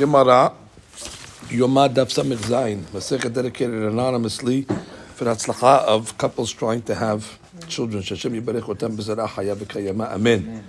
Gemara, 0.00 0.54
Yomad 1.48 1.92
Daf 1.92 2.08
Samich 2.08 2.38
Zayin, 2.38 3.34
dedicated 3.34 3.82
anonymously 3.82 4.62
for 4.62 5.24
the 5.24 5.32
tzlacha 5.32 5.80
of 5.80 6.16
couples 6.16 6.50
trying 6.50 6.80
to 6.80 6.94
have 6.94 7.38
children. 7.68 8.02
Shashem 8.02 8.32
Yibarech 8.32 8.62
Otam 8.62 8.96
B'Zara 8.96 9.28
Haya 9.28 9.54
V'Kayama. 9.54 10.12
Amen. 10.12 10.64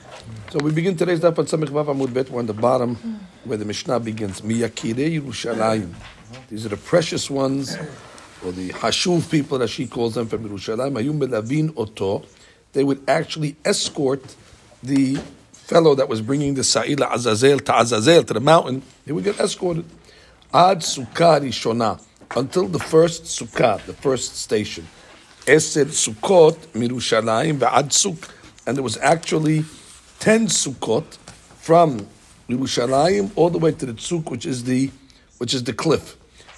So 0.49 0.59
we 0.59 0.73
begin 0.73 0.97
today's 0.97 1.21
Daf 1.21 1.39
on 1.39 1.46
Samich 1.46 1.70
Vav 1.70 1.86
Amud 1.86 2.13
Bet. 2.13 2.29
On 2.33 2.46
the 2.46 2.54
bottom 2.54 2.97
where 3.46 3.57
the 3.57 3.63
Mishnah 3.63 4.02
begins. 4.02 4.41
Miyakirei 4.41 5.22
Yerushalayim. 5.22 5.94
These 6.50 6.66
are 6.66 6.70
the 6.70 6.76
precious 6.76 7.29
ones, 7.29 7.78
or 8.44 8.52
the 8.52 8.72
Hashuv 8.72 9.32
people, 9.32 9.63
as 9.63 9.70
she 9.70 9.88
calls 9.88 10.16
them 10.16 10.28
from 10.28 10.50
Yerushalayim. 10.50 11.02
Ayum 11.02 11.20
Belavin 11.22 11.74
Oto. 11.78 12.26
They 12.74 12.84
would 12.84 13.10
actually 13.10 13.56
escort 13.63 14.36
the 14.84 15.20
fellow 15.72 15.96
that 15.96 16.09
was 16.09 16.20
bringing 16.20 16.53
the 16.55 16.66
Sa'ila 16.66 17.08
Azazel 17.13 17.59
to 17.59 17.80
Azazel, 17.80 18.23
to 18.26 18.34
the 18.34 18.41
mountain, 18.41 18.84
he 19.05 19.13
would 19.13 19.23
get 19.23 19.40
escorted. 19.40 19.85
Ad 20.53 20.80
Sukkah 20.80 21.39
Rishona, 21.39 21.97
until 22.35 22.67
the 22.67 22.77
first 22.77 23.23
Sukkah, 23.23 23.81
the 23.85 23.94
first 23.94 24.35
station. 24.35 24.85
Eser 25.45 25.85
Sukkot 25.85 26.57
Mirushalayim 26.80 27.57
Ve'ad 27.59 27.94
Suk. 27.94 28.30
And 28.67 28.75
there 28.75 28.84
was 28.84 28.97
actually 28.97 29.63
10 30.20 30.47
Sukkot 30.47 31.16
from 31.67 32.05
Yerushalayim 32.49 33.31
all 33.38 33.49
the 33.49 33.58
way 33.58 33.72
to 33.72 33.85
the 33.85 33.94
Tzuk, 33.94 34.30
which 34.30 34.45
is 34.45 34.66
the, 34.66 34.91
which 35.38 35.53
is 35.53 35.63
the 35.63 35.72
cliff. 35.72 36.17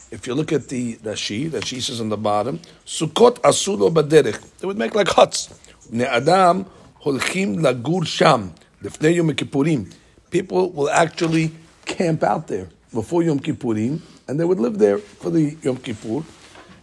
If 0.10 0.26
you 0.26 0.34
look 0.34 0.52
at 0.52 0.70
the 0.70 0.96
Rashi, 0.98 1.52
Rashi 1.52 1.80
says 1.80 2.02
on 2.02 2.10
the 2.10 2.18
bottom, 2.18 2.58
Sukkot 2.88 3.36
Asulo 3.42 3.94
Baderech. 3.94 4.58
They 4.58 4.66
would 4.66 4.80
make 4.80 4.96
like 4.96 5.10
huts. 5.10 5.54
Ne 5.92 6.04
Adam 6.04 6.66
Holchim 7.04 7.60
Lagur 7.60 8.08
Sham. 8.08 8.56
Lifnei 8.84 9.16
Yom 9.16 9.32
Kippurim, 9.32 9.92
people 10.30 10.70
will 10.72 10.90
actually 10.90 11.52
camp 11.86 12.22
out 12.22 12.48
there 12.48 12.68
before 12.94 13.24
Yom 13.24 13.40
Kippurim, 13.40 14.02
and 14.28 14.38
they 14.38 14.44
would 14.44 14.60
live 14.60 14.78
there 14.78 14.98
for 14.98 15.30
the 15.30 15.56
Yom 15.62 15.78
Kippur. 15.78 16.24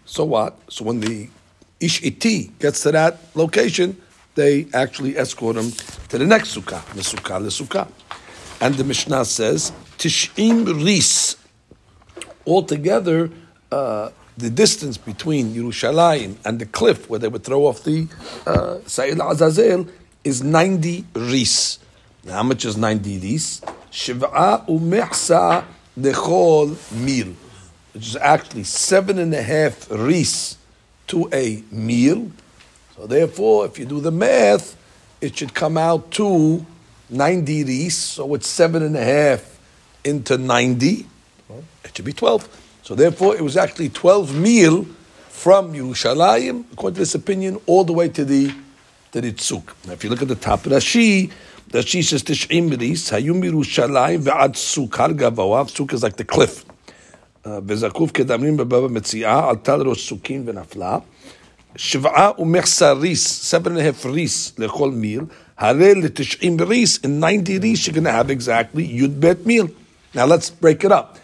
So 0.07 0.25
what? 0.25 0.59
So 0.73 0.87
when 0.87 1.01
the 1.01 1.29
Ish 1.79 2.03
Iti 2.03 2.53
gets 2.59 2.83
to 2.85 2.93
that 2.93 3.19
location, 3.35 4.01
they 4.35 4.67
actually 4.73 5.19
escort 5.19 5.57
him 5.57 5.73
to 6.09 6.17
the 6.17 6.25
next 6.25 6.57
sukkah, 6.57 6.83
the 6.95 7.03
sukkah, 7.03 7.43
the 7.43 7.51
sukkah. 7.51 7.89
And 8.63 8.75
the 8.77 8.85
Mishnah 8.85 9.27
says, 9.27 9.71
Tish'im 9.99 10.83
Ris. 10.83 11.37
Altogether, 12.47 13.31
uh, 13.71 14.11
the 14.39 14.49
distance 14.49 14.97
between 14.97 15.55
Yerushalayim 15.55 16.37
and 16.47 16.59
the 16.59 16.67
cliff 16.67 17.11
where 17.11 17.19
they 17.19 17.29
would 17.29 17.45
throw 17.45 17.67
off 17.67 17.85
the 17.85 18.09
uh, 18.47 18.79
Azazel 18.87 19.87
is 20.25 20.43
90 20.43 21.05
Ris. 21.15 21.79
How 22.29 22.43
much 22.43 22.65
is 22.65 22.77
90 22.77 23.19
ris? 23.19 23.61
Shiv'a 23.91 24.67
umehsa 24.67 25.65
dechol 25.99 26.77
mil, 26.93 27.35
which 27.95 28.09
is 28.09 28.17
actually 28.17 28.65
seven 28.65 29.19
and 29.19 29.33
a 29.35 29.43
half 29.43 29.91
ris 29.91 30.57
to 31.07 31.29
a 31.33 31.63
meal. 31.71 32.31
So 32.97 33.07
therefore, 33.07 33.67
if 33.67 33.79
you 33.79 33.87
do 33.87 34.01
the 34.01 34.11
math, 34.11 34.77
it 35.21 35.37
should 35.37 35.55
come 35.55 35.79
out 35.79 36.11
to 36.13 36.65
90 37.09 37.65
ris. 37.65 37.97
So 37.97 38.35
it's 38.35 38.47
seven 38.47 38.83
and 38.83 38.97
a 38.97 39.05
half 39.05 39.59
into 40.05 40.37
90. 40.37 41.07
It 41.85 41.97
should 41.97 42.05
be 42.05 42.13
12. 42.13 42.49
So 42.83 42.95
therefore, 42.95 43.35
it 43.35 43.43
was 43.43 43.57
actually 43.57 43.89
12 43.89 44.37
meal 44.37 44.85
from 45.29 45.73
Yerushalayim, 45.73 46.65
according 46.73 46.95
to 46.95 47.01
this 47.01 47.15
opinion, 47.15 47.61
all 47.67 47.85
the 47.85 47.93
way 47.93 48.09
to 48.09 48.25
the 48.25 48.55
to 49.13 49.21
the 49.21 49.33
tzuk. 49.33 49.65
Now, 49.87 49.95
if 49.95 50.05
you 50.05 50.11
look 50.11 50.23
at 50.23 50.29
the 50.29 50.37
top 50.37 50.67
of 50.67 50.73
Rashi, 50.73 51.33
Rashi 51.70 52.04
says 52.04 52.24
Tish'im 52.24 52.80
Ris, 52.80 53.12
Hayum 53.12 53.44
Yerushalayim 53.44 54.24
ve'ad 54.24 54.56
Suk, 54.56 54.96
Har 54.96 55.10
Gavawa, 55.10 55.70
Suk 55.70 55.94
is 55.94 56.04
like 56.04 56.18
the 56.18 56.24
cliff. 56.24 56.66
וזקוף 57.46 58.12
כדמרים 58.12 58.58
בבבא 58.58 58.88
מציאה, 58.88 59.50
עלתה 59.50 59.78
לראש 59.78 60.10
סוכין 60.10 60.44
ונפלה. 60.46 60.98
שבעה 61.76 62.32
ומחסה 62.40 62.92
ריס, 62.92 63.54
seven 63.54 63.68
and 63.68 63.80
a 63.80 64.04
half 64.04 64.06
ריס 64.06 64.54
לכל 64.58 64.92
מיל, 64.92 65.22
הרי 65.58 65.96
לתשעים 65.96 66.58
ריס, 66.62 66.98
in 66.98 67.22
90 67.22 67.58
ריס 67.62 67.88
you're 67.88 67.92
going 67.92 68.04
to 68.04 68.12
have 68.12 68.30
exactly 68.30 69.00
yud 69.00 69.20
bet 69.20 69.46
meal. 69.46 69.68
Now 70.16 70.26
let's 70.26 70.50
break 70.50 70.84
it 70.84 70.92
up. 70.92 71.18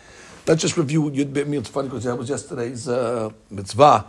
Let's 0.48 0.62
just 0.62 0.78
review 0.78 1.10
yud 1.12 1.34
bet 1.34 1.48
meal. 1.48 1.62
It's 1.62 1.70
funny 1.70 1.88
because 1.88 2.04
that 2.04 2.18
was 2.18 2.30
yesterday's 2.30 2.88
uh, 2.88 3.30
mitzvah. 3.50 4.06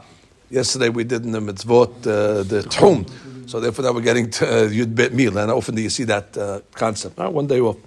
Yesterday 0.49 0.87
we 0.87 1.03
did 1.03 1.25
in 1.25 1.31
the 1.31 1.39
mitzvot 1.39 2.07
uh, 2.07 2.43
the 2.43 2.61
Tchum. 2.69 3.49
So 3.49 3.59
therefore, 3.59 3.83
now 3.85 3.91
we're 3.93 4.01
getting 4.01 4.29
to 4.31 4.45
uh, 4.45 4.69
Yud 4.69 4.95
Bet 4.95 5.13
Meal, 5.13 5.37
and 5.37 5.51
often 5.51 5.75
do 5.75 5.81
you 5.81 5.89
see 5.89 6.05
that 6.05 6.37
uh, 6.37 6.61
concept? 6.73 7.17
Right, 7.17 7.31
one 7.31 7.47
day 7.47 7.59
off. 7.59 7.77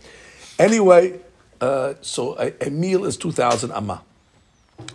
Anyway, 0.59 1.21
uh, 1.61 1.95
so 2.03 2.39
a, 2.39 2.53
a, 2.67 2.71
meal 2.71 3.05
is 3.05 3.17
two 3.17 3.33
thousand 3.33 3.73
amma, 3.73 4.03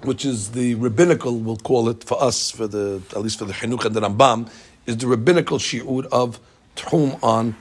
which 0.04 0.26
is 0.26 0.52
the 0.52 0.76
rabbinical. 0.76 1.40
We'll 1.40 1.58
call 1.58 1.90
it 1.90 2.04
for 2.04 2.22
us, 2.22 2.52
for 2.52 2.68
the 2.68 3.02
at 3.12 3.22
least 3.22 3.40
for 3.40 3.46
the 3.46 3.54
Chinuch 3.54 3.86
and 3.86 3.96
the 3.96 4.02
Rambam, 4.02 4.50
is 4.86 4.98
the 4.98 5.08
rabbinical 5.08 5.58
shiur 5.58 6.06
of 6.12 6.40
Tchum 6.76 7.24
on 7.24 7.56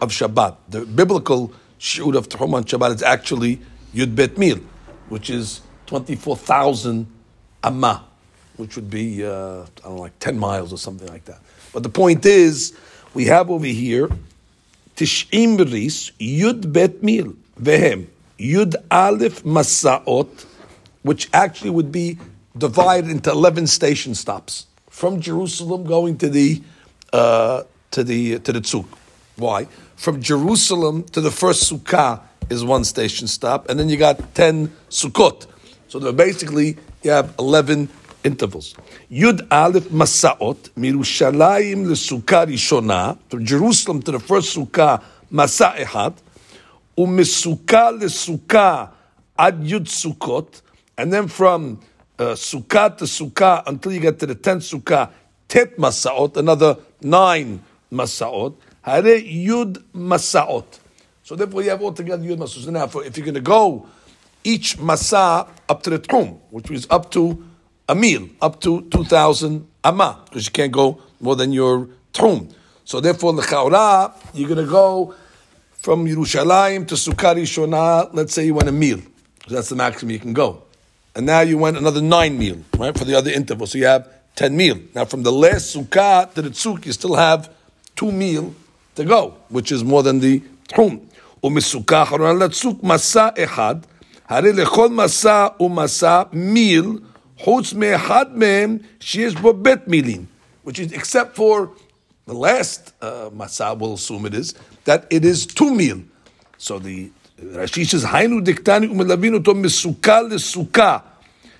of 0.00 0.10
Shabbat. 0.10 0.56
The 0.70 0.86
biblical 0.86 1.52
shiur 1.78 2.16
of 2.16 2.28
Tchum 2.30 2.54
on 2.54 2.64
Shabbat 2.64 2.94
is 2.94 3.02
actually 3.02 3.60
Yud 3.94 4.14
Bet 4.14 4.38
Meal, 4.38 4.60
which 5.10 5.28
is 5.28 5.60
twenty 5.86 6.16
four 6.16 6.36
thousand 6.36 7.06
amma, 7.62 8.04
which 8.62 8.76
would 8.76 8.88
be 8.88 9.24
uh, 9.24 9.30
I 9.30 9.64
don't 9.82 9.96
know, 9.96 10.02
like 10.02 10.18
ten 10.18 10.38
miles 10.38 10.72
or 10.72 10.78
something 10.78 11.08
like 11.08 11.24
that. 11.26 11.40
But 11.72 11.82
the 11.82 11.88
point 11.88 12.24
is, 12.24 12.72
we 13.12 13.26
have 13.26 13.50
over 13.50 13.66
here 13.66 14.08
Tish'im 14.96 15.58
Ris, 15.58 16.12
Yud 16.20 16.72
Bet 16.72 17.02
Mil, 17.02 17.34
Vehem, 17.60 18.06
Yud 18.38 18.76
Aleph 18.90 19.42
Masaot, 19.42 20.46
which 21.02 21.28
actually 21.32 21.70
would 21.70 21.90
be 21.90 22.18
divided 22.56 23.10
into 23.10 23.30
11 23.30 23.66
station 23.66 24.14
stops 24.14 24.66
from 24.90 25.20
Jerusalem 25.20 25.84
going 25.84 26.18
to 26.18 26.28
the, 26.28 26.62
uh, 27.12 27.62
to 27.90 28.04
the, 28.04 28.38
to 28.40 28.52
the 28.52 28.60
Tzuk. 28.60 28.86
Why? 29.36 29.64
From 29.96 30.20
Jerusalem 30.20 31.04
to 31.04 31.20
the 31.20 31.30
first 31.30 31.72
Sukkah 31.72 32.20
is 32.50 32.64
one 32.64 32.84
station 32.84 33.26
stop, 33.26 33.68
and 33.70 33.80
then 33.80 33.88
you 33.88 33.96
got 33.96 34.34
10 34.34 34.68
Sukkot. 34.90 35.46
So 35.88 36.12
basically, 36.12 36.76
you 37.02 37.10
have 37.10 37.34
11 37.38 37.88
intervals. 38.24 38.74
Yud 39.10 39.46
Aleph 39.50 39.88
Masaot, 39.88 40.70
Mirushalayim 40.70 41.86
Sukkah 41.92 42.46
Rishona, 42.46 43.18
from 43.28 43.44
Jerusalem 43.44 44.02
to 44.02 44.12
the 44.12 44.20
first 44.20 44.56
Sukkah, 44.56 45.02
Masa 45.32 45.74
Ehad, 45.76 46.14
Umisukkah 46.96 47.98
Sukkah 48.02 48.90
Ad 49.38 49.60
Yud 49.62 49.86
Sukkot, 49.86 50.62
and 50.96 51.12
then 51.12 51.28
from 51.28 51.80
uh, 52.18 52.32
Sukkah 52.34 52.96
to 52.96 53.04
Sukkah 53.04 53.62
until 53.66 53.92
you 53.92 54.00
get 54.00 54.18
to 54.20 54.26
the 54.26 54.34
tenth 54.34 54.62
Sukkah, 54.62 55.10
Tet 55.48 55.76
Masaot, 55.76 56.36
another 56.36 56.76
nine 57.00 57.62
Masaot, 57.92 58.54
Hare 58.82 59.20
Yud 59.20 59.82
Masaot. 59.94 60.80
So 61.22 61.36
therefore 61.36 61.62
you 61.62 61.70
have 61.70 61.82
altogether 61.82 62.22
Yud 62.22 62.38
Masaot. 62.38 62.64
So 62.64 62.70
now 62.70 62.84
if 62.84 63.16
you're 63.16 63.24
going 63.24 63.34
to 63.34 63.40
go 63.40 63.86
each 64.44 64.78
Masa 64.78 65.48
up 65.68 65.82
to 65.82 65.90
the 65.90 65.98
Tchum, 65.98 66.38
which 66.50 66.70
is 66.70 66.86
up 66.90 67.10
to 67.12 67.44
a 67.92 67.94
meal 67.94 68.28
up 68.40 68.60
to 68.62 68.82
2,000 68.90 69.68
amma, 69.84 70.18
because 70.24 70.46
you 70.46 70.52
can't 70.52 70.72
go 70.72 70.98
more 71.20 71.36
than 71.36 71.52
your 71.52 71.88
tchum. 72.12 72.50
So 72.84 73.00
therefore, 73.00 73.34
l'chaura, 73.34 74.12
you're 74.34 74.48
going 74.48 74.64
to 74.64 74.70
go 74.70 75.14
from 75.74 76.06
Yerushalayim 76.06 76.88
to 76.88 76.94
Sukkah 76.94 77.36
Rishona, 77.36 78.08
let's 78.12 78.32
say 78.32 78.46
you 78.46 78.54
went 78.54 78.68
a 78.68 78.72
meal. 78.72 78.98
So 79.46 79.54
that's 79.56 79.68
the 79.68 79.76
maximum 79.76 80.10
you 80.10 80.18
can 80.18 80.32
go. 80.32 80.62
And 81.14 81.26
now 81.26 81.40
you 81.40 81.58
went 81.58 81.76
another 81.76 82.00
nine 82.00 82.38
meal, 82.38 82.58
right, 82.78 82.96
for 82.96 83.04
the 83.04 83.14
other 83.14 83.30
interval. 83.30 83.66
So 83.66 83.78
you 83.78 83.86
have 83.86 84.08
ten 84.34 84.56
meal. 84.56 84.78
Now 84.94 85.04
from 85.04 85.22
the 85.22 85.32
last 85.32 85.76
Sukkah 85.76 86.32
to 86.34 86.42
the 86.42 86.50
Tzuk, 86.50 86.86
you 86.86 86.92
still 86.92 87.16
have 87.16 87.50
two 87.94 88.10
meal 88.10 88.54
to 88.94 89.04
go, 89.04 89.36
which 89.50 89.70
is 89.70 89.84
more 89.84 90.02
than 90.02 90.20
the 90.20 90.42
Tchum. 90.68 91.08
ומסוכה 91.44 92.02
אחרונה 92.02 92.32
לצוק 92.32 92.82
מסע 92.82 93.28
אחד, 93.44 93.74
הרי 94.28 94.52
לכל 94.52 94.88
מסע 94.88 95.46
ומסע 95.60 96.22
מיל 96.32 96.98
Chutz 97.42 97.74
me'echad 97.74 98.34
mehem 98.34 98.84
sheyesh 99.00 99.40
bo 99.42 99.52
bet 99.52 99.88
milin, 99.88 100.26
which 100.62 100.78
is 100.78 100.92
except 100.92 101.34
for 101.34 101.72
the 102.26 102.34
last 102.34 102.94
uh, 103.00 103.30
masa, 103.30 103.76
we'll 103.76 103.94
assume 103.94 104.26
it 104.26 104.34
is 104.34 104.54
that 104.84 105.06
it 105.10 105.24
is 105.24 105.44
two 105.44 105.74
meal. 105.74 106.02
So 106.56 106.78
the 106.78 107.10
Rashi 107.40 107.84
says 107.84 108.04
Hainu 108.04 108.44
diktani 108.44 108.88
umelavin 108.88 109.44
to 109.44 109.54
misukah 109.54 110.30
lesukah 110.30 111.02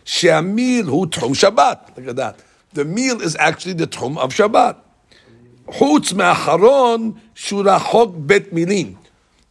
she'amil 0.04 0.84
hu 0.84 1.06
tchum 1.06 1.34
Shabbat. 1.34 1.96
Look 1.96 2.06
at 2.06 2.16
that. 2.16 2.44
The 2.74 2.84
meal 2.84 3.20
is 3.20 3.34
actually 3.36 3.72
the 3.72 3.88
tchum 3.88 4.16
of 4.18 4.32
Shabbat. 4.32 4.76
Chutz 5.66 6.14
me'acharon 6.14 7.18
shurachok 7.34 8.24
bet 8.24 8.52
milin, 8.52 8.96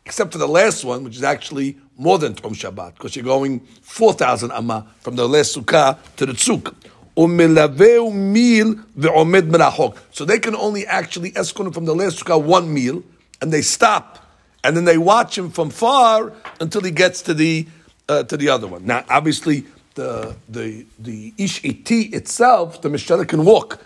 except 0.06 0.32
for 0.32 0.38
the 0.38 0.48
last 0.48 0.86
one, 0.86 1.04
which 1.04 1.18
is 1.18 1.24
actually 1.24 1.78
more 2.02 2.18
than 2.18 2.34
Tchum 2.34 2.54
Shabbat, 2.54 2.96
because 2.96 3.16
you're 3.16 3.24
going 3.24 3.60
4,000 3.84 4.52
amma 4.52 4.88
from 5.02 5.16
the 5.16 5.30
last 5.30 5.56
sukkah 5.56 6.00
to 6.16 6.26
the 6.26 6.34
tzuk. 6.34 6.74
So 10.12 10.26
they 10.26 10.40
can 10.40 10.56
only 10.56 10.88
actually 10.88 11.32
escort 11.36 11.68
him 11.68 11.74
from 11.74 11.86
the 11.86 11.94
last 11.94 12.24
sukkah 12.24 12.42
one 12.42 12.74
meal, 12.74 13.04
and 13.40 13.54
they 13.54 13.62
stop, 13.62 14.26
and 14.64 14.76
then 14.76 14.86
they 14.86 14.98
watch 14.98 15.38
him 15.38 15.52
from 15.52 15.70
far 15.70 16.34
until 16.60 16.82
he 16.82 16.90
gets 16.90 17.22
to 17.24 17.36
the 17.36 17.68
uh, 18.10 18.24
to 18.24 18.36
the 18.36 18.50
other 18.50 18.68
one. 18.68 18.86
Now, 18.86 19.06
obviously, 19.08 19.66
the 19.94 20.36
the 20.50 20.86
the 20.98 21.34
ish 21.38 21.64
iti 21.64 22.04
itself, 22.14 22.82
the 22.82 22.90
mishtalah 22.90 23.28
can 23.28 23.46
walk. 23.46 23.80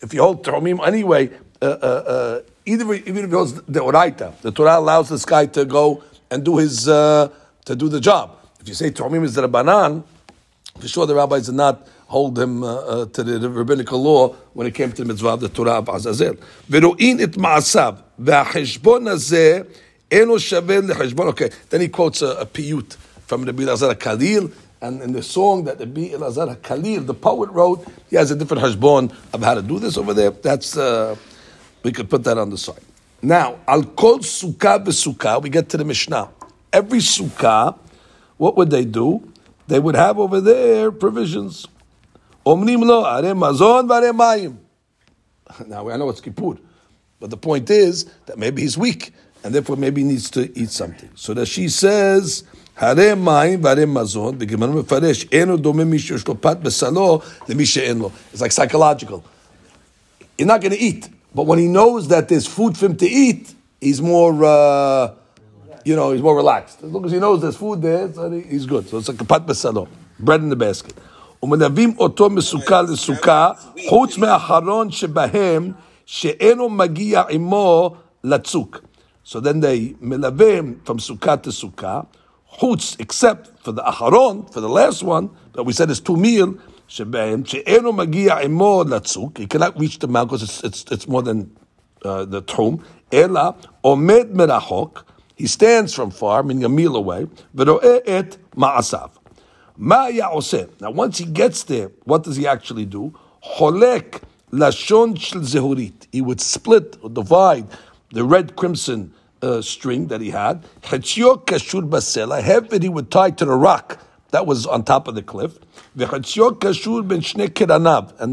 If 0.00 0.12
you 0.12 0.22
hold 0.22 0.44
tromim 0.44 0.84
anyway, 0.84 1.30
uh, 1.60 1.66
uh, 1.66 1.68
uh, 1.86 2.40
either 2.66 2.92
even 2.94 3.18
if 3.18 3.32
it 3.32 3.36
was 3.36 3.54
the 3.62 3.80
oraita, 3.80 4.40
the 4.40 4.50
Torah 4.50 4.78
allows 4.78 5.10
this 5.10 5.24
guy 5.24 5.46
to 5.46 5.64
go 5.64 6.02
and 6.32 6.44
do 6.44 6.56
his 6.56 6.88
uh, 6.88 7.28
to 7.66 7.76
do 7.76 7.88
the 7.88 8.00
job. 8.00 8.36
If 8.60 8.68
you 8.68 8.74
say 8.74 8.90
Tormim 8.90 9.22
is 9.24 9.34
the 9.34 9.46
Rabbanan, 9.46 10.02
for 10.80 10.88
sure 10.88 11.06
the 11.06 11.14
rabbis 11.14 11.46
did 11.46 11.54
not 11.54 11.86
hold 12.06 12.38
him 12.38 12.62
uh, 12.62 12.74
uh 12.74 13.06
to 13.06 13.22
the, 13.22 13.38
the, 13.38 13.50
rabbinical 13.50 14.02
law 14.02 14.28
when 14.54 14.66
it 14.66 14.74
came 14.74 14.90
to 14.92 15.02
the 15.02 15.08
mitzvah 15.08 15.28
of 15.28 15.40
the 15.40 15.48
Torah 15.48 15.78
of 15.78 15.88
Azazel. 15.88 16.36
Okay, 21.28 21.50
then 21.70 21.80
he 21.80 21.88
quotes 21.88 22.22
a, 22.22 22.28
a 22.28 22.46
piyut 22.46 22.94
from 23.26 23.44
Rabbi 23.44 23.62
Elazar 23.62 23.94
Kalir, 23.94 24.52
and 24.80 25.02
in 25.02 25.12
the 25.12 25.22
song 25.22 25.64
that 25.64 25.78
Rabbi 25.78 26.08
Elazar 26.08 26.56
Kalir, 26.56 27.04
the 27.06 27.14
poet, 27.14 27.50
wrote, 27.50 27.86
he 28.08 28.16
has 28.16 28.30
a 28.30 28.36
different 28.36 28.62
hashbon 28.62 29.14
of 29.32 29.42
how 29.42 29.54
to 29.54 29.62
do 29.62 29.78
this 29.78 29.96
over 29.96 30.14
there. 30.14 30.30
That's, 30.30 30.76
uh, 30.76 31.16
we 31.82 31.92
could 31.92 32.08
put 32.08 32.24
that 32.24 32.38
on 32.38 32.50
the 32.50 32.58
side. 32.58 32.82
Now, 33.21 33.59
al 33.67 33.83
kol 33.83 34.19
sukkah 34.19 34.83
v'sukkah, 34.83 35.41
we 35.41 35.49
get 35.49 35.69
to 35.69 35.77
the 35.77 35.85
Mishnah. 35.85 36.29
Every 36.71 36.99
sukkah, 36.99 37.77
what 38.37 38.55
would 38.57 38.69
they 38.69 38.85
do? 38.85 39.31
They 39.67 39.79
would 39.79 39.95
have 39.95 40.19
over 40.19 40.39
there 40.39 40.91
provisions. 40.91 41.67
Omnim 42.45 42.85
lo, 42.85 43.03
are 43.03 43.21
mazon 43.21 43.87
v'are 43.87 44.15
mayim. 44.15 44.57
Now, 45.67 45.89
I 45.89 45.97
know 45.97 46.09
it's 46.09 46.21
Kippur, 46.21 46.57
but 47.19 47.29
the 47.29 47.37
point 47.37 47.69
is 47.69 48.05
that 48.27 48.37
maybe 48.37 48.61
he's 48.61 48.77
weak, 48.77 49.13
and 49.43 49.55
therefore 49.55 49.77
maybe 49.77 50.01
he 50.01 50.07
needs 50.07 50.29
to 50.31 50.57
eat 50.59 50.69
something. 50.69 51.09
So 51.15 51.33
that 51.33 51.47
she 51.47 51.69
says, 51.69 52.43
הרי 52.77 53.15
מים 53.15 53.63
והרי 53.63 53.85
מזון, 53.85 54.37
בגמרא 54.37 54.69
מפרש, 54.69 55.25
אינו 55.31 55.57
דומה 55.57 55.83
מי 55.83 55.99
שיש 55.99 56.27
לו 56.27 56.41
פת 56.41 56.57
בסלו 56.57 57.19
למי 57.49 57.65
שאין 57.65 57.97
לו. 57.97 58.11
It's 58.33 58.41
like 58.41 58.51
psychological. 58.51 59.23
You're 60.37 60.47
not 60.47 60.61
going 60.61 60.73
to 60.73 60.79
eat, 60.79 61.09
but 61.33 61.43
when 61.43 61.59
he 61.59 61.67
knows 61.67 62.07
that 62.07 62.29
there's 62.29 62.47
food 62.47 62.77
for 62.77 62.87
him 62.87 62.97
to 62.97 63.07
eat, 63.07 63.53
he's 63.79 64.01
more, 64.01 64.43
uh, 64.43 65.13
you 65.85 65.95
know, 65.95 66.11
he's 66.11 66.21
more 66.21 66.35
relaxed. 66.35 66.83
As 66.83 66.91
long 66.91 67.05
as 67.05 67.11
he 67.11 67.19
knows 67.19 67.41
there's 67.41 67.57
food 67.57 67.81
there, 67.81 68.07
he's 68.41 68.65
good. 68.65 68.87
So 68.89 68.97
it's 68.97 69.07
like 69.07 69.21
a 69.21 69.25
pat 69.25 69.45
בסלו, 69.45 69.87
bread 70.19 70.41
in 70.41 70.49
the 70.49 70.55
basket. 70.55 70.93
ומלווים 71.43 71.93
אותו 71.99 72.29
מסוכה 72.29 72.81
לסוכה, 72.81 73.51
חוץ 73.89 74.17
מהאחרון 74.17 74.91
שבהם, 74.91 75.71
שאינו 76.05 76.69
מגיע 76.69 77.23
עמו 77.29 77.95
לצוק. 78.23 78.81
So 79.23 79.39
then 79.39 79.59
they 79.59 79.93
מלווים 80.01 80.75
from 80.83 80.97
sukkah 80.97 81.41
to 81.43 81.49
sukkah, 81.49 82.07
chutz, 82.59 82.95
except 82.99 83.63
for 83.63 83.71
the 83.71 83.83
acharon, 83.83 84.51
for 84.51 84.61
the 84.61 84.69
last 84.69 85.03
one, 85.03 85.29
that 85.53 85.63
we 85.63 85.73
said 85.73 85.89
is 85.89 85.99
two 85.99 86.15
meal, 86.15 86.55
שבהם, 86.87 87.45
שאינו 87.45 87.93
מגיע 87.93 88.37
עמו 88.37 88.83
לצוק, 88.89 89.39
he 89.39 89.57
cannot 89.57 89.77
reach 89.77 89.99
the 89.99 90.07
mount 90.07 90.29
because 90.29 90.43
it's, 90.43 90.63
it's, 90.63 90.91
it's 90.91 91.07
more 91.07 91.21
than 91.21 91.49
uh, 92.05 92.25
the 92.25 92.41
tchum, 92.41 92.77
אלא 93.13 93.41
עומד 93.81 94.27
מרחוק, 94.33 95.03
he 95.37 95.47
stands 95.47 95.93
from 95.93 96.11
far, 96.11 96.43
meaning 96.43 96.63
a 96.63 96.69
meal 96.69 96.95
away, 96.95 97.25
ורואה 97.55 97.97
את 98.19 98.35
מעשיו. 98.55 99.09
מה 99.77 100.03
היה 100.03 100.27
עושה? 100.27 100.61
Now 100.81 100.91
once 100.91 101.17
he 101.17 101.25
gets 101.25 101.63
there, 101.63 101.91
what 102.05 102.23
does 102.23 102.35
he 102.35 102.47
actually 102.47 102.85
do? 102.85 103.11
חולק 103.41 104.25
לשון 104.53 105.15
של 105.15 105.43
זהורית. 105.43 106.07
He 106.11 106.21
would 106.21 106.41
split 106.41 106.97
or 107.01 107.09
divide 107.09 107.65
the 108.13 108.23
red 108.23 108.55
crimson 108.55 109.11
uh, 109.41 109.61
string 109.61 110.07
that 110.07 110.21
he 110.21 110.31
had. 110.31 110.63
Chetzio 110.81 111.45
kashur 111.45 111.87
basela. 111.87 112.41
Half 112.41 112.63
of 112.65 112.73
it 112.73 112.83
he 112.83 112.89
would 112.89 113.11
tie 113.11 113.31
to 113.31 113.45
the 113.45 113.55
rock 113.55 113.99
that 114.32 114.46
was 114.46 114.66
on 114.66 114.82
top 114.82 115.08
of 115.08 115.14
the 115.14 115.22
cliff. 115.22 115.58
And 115.94 116.10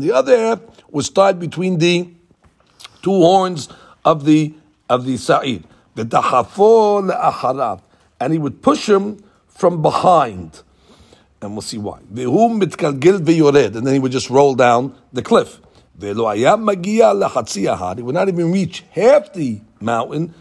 the 0.01 0.11
other 0.13 0.37
half 0.37 0.59
was 0.89 1.09
tied 1.09 1.39
between 1.39 1.77
the 1.77 2.09
two 3.01 3.11
horns 3.11 3.69
of 4.03 4.25
the 4.25 4.53
of 4.89 5.05
the 5.05 5.15
sa'id. 5.17 5.63
And 8.21 8.33
he 8.33 8.39
would 8.39 8.61
push 8.61 8.89
him 8.89 9.23
from 9.47 9.81
behind. 9.81 10.61
And 11.41 11.51
we'll 11.51 11.61
see 11.61 11.77
why. 11.77 11.99
And 11.99 12.17
then 12.17 13.93
he 13.93 13.99
would 13.99 14.11
just 14.11 14.29
roll 14.29 14.55
down 14.55 14.93
the 15.13 15.21
cliff. 15.21 15.61
He 15.99 16.13
would 16.13 16.17
not 18.15 18.29
even 18.29 18.51
reach 18.51 18.83
half 18.91 19.33
the 19.33 19.61
mountain 19.81 20.33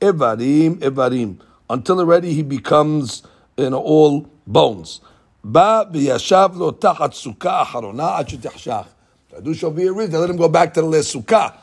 evarim. 0.00 1.40
Until 1.70 2.00
already 2.00 2.32
he 2.32 2.42
becomes 2.42 3.22
know, 3.58 3.78
all 3.78 4.28
bones. 4.46 5.00
Ba 5.42 5.88
v'yashav 5.90 6.56
lo 6.56 6.72
tachat 6.72 7.12
sukkah 7.12 7.64
acharona 7.64 8.18
ad 8.18 8.28
shetachshach. 8.28 8.86
Hadush 9.34 9.76
be 9.76 9.86
a 9.86 9.92
reason. 9.92 10.12
They 10.12 10.18
let 10.18 10.30
him 10.30 10.36
go 10.36 10.48
back 10.48 10.74
to 10.74 10.80
the 10.80 10.86
last 10.86 11.14
sukkah, 11.14 11.54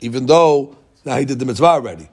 even 0.00 0.26
though 0.26 0.76
now 1.04 1.16
he 1.18 1.24
did 1.24 1.38
the 1.38 1.44
mitzvah 1.44 1.66
already. 1.66 2.08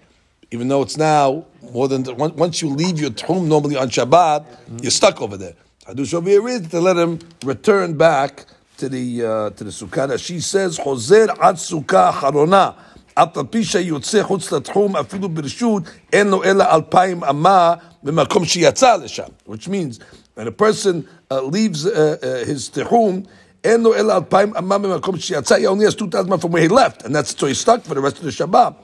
Even 0.52 0.68
though 0.68 0.81
it's 0.81 0.98
now 0.98 1.46
more 1.72 1.88
than 1.88 2.04
once 2.18 2.62
you 2.62 2.70
leave 2.70 3.00
your 3.00 3.12
tchum 3.12 3.46
normally 3.46 3.76
on 3.76 3.90
Shabbat, 3.90 4.81
you're 4.81 4.92
stuck 4.92 5.22
over 5.22 5.38
there. 5.38 5.54
Hadush 5.86 6.26
be 6.26 6.36
a 6.36 6.42
reason 6.42 6.70
to 6.70 6.80
let 6.80 6.98
him 6.98 7.20
return 7.44 7.96
back 7.96 8.46
to 8.78 8.90
the 8.90 9.26
uh, 9.26 9.50
to 9.52 9.64
the 9.64 9.70
sukkah. 9.70 10.18
She 10.24 10.40
says, 10.40 10.78
"Chozer 10.80 11.30
ad 11.30 11.56
sukkah 11.56 12.12
harona." 12.12 12.76
אף 13.19 13.39
על 13.39 13.45
פי 13.51 13.65
שיוצא 13.65 14.23
חוץ 14.23 14.53
לתחום 14.53 14.97
אפילו 14.97 15.29
ברשות, 15.29 15.83
אין 16.12 16.29
לו 16.29 16.45
אלא 16.45 16.65
אלפיים 16.75 17.25
אמה 17.25 17.75
במקום 18.03 18.45
שיצא 18.45 18.97
לשם. 18.97 19.23
Which 19.49 19.69
means, 19.69 19.99
when 20.37 20.47
a 20.47 20.53
person 20.53 21.05
uh, 21.31 21.43
leaves 21.43 21.87
uh, 21.87 22.17
uh, 22.21 22.49
his 22.49 22.71
תחום, 22.73 23.23
אין 23.65 23.81
לו 23.83 23.95
אלא 23.95 24.17
אלפיים 24.17 24.56
אמה 24.56 24.79
במקום 24.79 25.19
שיצא, 25.19 25.56
he 25.56 25.67
only 25.67 25.85
has 25.85 25.95
2,000 25.95 26.39
from 26.39 26.53
where 26.53 26.62
he 26.62 26.69
left, 26.69 27.05
and 27.05 27.15
that's 27.15 27.35
so 27.41 27.47
he's 27.47 27.59
stuck 27.59 27.83
for 27.85 27.95
the 27.95 28.01
rest 28.01 28.19
of 28.19 28.25
the 28.25 28.31
Shabbat. 28.31 28.75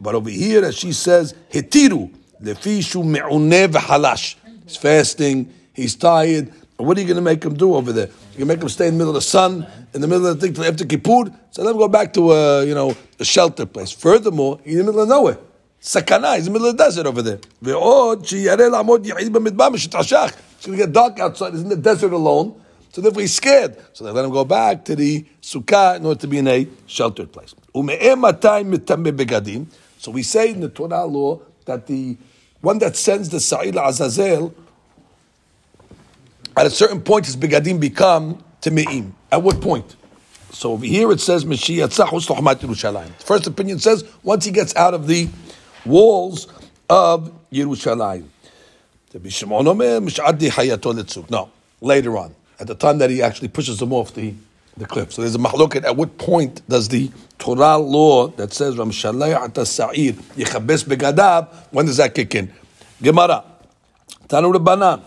But 0.00 0.14
over 0.14 0.30
here, 0.30 0.64
as 0.64 0.74
she 0.76 0.92
says, 0.92 1.34
התירו, 1.54 2.08
לפי 2.40 2.82
שהוא 2.82 3.04
מעונה 3.04 3.56
וחלש. 3.72 4.36
He's 4.66 4.76
fasting, 4.76 5.44
he's 5.74 5.94
tired, 5.94 6.50
what 6.77 6.97
are 6.97 7.01
you 7.01 7.07
going 7.07 7.17
to 7.17 7.21
make 7.21 7.43
him 7.43 7.55
do 7.55 7.75
over 7.75 7.93
there? 7.93 8.09
You 8.37 8.45
make 8.45 8.61
him 8.61 8.69
stay 8.69 8.87
in 8.87 8.95
the 8.95 8.97
middle 8.97 9.11
of 9.11 9.15
the 9.15 9.21
sun, 9.21 9.67
in 9.93 10.01
the 10.01 10.07
middle 10.07 10.25
of 10.27 10.39
the 10.39 10.45
thing 10.45 10.55
till 10.55 10.65
after 10.65 10.85
Kippur. 10.85 11.31
So 11.51 11.63
let 11.63 11.71
him 11.71 11.77
go 11.77 11.87
back 11.87 12.13
to 12.13 12.31
a 12.31 12.59
uh, 12.59 12.61
you 12.63 12.73
know 12.73 12.95
a 13.19 13.25
shelter 13.25 13.65
place. 13.65 13.91
Furthermore, 13.91 14.59
he's 14.63 14.73
in 14.73 14.79
the 14.79 14.85
middle 14.91 15.03
of 15.03 15.09
nowhere. 15.09 15.37
Sakana, 15.81 16.37
he's 16.37 16.47
in 16.47 16.53
the 16.53 16.59
middle 16.59 16.69
of 16.69 16.77
the 16.77 16.83
desert 16.83 17.05
over 17.05 17.21
there. 17.21 17.39
It's 17.61 18.31
going 20.65 20.79
to 20.79 20.85
get 20.85 20.93
dark 20.93 21.19
outside. 21.19 21.51
He's 21.51 21.61
in 21.61 21.69
the 21.69 21.75
desert 21.75 22.13
alone. 22.13 22.55
So 22.93 23.01
therefore 23.01 23.21
he's 23.21 23.33
scared. 23.33 23.75
So 23.91 24.05
they 24.05 24.11
let 24.11 24.23
him 24.23 24.31
go 24.31 24.45
back 24.45 24.85
to 24.85 24.95
the 24.95 25.25
sukkah 25.41 25.97
in 25.97 26.05
order 26.05 26.21
to 26.21 26.27
be 26.27 26.37
in 26.37 26.47
a 26.47 26.65
sheltered 26.85 27.33
place. 27.33 27.53
So 27.73 27.81
we 30.11 30.23
say 30.23 30.51
in 30.51 30.61
the 30.61 30.69
Torah 30.69 31.05
law 31.05 31.41
that 31.65 31.87
the 31.87 32.17
one 32.61 32.77
that 32.79 32.95
sends 32.95 33.27
the 33.29 33.41
Sa'il 33.41 33.77
Azazel 33.77 34.55
at 36.55 36.65
a 36.65 36.69
certain 36.69 37.01
point, 37.01 37.25
his 37.25 37.35
begadim 37.35 37.79
become 37.79 38.43
temeim. 38.61 39.11
At 39.31 39.41
what 39.41 39.61
point? 39.61 39.95
So 40.51 40.73
over 40.73 40.85
here 40.85 41.11
it 41.11 41.19
says. 41.19 41.43
First 41.43 43.47
opinion 43.47 43.79
says 43.79 44.03
once 44.21 44.45
he 44.45 44.51
gets 44.51 44.75
out 44.75 44.93
of 44.93 45.07
the 45.07 45.27
walls 45.85 46.47
of 46.89 47.33
Yerushalayim. 47.51 48.27
No, 51.29 51.51
later 51.81 52.17
on, 52.17 52.35
at 52.59 52.67
the 52.67 52.75
time 52.75 52.97
that 52.99 53.09
he 53.09 53.21
actually 53.21 53.47
pushes 53.47 53.79
them 53.79 53.93
off 53.93 54.13
the, 54.13 54.33
the 54.77 54.85
cliff. 54.85 55.13
So 55.13 55.21
there's 55.21 55.35
a 55.35 55.39
mahloket. 55.39 55.83
At 55.83 55.95
what 55.95 56.17
point 56.17 56.67
does 56.67 56.87
the 56.87 57.11
Torah 57.37 57.77
law 57.77 58.27
that 58.27 58.53
says 58.53 58.77
Ram 58.77 58.91
Sa'ir 58.91 60.13
Yechabes 60.35 60.85
Begadab, 60.85 61.53
when 61.71 61.85
does 61.85 61.97
that 61.97 62.15
kick 62.15 62.35
in? 62.35 62.51
Gemara. 63.01 63.43
Tanu 64.27 64.53
Rabbanan. 64.53 65.03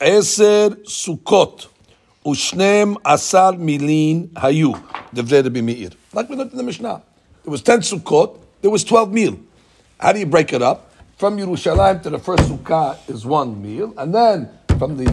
עשר 0.00 0.68
סוכות 0.86 1.66
ושנים 2.28 2.94
עשר 3.04 3.50
מילין 3.58 4.26
היו, 4.36 4.72
דברי 5.14 5.40
רבי 5.40 5.60
מאיר. 5.60 5.90
Like 6.14 6.28
we 6.28 6.36
looked 6.36 6.52
in 6.52 6.58
the 6.58 6.62
Mishnah. 6.62 7.02
There 7.44 7.50
was 7.50 7.62
10 7.62 7.80
sukkot, 7.80 8.38
there 8.60 8.70
was 8.70 8.84
12 8.84 9.12
meal. 9.12 9.36
How 9.98 10.12
do 10.12 10.18
you 10.18 10.26
break 10.26 10.52
it 10.52 10.62
up? 10.62 10.92
From 11.16 11.38
Yerushalayim 11.38 12.02
to 12.02 12.10
the 12.10 12.18
first 12.18 12.44
sukkah 12.44 12.96
is 13.08 13.24
one 13.24 13.62
meal, 13.62 13.92
and 13.96 14.14
then 14.14 14.48
from 14.78 14.96
the 14.96 15.12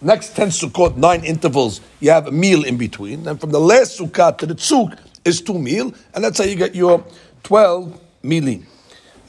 next 0.00 0.34
10 0.36 0.48
sukkot, 0.48 0.96
nine 0.96 1.24
intervals, 1.24 1.80
you 2.00 2.10
have 2.10 2.26
a 2.26 2.30
meal 2.30 2.64
in 2.64 2.76
between. 2.76 3.26
And 3.28 3.40
from 3.40 3.50
the 3.50 3.60
last 3.60 3.98
sukkah 3.98 4.36
to 4.38 4.46
the 4.46 4.54
tzuk 4.54 4.98
is 5.24 5.40
two 5.40 5.58
meal, 5.58 5.92
and 6.14 6.24
that's 6.24 6.38
how 6.38 6.44
you 6.44 6.56
get 6.56 6.74
your 6.74 7.04
12 7.44 8.00
milin. 8.24 8.64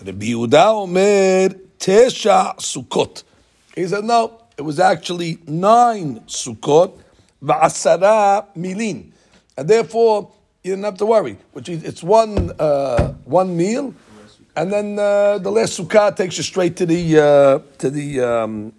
Rabbi 0.05 0.25
Yehuda 0.25 0.65
Omer, 0.83 1.49
Tesha 1.79 2.55
sukkot. 2.57 3.23
He 3.75 3.87
said, 3.87 4.03
no, 4.03 4.41
it 4.58 4.62
was 4.62 4.80
actually 4.80 5.38
nine 5.46 6.20
sukkot, 6.26 6.98
va'asara 7.42 8.44
milin. 8.56 9.12
And 9.56 9.68
therefore, 9.68 10.32
you 10.64 10.72
didn't 10.72 10.84
have 10.84 10.98
to 10.98 11.06
worry. 11.06 11.38
Which 11.52 11.68
is, 11.68 11.84
it's 11.84 12.02
one, 12.02 12.50
uh, 12.58 13.12
one 13.24 13.56
meal, 13.56 13.94
and 14.56 14.72
then 14.72 14.98
uh, 14.98 15.38
the 15.38 15.50
last 15.50 15.78
sukkah 15.78 16.14
takes 16.14 16.36
you 16.36 16.42
straight 16.42 16.76
to 16.78 16.86
the 16.86 17.20
uh, 17.20 17.58
to 17.78 17.90
the 17.90 18.20
um, 18.20 18.72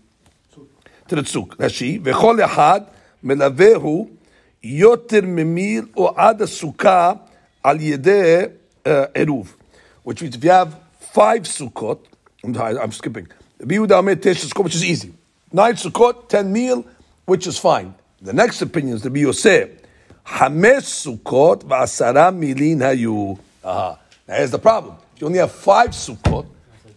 to 1.08 1.16
the 1.16 1.22
tzuk. 1.22 1.56
Rashi 1.56 2.02
v'chol 2.02 2.46
echad 2.46 2.90
melavehu 3.24 4.12
yoter 4.62 5.22
memil 5.22 5.90
or 5.96 6.20
ad 6.20 6.40
sukkah 6.40 7.22
al 7.64 7.78
yedeh 7.78 8.52
uh, 8.86 9.08
eruv, 9.16 9.48
which 10.04 10.22
means 10.22 10.36
if 10.36 10.44
you 10.44 10.50
have 10.50 10.78
five 11.00 11.44
sukkot, 11.44 12.00
I'm, 12.44 12.58
I'm 12.58 12.92
skipping. 12.92 13.30
Which 13.62 14.76
is 14.76 14.86
easy. 14.86 15.14
Nine 15.52 15.74
sukkot, 15.74 16.30
ten 16.30 16.54
meal, 16.54 16.86
which 17.26 17.48
is 17.48 17.58
fine. 17.58 17.96
The 18.22 18.34
next 18.34 18.62
opinion 18.62 18.96
is 18.98 19.02
the 19.02 19.10
Biyoseh. 19.10 19.80
Hamesh 20.24 21.08
sukkot 21.08 21.64
v'asara 21.64 22.32
milin 22.32 22.78
hayu. 22.78 23.40
Now 23.64 23.98
here's 24.28 24.52
the 24.52 24.60
problem. 24.60 24.98
You 25.18 25.26
only 25.26 25.40
have 25.40 25.52
five 25.52 25.90
sukkot, 25.90 26.46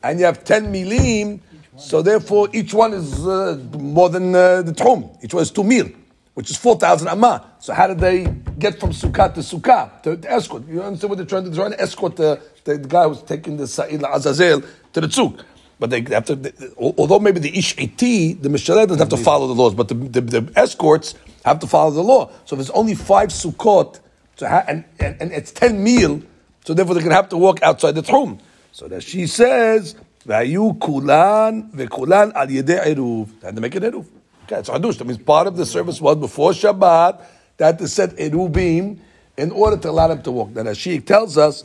and 0.03 0.19
you 0.19 0.27
have 0.27 0.45
ten 0.45 0.71
milim, 0.71 1.41
so 1.79 2.03
therefore 2.03 2.49
each 2.53 2.75
one 2.75 2.93
is 2.93 3.27
uh, 3.27 3.59
more 3.79 4.11
than 4.11 4.35
uh, 4.35 4.61
the 4.61 4.73
tchum. 4.73 5.25
Each 5.25 5.33
one 5.33 5.43
is 5.45 5.51
two 5.51 5.65
mil, 5.65 5.89
which 6.35 6.51
is 6.51 6.57
4,000 6.59 7.09
amma. 7.09 7.53
So 7.59 7.73
how 7.73 7.87
did 7.87 8.01
they 8.01 8.25
get 8.59 8.79
from 8.79 8.91
sukkah 8.91 9.33
to 9.33 9.41
sukkah, 9.41 10.03
to, 10.03 10.19
to 10.19 10.31
escort? 10.31 10.69
You 10.69 10.83
understand 10.83 11.09
what 11.09 11.17
they're 11.17 11.27
trying 11.27 11.45
to 11.45 11.51
do? 11.51 11.57
They're 11.57 11.69
trying 11.69 11.79
to 11.79 11.83
escort 11.83 12.17
the, 12.17 12.41
the, 12.65 12.77
guy 12.79 13.09
who's 13.09 13.23
taking 13.23 13.57
the 13.57 13.67
Sa'il 13.67 14.05
Azazel 14.05 14.63
to 14.93 15.01
the 15.01 15.07
tzuk. 15.07 15.43
But 15.83 15.91
they 15.91 16.01
have 16.15 16.27
to, 16.27 16.37
they, 16.37 16.53
although 16.77 17.19
maybe 17.19 17.41
the 17.41 17.59
ish 17.59 17.77
iti, 17.77 18.35
the 18.35 18.49
mishaleh 18.49 18.87
doesn't 18.87 19.01
have 19.01 19.09
to 19.09 19.17
follow 19.17 19.49
the 19.49 19.55
laws, 19.55 19.75
but 19.75 19.89
the, 19.89 19.95
the, 19.95 20.21
the, 20.21 20.53
escorts 20.55 21.17
have 21.45 21.59
to 21.59 21.67
follow 21.67 21.91
the 21.91 22.05
law. 22.05 22.31
So 22.45 22.55
if 22.55 22.59
there's 22.59 22.71
only 22.71 22.95
five 22.95 23.31
sukkot, 23.31 23.99
so 24.37 24.47
ha- 24.47 24.62
and, 24.69 24.85
and, 25.01 25.21
and 25.21 25.33
it's 25.33 25.51
ten 25.51 25.83
meal, 25.83 26.23
so 26.65 26.73
therefore 26.73 26.95
they're 26.95 27.03
going 27.03 27.11
to 27.11 27.17
have 27.17 27.31
to 27.31 27.37
walk 27.37 27.65
outside 27.65 27.97
the 27.97 28.03
tomb. 28.03 28.39
So 28.71 28.87
that 28.87 29.03
she 29.03 29.27
says, 29.27 29.97
"Vayu 30.25 30.81
kulan 30.81 31.73
vekulan 31.73 32.33
al 32.33 32.47
yedei 32.47 32.95
eruv." 32.95 33.41
They 33.41 33.49
had 33.49 33.57
to 33.57 33.61
make 33.61 33.75
an 33.75 33.83
eruv. 33.83 34.07
Okay, 34.45 34.61
it's 34.61 34.71
hadush. 34.71 34.99
That 34.99 35.07
means 35.07 35.19
part 35.19 35.49
of 35.49 35.57
the 35.57 35.67
service 35.67 36.01
was 36.01 36.15
before 36.15 36.53
Shabbat 36.53 37.25
that 37.57 37.81
to 37.81 37.89
set 37.89 38.11
eruvim 38.11 38.99
in 39.37 39.51
order 39.51 39.79
to 39.79 39.91
allow 39.91 40.07
them 40.07 40.23
to 40.23 40.31
walk. 40.31 40.55
Then 40.55 40.73
she 40.75 41.01
tells 41.01 41.37
us, 41.37 41.65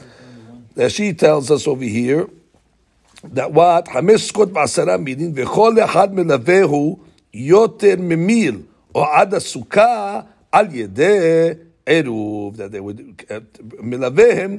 that 0.73 0.91
she 0.91 1.13
tells 1.13 1.51
us 1.51 1.67
over 1.67 1.83
here 1.83 2.27
that 3.34 3.52
what 3.52 3.92
חמש 3.92 4.28
סקות 4.28 4.48
ועשרה 4.52 4.96
מילים 4.96 5.32
וכל 5.34 5.74
אחד 5.84 6.14
מלווהו 6.14 6.98
יותר 7.34 7.94
ממיל 7.98 8.58
או 8.94 9.04
עד 9.04 9.34
הסוכה 9.34 10.20
על 10.52 10.66
ידי 10.74 11.48
עירוב 11.86 12.56
that 12.56 12.72
they 12.72 12.80
would 12.80 13.00
uh, 13.00 13.62
מלוויהם 13.80 14.58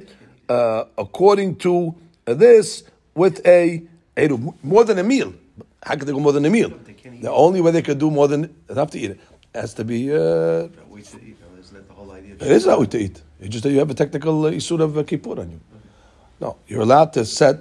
uh, 0.49 0.53
according 0.97 1.63
to 1.63 1.93
this 2.27 2.83
with 3.19 3.45
a 3.45 3.79
עירוב 4.15 4.53
more 4.63 4.83
than 4.83 4.97
a 4.97 5.03
meal 5.03 5.31
how 5.85 5.95
could 5.95 6.07
they 6.07 6.13
go 6.13 6.19
more 6.19 6.31
than 6.31 6.45
a 6.45 6.49
meal 6.49 6.71
the 7.21 7.31
only 7.31 7.61
way 7.61 7.71
they 7.71 7.81
could 7.81 7.99
do 7.99 8.09
more 8.09 8.27
than 8.27 8.41
they 8.67 8.75
have 8.75 8.91
to 8.91 8.99
eat 8.99 9.11
it 9.11 9.19
has 9.55 9.73
to 9.73 9.83
be 9.83 10.11
uh, 10.11 10.67
it 12.39 12.51
is 12.57 12.65
how 12.65 12.83
to 12.83 12.97
eat 12.97 13.21
it's 13.39 13.49
just 13.49 13.63
that 13.63 13.71
you 13.71 13.79
have 13.79 13.89
a 13.89 13.99
technical 14.03 14.45
issue 14.45 14.81
of 14.81 14.97
uh, 14.97 15.03
kippur 15.03 15.39
on 15.41 15.51
you 15.51 15.59
no 16.41 16.55
you're 16.67 16.81
allowed 16.81 17.11
to 17.13 17.25
set 17.25 17.55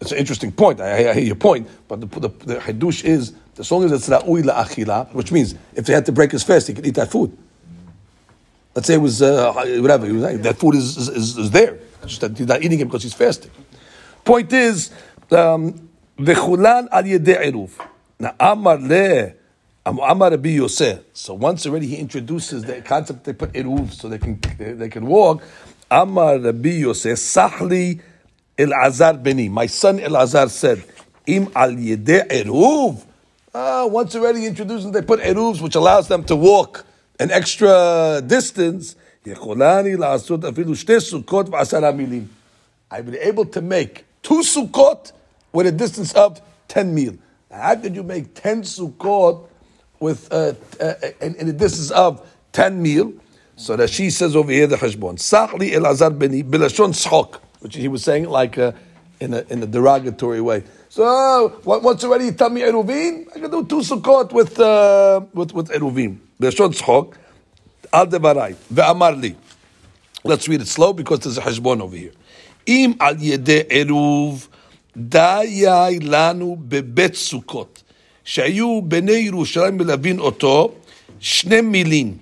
it's 0.00 0.12
an 0.12 0.18
interesting 0.18 0.52
point. 0.52 0.80
I, 0.80 1.10
I 1.10 1.14
hear 1.14 1.24
your 1.24 1.34
point, 1.34 1.68
but 1.88 2.00
the, 2.00 2.06
the, 2.06 2.28
the 2.28 2.56
hadush 2.56 3.04
is 3.04 3.32
as 3.58 3.70
long 3.72 3.84
as 3.84 3.92
it's 3.92 4.08
ra'ui 4.08 4.44
la'achila, 4.44 5.12
which 5.12 5.32
means 5.32 5.54
if 5.74 5.86
they 5.86 5.92
had 5.92 6.06
to 6.06 6.12
break 6.12 6.30
his 6.32 6.44
fast, 6.44 6.68
he 6.68 6.74
could 6.74 6.86
eat 6.86 6.94
that 6.94 7.10
food. 7.10 7.36
Let's 8.74 8.86
say 8.86 8.94
it 8.94 8.98
was 8.98 9.20
uh, 9.22 9.52
whatever 9.80 10.06
that 10.38 10.58
food 10.58 10.76
is, 10.76 10.96
is, 10.96 11.36
is 11.36 11.50
there. 11.50 11.78
just 12.02 12.20
that 12.20 12.38
he's 12.38 12.46
not 12.46 12.62
eating 12.62 12.78
it 12.78 12.84
because 12.84 13.02
he's 13.02 13.14
fasting. 13.14 13.50
Point 14.24 14.52
is, 14.52 14.90
um, 15.32 15.88
v'chulan 16.16 16.88
al 16.92 17.02
eruv. 17.02 17.70
Now 18.20 18.34
amar 18.38 18.78
le. 18.78 19.34
Amar 19.86 20.30
Rabbi 20.32 20.50
Yosef. 20.50 21.00
So 21.14 21.32
once 21.32 21.66
already 21.66 21.86
he 21.86 21.96
introduces 21.96 22.62
the 22.62 22.82
concept 22.82 23.24
they 23.24 23.32
put 23.32 23.52
eruv 23.54 23.94
so 23.94 24.08
they 24.08 24.18
can 24.18 24.38
they 24.58 24.90
can 24.90 25.06
walk. 25.06 25.42
Amar 25.90 26.38
Rabbi 26.38 26.68
Yosef 26.68 27.16
sahli 27.16 27.98
Elazar 28.58 29.22
Beni, 29.22 29.48
my 29.48 29.66
son 29.66 29.98
Elazar 29.98 30.50
said, 30.50 30.82
Im 31.26 31.48
al 31.54 31.72
yede 31.72 32.26
eruv. 32.28 33.04
Ah, 33.54 33.86
once 33.86 34.16
already 34.16 34.46
introduced 34.46 34.92
they 34.92 35.02
put 35.02 35.20
eruvs, 35.20 35.60
which 35.60 35.76
allows 35.76 36.08
them 36.08 36.24
to 36.24 36.34
walk 36.34 36.84
an 37.20 37.30
extra 37.30 38.20
distance. 38.26 38.96
I've 39.26 39.36
been 43.06 43.16
able 43.16 43.44
to 43.46 43.60
make 43.60 44.04
two 44.22 44.40
sukkot 44.40 45.12
with 45.52 45.66
a 45.66 45.72
distance 45.72 46.12
of 46.14 46.40
10 46.68 46.94
mil. 46.94 47.18
How 47.50 47.74
did 47.74 47.94
you 47.94 48.02
make 48.02 48.34
10 48.34 48.62
sukkot 48.62 49.46
with 50.00 50.32
uh, 50.32 50.54
uh, 50.80 50.94
in, 51.20 51.34
in 51.36 51.48
a 51.48 51.52
distance 51.52 51.90
of 51.90 52.26
10 52.52 52.82
mil? 52.82 53.12
So 53.56 53.76
that 53.76 53.90
she 53.90 54.10
says 54.10 54.34
over 54.36 54.50
here 54.52 54.66
the 54.66 54.76
hashbon. 54.76 55.16
Sachli 55.18 55.72
Elazar 55.72 56.16
Beni, 56.16 56.42
bilashon 56.42 56.94
schok 56.94 57.40
which 57.59 57.75
he 57.75 57.87
was 57.87 58.03
saying 58.03 58.29
like 58.29 58.57
uh, 58.57 58.71
in, 59.19 59.33
a, 59.33 59.45
in 59.49 59.63
a 59.63 59.65
derogatory 59.67 60.41
way. 60.41 60.63
So 60.89 61.59
once 61.63 62.03
already 62.03 62.25
you 62.25 62.31
tell 62.33 62.49
me 62.49 62.61
eruvim, 62.61 63.27
I 63.35 63.39
can 63.39 63.51
do 63.51 63.65
two 63.65 63.79
sukkot 63.79 64.31
with 64.31 64.59
uh, 64.59 65.21
with 65.33 65.53
with 65.53 65.69
eruvim. 65.69 66.17
B'shon 66.39 66.73
tzchok 66.73 67.15
al 67.91 68.07
devarai 68.07 68.55
ve'amar 68.71 69.19
li. 69.19 69.35
Let's 70.23 70.47
read 70.47 70.61
it 70.61 70.67
slow 70.67 70.93
because 70.93 71.19
there's 71.19 71.37
a 71.37 71.41
hashbon 71.41 71.81
over 71.81 71.95
here. 71.95 72.11
Im 72.65 72.95
al 72.99 73.15
yede 73.15 73.67
eruv 73.69 74.47
dayai 74.97 75.99
lanu 75.99 76.57
bebet 76.57 77.15
sukkot 77.15 77.83
שהיו 78.23 78.81
בני 78.81 79.11
ירושלים 79.11 79.77
מלווין 79.77 80.19
אותו 80.19 80.71
שני 81.19 81.61
מילים 81.61 82.17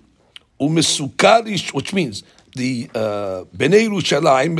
ומסוכר, 0.59 1.39
which 1.73 1.93
means 1.93 2.23
the 2.56 2.90
uh, 2.94 3.44
Bnei 3.56 3.88
Yerushalayim 3.88 4.58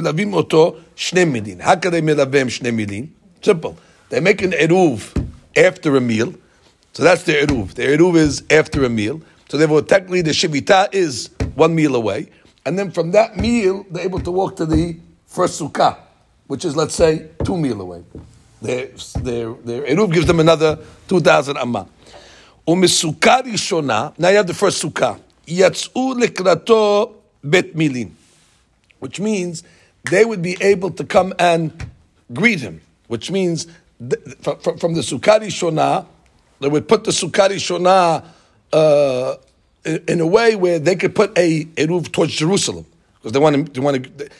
shne 0.96 1.30
milin. 1.30 1.60
How 1.60 1.76
can 1.76 1.92
they 1.92 2.02
melavim 2.02 2.46
shne 2.46 2.72
milin? 2.74 3.08
Simple. 3.42 3.76
They 4.08 4.20
make 4.20 4.42
an 4.42 4.52
eruv 4.52 5.26
after 5.56 5.96
a 5.96 6.00
meal. 6.00 6.34
So 6.92 7.02
that's 7.02 7.24
the 7.24 7.32
eruv. 7.32 7.74
The 7.74 7.82
eruv 7.82 8.16
is 8.16 8.42
after 8.50 8.84
a 8.84 8.88
meal. 8.88 9.20
So 9.48 9.58
therefore, 9.58 9.82
technically, 9.82 10.22
the 10.22 10.30
shivita 10.30 10.92
is 10.92 11.30
one 11.54 11.74
meal 11.74 11.94
away. 11.96 12.28
And 12.64 12.78
then 12.78 12.90
from 12.90 13.12
that 13.12 13.36
meal, 13.36 13.86
they're 13.90 14.04
able 14.04 14.20
to 14.20 14.30
walk 14.30 14.56
to 14.56 14.66
the 14.66 14.96
first 15.26 15.60
sukkah, 15.60 15.98
which 16.46 16.64
is, 16.64 16.74
let's 16.74 16.94
say, 16.94 17.28
two 17.44 17.56
meal 17.56 17.80
away. 17.80 18.02
Their, 18.62 18.88
their, 19.20 19.52
their 19.52 19.82
eruv 19.82 20.12
gives 20.12 20.26
them 20.26 20.40
another 20.40 20.78
2,000 21.08 21.56
amma. 21.56 21.86
Umisukah 22.66 23.42
rishona, 23.42 24.18
now 24.18 24.28
you 24.30 24.36
have 24.38 24.46
the 24.46 24.54
first 24.54 24.82
sukkah. 24.82 25.20
Yatsu 25.46 26.20
likrato 26.20 27.15
bet 27.42 27.74
milin, 27.74 28.12
which 28.98 29.20
means 29.20 29.62
they 30.10 30.24
would 30.24 30.42
be 30.42 30.56
able 30.60 30.90
to 30.90 31.04
come 31.04 31.34
and 31.38 31.86
greet 32.32 32.60
him, 32.60 32.80
which 33.08 33.30
means 33.30 33.66
th- 33.98 34.20
from, 34.40 34.78
from, 34.78 34.94
the 34.94 35.00
Sukkah 35.00 35.40
Rishona, 35.40 36.06
they 36.60 36.68
would 36.68 36.88
put 36.88 37.04
the 37.04 37.10
Sukkah 37.10 37.50
Rishona 37.50 38.24
uh, 38.72 39.36
in, 39.84 40.04
in, 40.08 40.20
a 40.20 40.26
way 40.26 40.56
where 40.56 40.78
they 40.78 40.96
could 40.96 41.14
put 41.14 41.36
a 41.38 41.64
Eruv 41.64 42.12
towards 42.12 42.34
Jerusalem, 42.34 42.86
because 43.14 43.32
they 43.32 43.38
want 43.38 43.66
to, 43.66 43.72
they 43.72 43.80
want 43.80 44.18
to, 44.18 44.30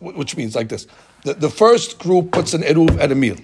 which 0.00 0.36
means 0.36 0.54
like 0.54 0.68
this. 0.68 0.86
The, 1.24 1.34
the 1.34 1.50
first 1.50 1.98
group 1.98 2.32
puts 2.32 2.54
an 2.54 2.62
Eruv 2.62 2.98
at 2.98 3.12
a 3.12 3.14
meal, 3.14 3.36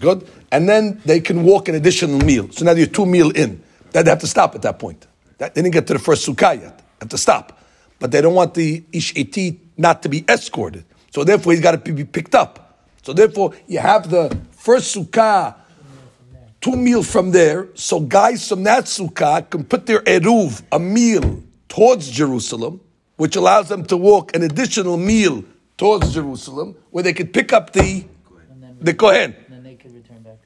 good? 0.00 0.28
And 0.52 0.68
then 0.68 1.00
they 1.04 1.20
can 1.20 1.42
walk 1.42 1.68
an 1.68 1.74
additional 1.74 2.20
meal. 2.20 2.50
So 2.52 2.64
now 2.64 2.72
you're 2.72 2.86
two 2.86 3.06
meal 3.06 3.30
in. 3.30 3.62
They 3.90 4.04
have 4.04 4.20
to 4.20 4.26
stop 4.26 4.54
at 4.54 4.62
that 4.62 4.78
point. 4.78 5.06
That, 5.38 5.54
they 5.54 5.62
didn't 5.62 5.72
get 5.72 5.86
to 5.88 5.94
the 5.94 5.98
first 5.98 6.26
Sukkah 6.26 6.60
yet. 6.60 6.78
They 6.78 6.84
have 7.00 7.08
to 7.08 7.18
stop 7.18 7.55
but 7.98 8.10
they 8.10 8.20
don't 8.20 8.34
want 8.34 8.54
the 8.54 8.84
ish 8.92 9.16
iti 9.16 9.60
not 9.76 10.02
to 10.02 10.08
be 10.08 10.24
escorted. 10.28 10.84
So 11.10 11.24
therefore, 11.24 11.52
he's 11.52 11.62
got 11.62 11.84
to 11.84 11.92
be 11.92 12.04
picked 12.04 12.34
up. 12.34 12.84
So 13.02 13.12
therefore, 13.12 13.54
you 13.66 13.78
have 13.78 14.10
the 14.10 14.36
first 14.50 14.94
sukkah, 14.94 15.54
two 16.60 16.76
meal 16.76 17.02
from 17.02 17.30
there. 17.30 17.68
So 17.74 18.00
guys 18.00 18.48
from 18.48 18.64
that 18.64 18.84
sukkah 18.84 19.48
can 19.48 19.64
put 19.64 19.86
their 19.86 20.00
eruv, 20.00 20.62
a 20.72 20.78
meal, 20.78 21.42
towards 21.68 22.10
Jerusalem, 22.10 22.80
which 23.16 23.36
allows 23.36 23.68
them 23.68 23.84
to 23.86 23.96
walk 23.96 24.34
an 24.34 24.42
additional 24.42 24.96
meal 24.96 25.44
towards 25.76 26.12
Jerusalem, 26.14 26.74
where 26.90 27.04
they 27.04 27.12
could 27.12 27.32
pick 27.32 27.52
up 27.52 27.72
the 27.72 28.04
the 28.80 28.92
kohen, 28.92 29.34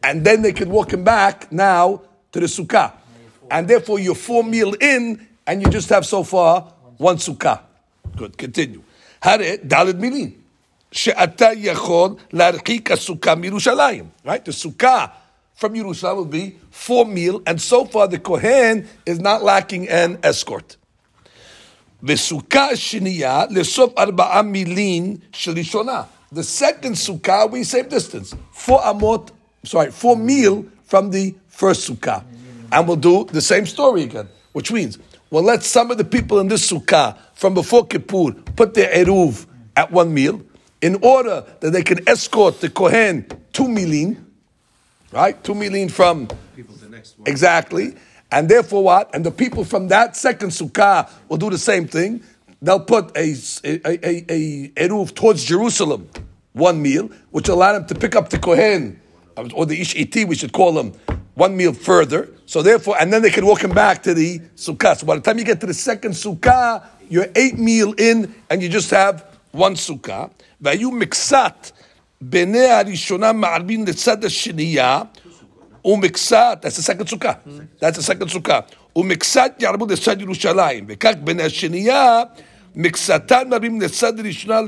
and 0.04 0.24
then 0.24 0.42
they 0.42 0.52
could 0.52 0.68
walk 0.68 0.92
him 0.92 1.02
back 1.02 1.50
now 1.50 2.02
to 2.32 2.40
the 2.40 2.46
sukkah, 2.46 2.92
and 3.50 3.66
therefore 3.66 3.98
you're 3.98 4.14
four 4.14 4.44
meal 4.44 4.74
in, 4.80 5.26
and 5.46 5.62
you 5.62 5.68
just 5.68 5.88
have 5.88 6.06
so 6.06 6.22
far 6.22 6.72
one 6.99 7.17
sukkah. 7.17 7.59
Good, 8.15 8.37
continue. 8.37 8.81
הרי 9.21 9.57
ד' 9.67 9.99
מילים, 9.99 10.31
שאתה 10.91 11.47
יכול 11.55 12.15
להרחיק 12.33 12.91
הסוכה 12.91 13.35
מירושלים, 13.35 14.09
right? 14.25 14.45
The 14.45 14.51
sukkah 14.51 15.09
from 15.55 15.73
Yerushalayim 15.73 16.15
will 16.17 16.25
be 16.25 16.55
four 16.69 17.05
meal, 17.05 17.41
and 17.45 17.61
so 17.61 17.85
far 17.85 18.07
the 18.07 18.19
Kohen 18.19 18.87
is 19.05 19.19
not 19.19 19.43
lacking 19.43 19.87
an 19.89 20.19
escort. 20.23 20.77
וסוכה 22.03 22.69
השנייה 22.69 23.43
לסוף 23.49 23.93
ארבעה 23.97 24.41
מילין 24.41 25.17
של 25.33 25.51
ראשונה. 25.51 26.03
the 26.31 26.43
second 26.43 26.95
sukkah, 26.95 27.49
we 27.49 27.63
same 27.63 27.87
distance. 27.87 28.35
Four 28.51 28.81
amot, 28.81 29.29
sorry, 29.63 29.91
four 29.91 30.17
meal 30.17 30.65
from 30.83 31.09
the 31.09 31.33
first 31.47 31.89
sukkah. 31.89 32.23
And 32.71 32.87
we'll 32.87 32.97
do 32.97 33.25
the 33.25 33.41
same 33.41 33.65
story 33.65 34.03
again, 34.03 34.27
which 34.51 34.71
means 34.71 34.99
we'll 35.30 35.42
let 35.42 35.62
some 35.62 35.90
of 35.90 35.98
the 35.98 36.04
people 36.04 36.40
in 36.40 36.48
this 36.48 36.70
sukkah 36.70 37.16
from 37.34 37.54
before 37.54 37.86
Kippur 37.86 38.32
put 38.56 38.74
their 38.74 38.92
eruv 39.04 39.46
at 39.76 39.90
one 39.90 40.12
meal 40.12 40.42
in 40.82 40.96
order 41.02 41.44
that 41.60 41.70
they 41.70 41.82
can 41.82 42.08
escort 42.08 42.60
the 42.60 42.68
Kohen 42.68 43.26
two 43.52 43.64
milin, 43.64 44.22
right? 45.12 45.42
Two 45.42 45.54
milin 45.54 45.90
from 45.90 46.28
People 46.56 46.74
the 46.76 46.88
next 46.88 47.18
one. 47.18 47.28
exactly, 47.28 47.94
and 48.30 48.48
therefore 48.48 48.82
what? 48.84 49.14
And 49.14 49.24
the 49.24 49.30
people 49.30 49.64
from 49.64 49.88
that 49.88 50.16
second 50.16 50.50
sukkah 50.50 51.10
will 51.28 51.38
do 51.38 51.50
the 51.50 51.58
same 51.58 51.86
thing. 51.86 52.22
They'll 52.62 52.80
put 52.80 53.16
a 53.16 53.34
a, 53.64 53.88
a, 53.88 54.32
a 54.32 54.68
eruv 54.88 55.14
towards 55.14 55.44
Jerusalem, 55.44 56.10
one 56.52 56.82
meal, 56.82 57.10
which 57.30 57.48
will 57.48 57.56
allow 57.56 57.72
them 57.72 57.86
to 57.86 57.94
pick 57.94 58.16
up 58.16 58.30
the 58.30 58.38
Kohen 58.38 59.00
or 59.54 59.64
the 59.66 59.80
ish 59.80 59.94
iti, 59.96 60.24
we 60.24 60.34
should 60.34 60.52
call 60.52 60.72
them 60.72 60.92
one 61.35 61.55
meal 61.55 61.73
further. 61.73 62.29
So 62.45 62.61
therefore, 62.61 62.95
and 62.99 63.11
then 63.11 63.21
they 63.21 63.29
can 63.29 63.45
walk 63.45 63.63
him 63.63 63.71
back 63.71 64.03
to 64.03 64.13
the 64.13 64.39
sukkah. 64.55 64.97
So 64.97 65.05
by 65.05 65.15
the 65.15 65.21
time 65.21 65.37
you 65.37 65.45
get 65.45 65.59
to 65.61 65.67
the 65.67 65.73
second 65.73 66.11
sukkah, 66.11 66.83
you're 67.09 67.29
eight 67.35 67.57
meal 67.57 67.93
in, 67.97 68.33
and 68.49 68.61
you 68.61 68.69
just 68.69 68.91
have 68.91 69.25
one 69.51 69.75
sukkah. 69.75 70.29
והיו 70.61 70.91
מקצת 70.91 71.71
בני 72.21 72.65
הראשונה 72.65 73.33
מערבים 73.33 73.85
לצד 73.85 74.25
השנייה, 74.25 75.01
ומקצת, 75.85 76.59
that's 76.61 76.77
the 76.77 76.81
second 76.81 77.07
sukkah, 77.07 77.35
that's 77.79 77.97
the 77.97 78.03
second 78.03 78.29
sukkah, 78.29 78.61
ומקצת 78.95 79.51
יערבו 79.59 79.85
לצד 79.85 80.21
ירושלים, 80.21 80.85
וכך 80.87 81.13
בני 81.23 81.43
השנייה, 81.43 82.23
מקצתן 82.75 83.49
מערבים 83.49 83.81
לצד 83.81 84.19
הראשונה 84.19 84.61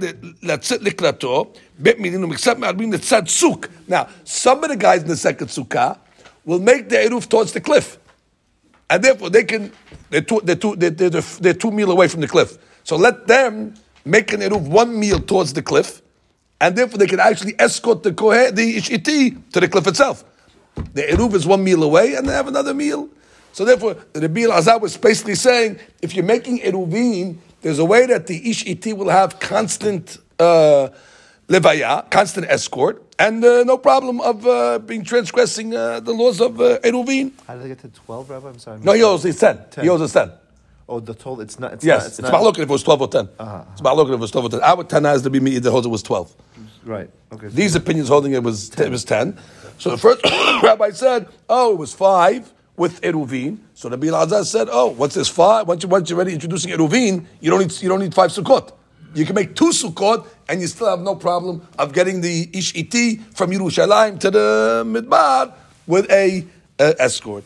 לצאת 0.44 0.82
לקראתו, 0.82 1.52
בית 1.80 2.00
מילין 2.00 2.24
ומקצת 2.24 2.58
מערבים 2.58 2.94
לצד 2.94 3.24
צוק. 3.26 3.68
Now, 3.90 4.08
some 4.26 4.64
of 4.64 4.70
the 4.70 4.76
guys 4.76 5.04
in 5.04 5.08
the 5.08 5.16
second 5.16 5.50
sukkah 5.50 5.96
will 6.45 6.61
make 6.61 6.89
the 6.89 6.97
eruv 6.97 7.29
towards 7.29 7.53
the 7.53 7.61
cliff. 7.61 7.99
And 8.91 9.03
therefore, 9.03 9.31
they 9.31 9.45
can, 9.45 9.73
they're 10.11 10.21
two, 10.21 10.41
they're 10.45 10.57
two, 10.57 10.77
they're, 10.77 10.91
they're, 10.91 11.21
they're 11.21 11.55
two 11.55 11.71
meal 11.71 11.91
away 11.91 12.09
from 12.09 12.21
the 12.21 12.29
cliff. 12.29 12.59
So 12.85 12.97
let 12.97 13.27
them 13.27 13.75
make 14.05 14.33
an 14.33 14.41
eruv 14.41 14.69
one 14.69 14.99
meal 14.99 15.21
towards 15.21 15.53
the 15.53 15.63
cliff, 15.63 16.03
and 16.61 16.77
therefore 16.77 16.99
they 16.99 17.07
can 17.07 17.21
actually 17.21 17.55
escort 17.59 18.03
the 18.03 18.13
kohen, 18.13 18.55
the 18.55 18.77
ishiti, 18.77 19.51
to 19.53 19.61
the 19.61 19.69
cliff 19.69 19.87
itself. 19.87 20.25
The 20.95 21.03
eruv 21.03 21.35
is 21.35 21.47
one 21.47 21.63
meal 21.65 21.83
away, 21.83 22.15
and 22.15 22.29
they 22.29 22.33
have 22.33 22.49
another 22.49 22.75
meal. 22.75 23.09
So 23.53 23.65
therefore, 23.65 23.97
the 24.13 24.23
Rabbi 24.23 24.43
Azar 24.51 24.79
was 24.79 24.97
basically 24.97 25.35
saying, 25.35 25.79
if 26.01 26.15
you're 26.15 26.25
making 26.25 26.61
eruvin, 26.61 27.37
there's 27.61 27.79
a 27.79 27.85
way 27.85 28.07
that 28.07 28.27
the 28.27 28.41
ishiti 28.41 28.97
will 28.97 29.11
have 29.11 29.39
constant 29.39 30.19
uh, 30.39 30.89
levaya, 31.49 32.11
constant 32.11 32.47
escort, 32.49 33.03
and 33.23 33.45
uh, 33.45 33.63
no 33.65 33.79
problem 33.79 34.21
of 34.21 34.47
uh, 34.47 34.79
being 34.81 35.05
transgressing 35.05 35.75
uh, 35.75 36.01
the 36.01 36.13
laws 36.13 36.41
of 36.41 36.61
uh, 36.61 36.79
eruvin. 36.81 37.33
How 37.47 37.55
did 37.55 37.65
they 37.65 37.69
get 37.69 37.79
to 37.81 37.89
12, 37.89 38.31
Rabbi? 38.31 38.49
I'm 38.49 38.59
sorry. 38.59 38.81
I 38.81 38.85
No, 38.85 38.93
he 38.93 39.03
owes 39.03 39.25
it's 39.25 39.39
10. 39.39 39.65
Ten. 39.71 39.85
He 39.85 39.91
owes 39.91 40.03
us 40.03 40.13
10. 40.13 40.33
Oh, 40.89 40.99
the 40.99 41.15
total, 41.15 41.41
it's 41.41 41.59
not. 41.59 41.75
It's 41.75 41.85
Yes, 41.85 42.01
not, 42.01 42.07
it's, 42.09 42.19
it's, 42.19 42.29
it's 42.29 42.59
if 42.59 42.63
it 42.65 42.69
was 42.69 42.83
12 42.83 43.01
or 43.01 43.09
10. 43.09 43.29
Uh-huh. 43.39 43.65
It's 43.73 43.81
Mahloket 43.81 44.09
if 44.09 44.15
it 44.15 44.19
was 44.21 44.31
12 44.33 44.45
or 44.47 44.51
10. 44.51 44.63
Our 44.63 44.85
Tana 44.85 45.13
is 45.13 45.23
the 45.23 45.31
Bimi 45.31 45.63
that 45.63 45.71
holds 45.71 45.87
it 45.87 45.91
was 45.91 46.03
12. 46.03 46.35
Right. 46.85 47.09
Okay. 47.33 47.47
These 47.49 47.77
opinions 47.77 48.09
holding 48.09 48.33
it 48.33 48.43
was 48.43 48.69
10. 48.71 48.87
it 48.89 48.91
was 48.91 49.05
10. 49.05 49.39
So 49.79 49.91
the 49.91 49.99
first 49.99 50.25
rabbi 50.63 50.91
said, 50.91 51.29
oh, 51.49 51.73
it 51.73 51.79
was 51.79 51.95
5 51.95 52.53
with 52.77 53.01
Eruvin. 53.03 53.59
So 53.75 53.89
the 53.89 53.97
Bilazar 53.99 54.45
said, 54.45 54.69
oh, 54.71 54.89
what's 54.89 55.15
this 55.15 55.29
5? 55.29 55.69
Once, 55.69 55.85
you, 55.85 55.89
once 55.89 56.11
you're 56.11 56.17
already 56.17 56.35
introducing 56.35 56.73
Eruvin, 56.73 57.25
you 57.41 57.51
don't 57.51 57.61
need, 57.61 57.83
you 57.83 57.89
don't 57.89 58.01
need 58.01 58.15
5 58.15 58.31
Sukkot. 58.33 58.73
You 59.14 59.26
can 59.26 59.36
make 59.36 59.56
two 59.56 59.70
Sukkot 59.70 60.28
and 60.50 60.62
you 60.62 60.68
still 60.68 60.90
have 60.90 61.00
no 61.00 61.16
problem 61.16 61.68
of 61.80 61.94
getting 61.94 62.22
the 62.22 62.50
Ish 62.54 62.76
Iti 62.76 63.18
from 63.18 63.52
Yerushalayim 63.52 64.20
to 64.20 64.32
the 64.32 64.84
Midbar 64.86 65.54
with 65.88 66.10
a 66.12 66.46
uh, 66.80 66.94
escort. 67.00 67.44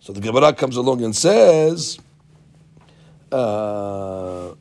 So 0.00 0.12
the 0.12 0.20
Gemara 0.20 0.52
comes 0.52 0.76
along 0.76 1.02
and 1.02 1.16
says, 1.16 1.98
uh, 3.32 4.54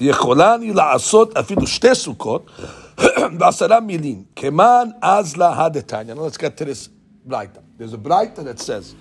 יכולני 0.00 0.72
לעשות 0.72 1.36
אפילו 1.36 1.66
שתי 1.66 1.94
סוכות 1.94 2.50
בעשרה 3.38 3.80
מילים, 3.80 4.24
כמן 4.36 4.88
אז 5.02 5.36
לה 5.36 5.64
הדתניא. 5.64 6.14
Now 6.14 6.18
let's 6.18 6.36
get 6.36 6.58
to 6.58 6.64
this 6.64 6.88
ברייתא. 7.24 7.60
There's 7.78 7.94
a 7.94 7.96
ברייתא 7.96 8.42
that 8.42 8.60
says, 8.60 8.94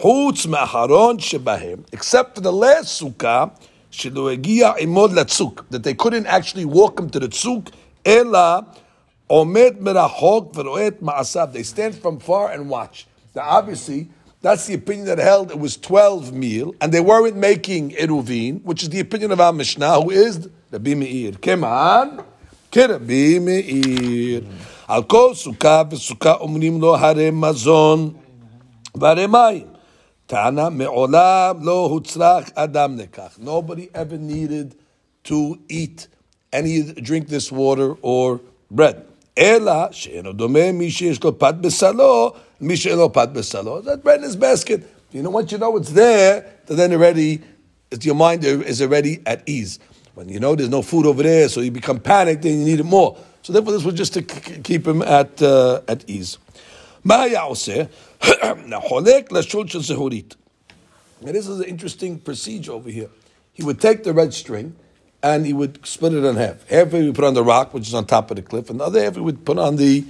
חוץ 0.00 0.46
מאחרון 0.46 1.18
שבהם, 1.18 1.78
except 1.92 2.38
for 2.38 2.40
the 2.40 2.52
last 2.52 2.86
סוכה, 2.86 3.44
That 3.91 5.81
they 5.83 5.93
couldn't 5.93 6.25
actually 6.25 6.65
walk 6.65 6.99
him 6.99 7.09
to 7.09 7.19
the 7.19 7.27
tzuk, 7.27 7.71
ela 8.05 8.65
omed 9.29 9.79
merachok 9.79 10.53
ma'asav. 11.01 11.53
They 11.53 11.63
stand 11.63 11.95
from 11.95 12.19
far 12.19 12.51
and 12.51 12.69
watch. 12.69 13.07
Now, 13.35 13.43
obviously, 13.43 14.09
that's 14.41 14.65
the 14.65 14.73
opinion 14.73 15.05
that 15.05 15.19
held 15.19 15.51
it 15.51 15.59
was 15.59 15.77
12 15.77 16.33
meal, 16.33 16.73
and 16.81 16.91
they 16.91 16.99
weren't 16.99 17.37
making 17.37 17.91
eruvin, 17.91 18.63
which 18.63 18.81
is 18.83 18.89
the 18.89 18.99
opinion 18.99 19.31
of 19.31 19.39
our 19.39 19.53
Mishnah, 19.53 20.01
who 20.01 20.09
is 20.09 20.49
Rabbi 20.71 20.95
Meir. 20.95 21.33
Keman, 21.33 22.25
Rabbi 22.75 23.39
Meir. 23.39 24.41
Al 24.89 25.03
kol 25.03 25.31
sukkah 25.31 25.89
v'sukkah 25.89 26.41
omrim 26.41 26.81
lo 26.81 26.95
hare 26.97 27.31
mazon 27.31 28.15
v'hare 28.93 29.27
mayim. 29.29 29.70
Tana 30.31 30.71
me'olam 30.71 31.61
lo 31.61 31.89
hutzrach 31.89 32.53
adam 32.55 32.97
nekach. 32.97 33.37
Nobody 33.37 33.89
ever 33.93 34.17
needed 34.17 34.75
to 35.25 35.59
eat 35.67 36.07
any 36.53 36.83
drink 36.83 37.27
this 37.27 37.51
water 37.51 37.95
or 38.01 38.39
bread. 38.69 39.05
Ela 39.35 39.89
she'eno 39.91 40.31
mi 40.31 40.89
lo 41.21 41.31
pat 41.33 41.61
besalo 41.61 42.37
mi 42.61 42.77
pat 42.77 43.33
besalo. 43.33 43.83
That 43.83 44.03
bread 44.05 44.19
in 44.19 44.23
his 44.23 44.37
basket. 44.37 44.89
You 45.11 45.21
know, 45.21 45.31
once 45.31 45.51
you 45.51 45.57
know 45.57 45.75
it's 45.75 45.91
there, 45.91 46.49
then 46.65 46.93
already 46.93 47.41
your 47.99 48.15
mind 48.15 48.45
is 48.45 48.81
already 48.81 49.21
at 49.25 49.43
ease. 49.45 49.79
When 50.13 50.29
you 50.29 50.39
know 50.39 50.55
there's 50.55 50.69
no 50.69 50.81
food 50.81 51.05
over 51.07 51.23
there, 51.23 51.49
so 51.49 51.59
you 51.59 51.71
become 51.71 51.99
panicked 51.99 52.45
and 52.45 52.57
you 52.57 52.65
need 52.65 52.79
it 52.79 52.85
more. 52.85 53.17
So 53.41 53.51
therefore, 53.51 53.73
this 53.73 53.83
was 53.83 53.95
just 53.95 54.13
to 54.13 54.21
keep 54.21 54.87
him 54.87 55.01
at 55.01 55.41
uh, 55.41 55.81
at 55.89 56.09
ease. 56.09 56.37
now, 58.67 58.79
holek 58.79 59.29
lashulchan 59.29 59.81
sehurit. 59.81 60.35
And 61.21 61.29
this 61.29 61.47
is 61.47 61.59
an 61.59 61.65
interesting 61.65 62.19
procedure 62.19 62.71
over 62.71 62.89
here. 62.89 63.09
He 63.53 63.63
would 63.63 63.79
take 63.79 64.03
the 64.03 64.13
red 64.13 64.33
string 64.33 64.75
and 65.23 65.45
he 65.45 65.53
would 65.53 65.85
split 65.85 66.13
it 66.13 66.23
in 66.23 66.35
half. 66.35 66.67
Half 66.67 66.91
he 66.91 67.05
would 67.05 67.15
put 67.15 67.25
on 67.25 67.33
the 67.33 67.43
rock, 67.43 67.73
which 67.73 67.87
is 67.87 67.93
on 67.93 68.05
top 68.05 68.31
of 68.31 68.37
the 68.37 68.41
cliff, 68.41 68.69
and 68.69 68.79
the 68.79 68.85
other 68.85 69.03
half 69.03 69.15
he 69.15 69.21
would 69.21 69.45
put 69.45 69.57
on 69.57 69.75
the 69.75 70.05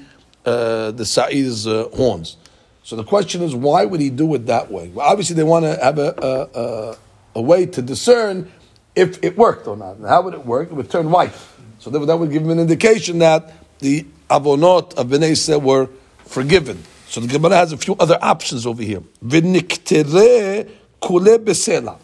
uh, 0.45 0.91
the 0.91 1.05
sa'id's 1.05 1.67
uh, 1.67 1.87
horns. 1.93 2.37
So 2.83 2.95
the 2.95 3.03
question 3.03 3.43
is, 3.43 3.53
why 3.53 3.85
would 3.85 4.01
he 4.01 4.09
do 4.09 4.33
it 4.33 4.47
that 4.47 4.71
way? 4.71 4.89
Well, 4.89 5.05
obviously, 5.05 5.35
they 5.35 5.43
want 5.43 5.65
to 5.65 5.77
have 5.83 5.99
a, 5.99 6.15
a, 6.17 6.59
a, 6.59 6.97
a 7.35 7.41
way 7.41 7.67
to 7.67 7.81
discern 7.81 8.51
if 8.95 9.23
it 9.23 9.37
worked 9.37 9.67
or 9.67 9.77
not. 9.77 9.99
How 9.99 10.23
would 10.23 10.33
it 10.33 10.45
work? 10.45 10.71
It 10.71 10.73
would 10.73 10.89
turn 10.89 11.11
white. 11.11 11.33
So 11.79 11.89
that 11.89 11.99
would, 11.99 12.09
that 12.09 12.17
would 12.17 12.31
give 12.31 12.41
him 12.43 12.49
an 12.49 12.59
indication 12.59 13.19
that 13.19 13.53
the 13.79 14.05
avonot 14.29 14.95
of 14.95 15.07
Bnei 15.07 15.61
were 15.61 15.89
forgiven. 16.25 16.83
So 17.11 17.19
the 17.19 17.27
Gemara 17.27 17.57
has 17.57 17.73
a 17.73 17.77
few 17.77 17.97
other 17.99 18.17
options 18.21 18.65
over 18.65 18.81
here. 18.81 19.01
Kule 19.21 20.69
besela. 21.39 21.97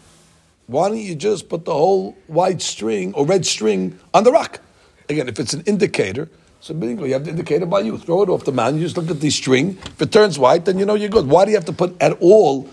Why 0.66 0.88
don't 0.90 0.98
you 0.98 1.14
just 1.14 1.48
put 1.48 1.64
the 1.64 1.72
whole 1.72 2.14
white 2.26 2.60
string 2.60 3.14
or 3.14 3.24
red 3.24 3.46
string 3.46 3.98
on 4.12 4.24
the 4.24 4.30
rock? 4.30 4.60
Again, 5.08 5.30
if 5.30 5.40
it's 5.40 5.54
an 5.54 5.62
indicator, 5.62 6.28
so 6.60 6.74
you 6.74 7.14
have 7.14 7.24
the 7.24 7.30
indicator 7.30 7.64
by 7.64 7.80
you. 7.80 7.96
Throw 7.96 8.24
it 8.24 8.28
off 8.28 8.44
the 8.44 8.52
mountain. 8.52 8.82
You 8.82 8.86
just 8.86 8.98
look 8.98 9.08
at 9.08 9.22
the 9.22 9.30
string. 9.30 9.78
If 9.86 10.02
it 10.02 10.12
turns 10.12 10.38
white, 10.38 10.66
then 10.66 10.78
you 10.78 10.84
know 10.84 10.94
you're 10.94 11.08
good. 11.08 11.26
Why 11.26 11.46
do 11.46 11.52
you 11.52 11.56
have 11.56 11.64
to 11.64 11.72
put 11.72 11.96
at 12.02 12.12
all 12.20 12.68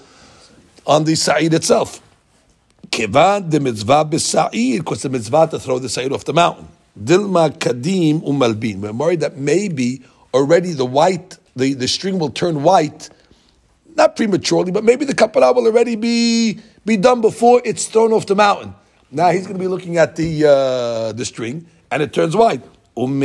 on 0.86 1.06
the 1.06 1.16
sa'id 1.16 1.54
itself? 1.54 2.02
Kevan 2.92 3.50
the 3.50 3.62
mitzvah 3.62 4.04
b'sa'id, 4.04 4.80
because 4.80 5.04
the 5.04 5.10
mitzvah 5.10 5.48
to 5.52 5.60
throw 5.60 5.80
the 5.80 5.88
sa'id 5.88 6.12
off 6.12 6.26
the 6.26 6.34
mountain. 6.34 6.68
Dilma 7.02 7.58
kadim 7.58 8.22
umalbin. 8.24 8.82
We're 8.82 8.92
worried 8.92 9.22
that 9.22 9.38
maybe 9.38 10.04
already 10.34 10.74
the 10.74 10.86
white, 10.86 11.38
the, 11.56 11.74
the 11.74 11.88
string 11.88 12.20
will 12.20 12.30
turn 12.30 12.64
white, 12.64 13.10
not 13.96 14.16
prematurely, 14.16 14.72
but 14.72 14.84
maybe 14.84 15.06
the 15.06 15.14
kapara 15.14 15.56
will 15.56 15.66
already 15.68 15.96
be, 15.96 16.60
be 16.86 16.98
done 16.98 17.22
before 17.22 17.62
it's 17.64 17.88
thrown 17.88 18.12
off 18.12 18.26
the 18.26 18.36
mountain. 18.36 18.76
Now 19.12 19.30
he's 19.30 19.44
going 19.48 19.58
to 19.58 19.60
be 19.60 19.68
looking 19.68 19.98
at 19.98 20.16
the, 20.16 20.46
uh, 20.46 21.12
the 21.14 21.24
string, 21.24 21.68
and 21.92 22.04
it 22.04 22.12
turns 22.12 22.36
white. 22.36 22.62
And 22.98 23.24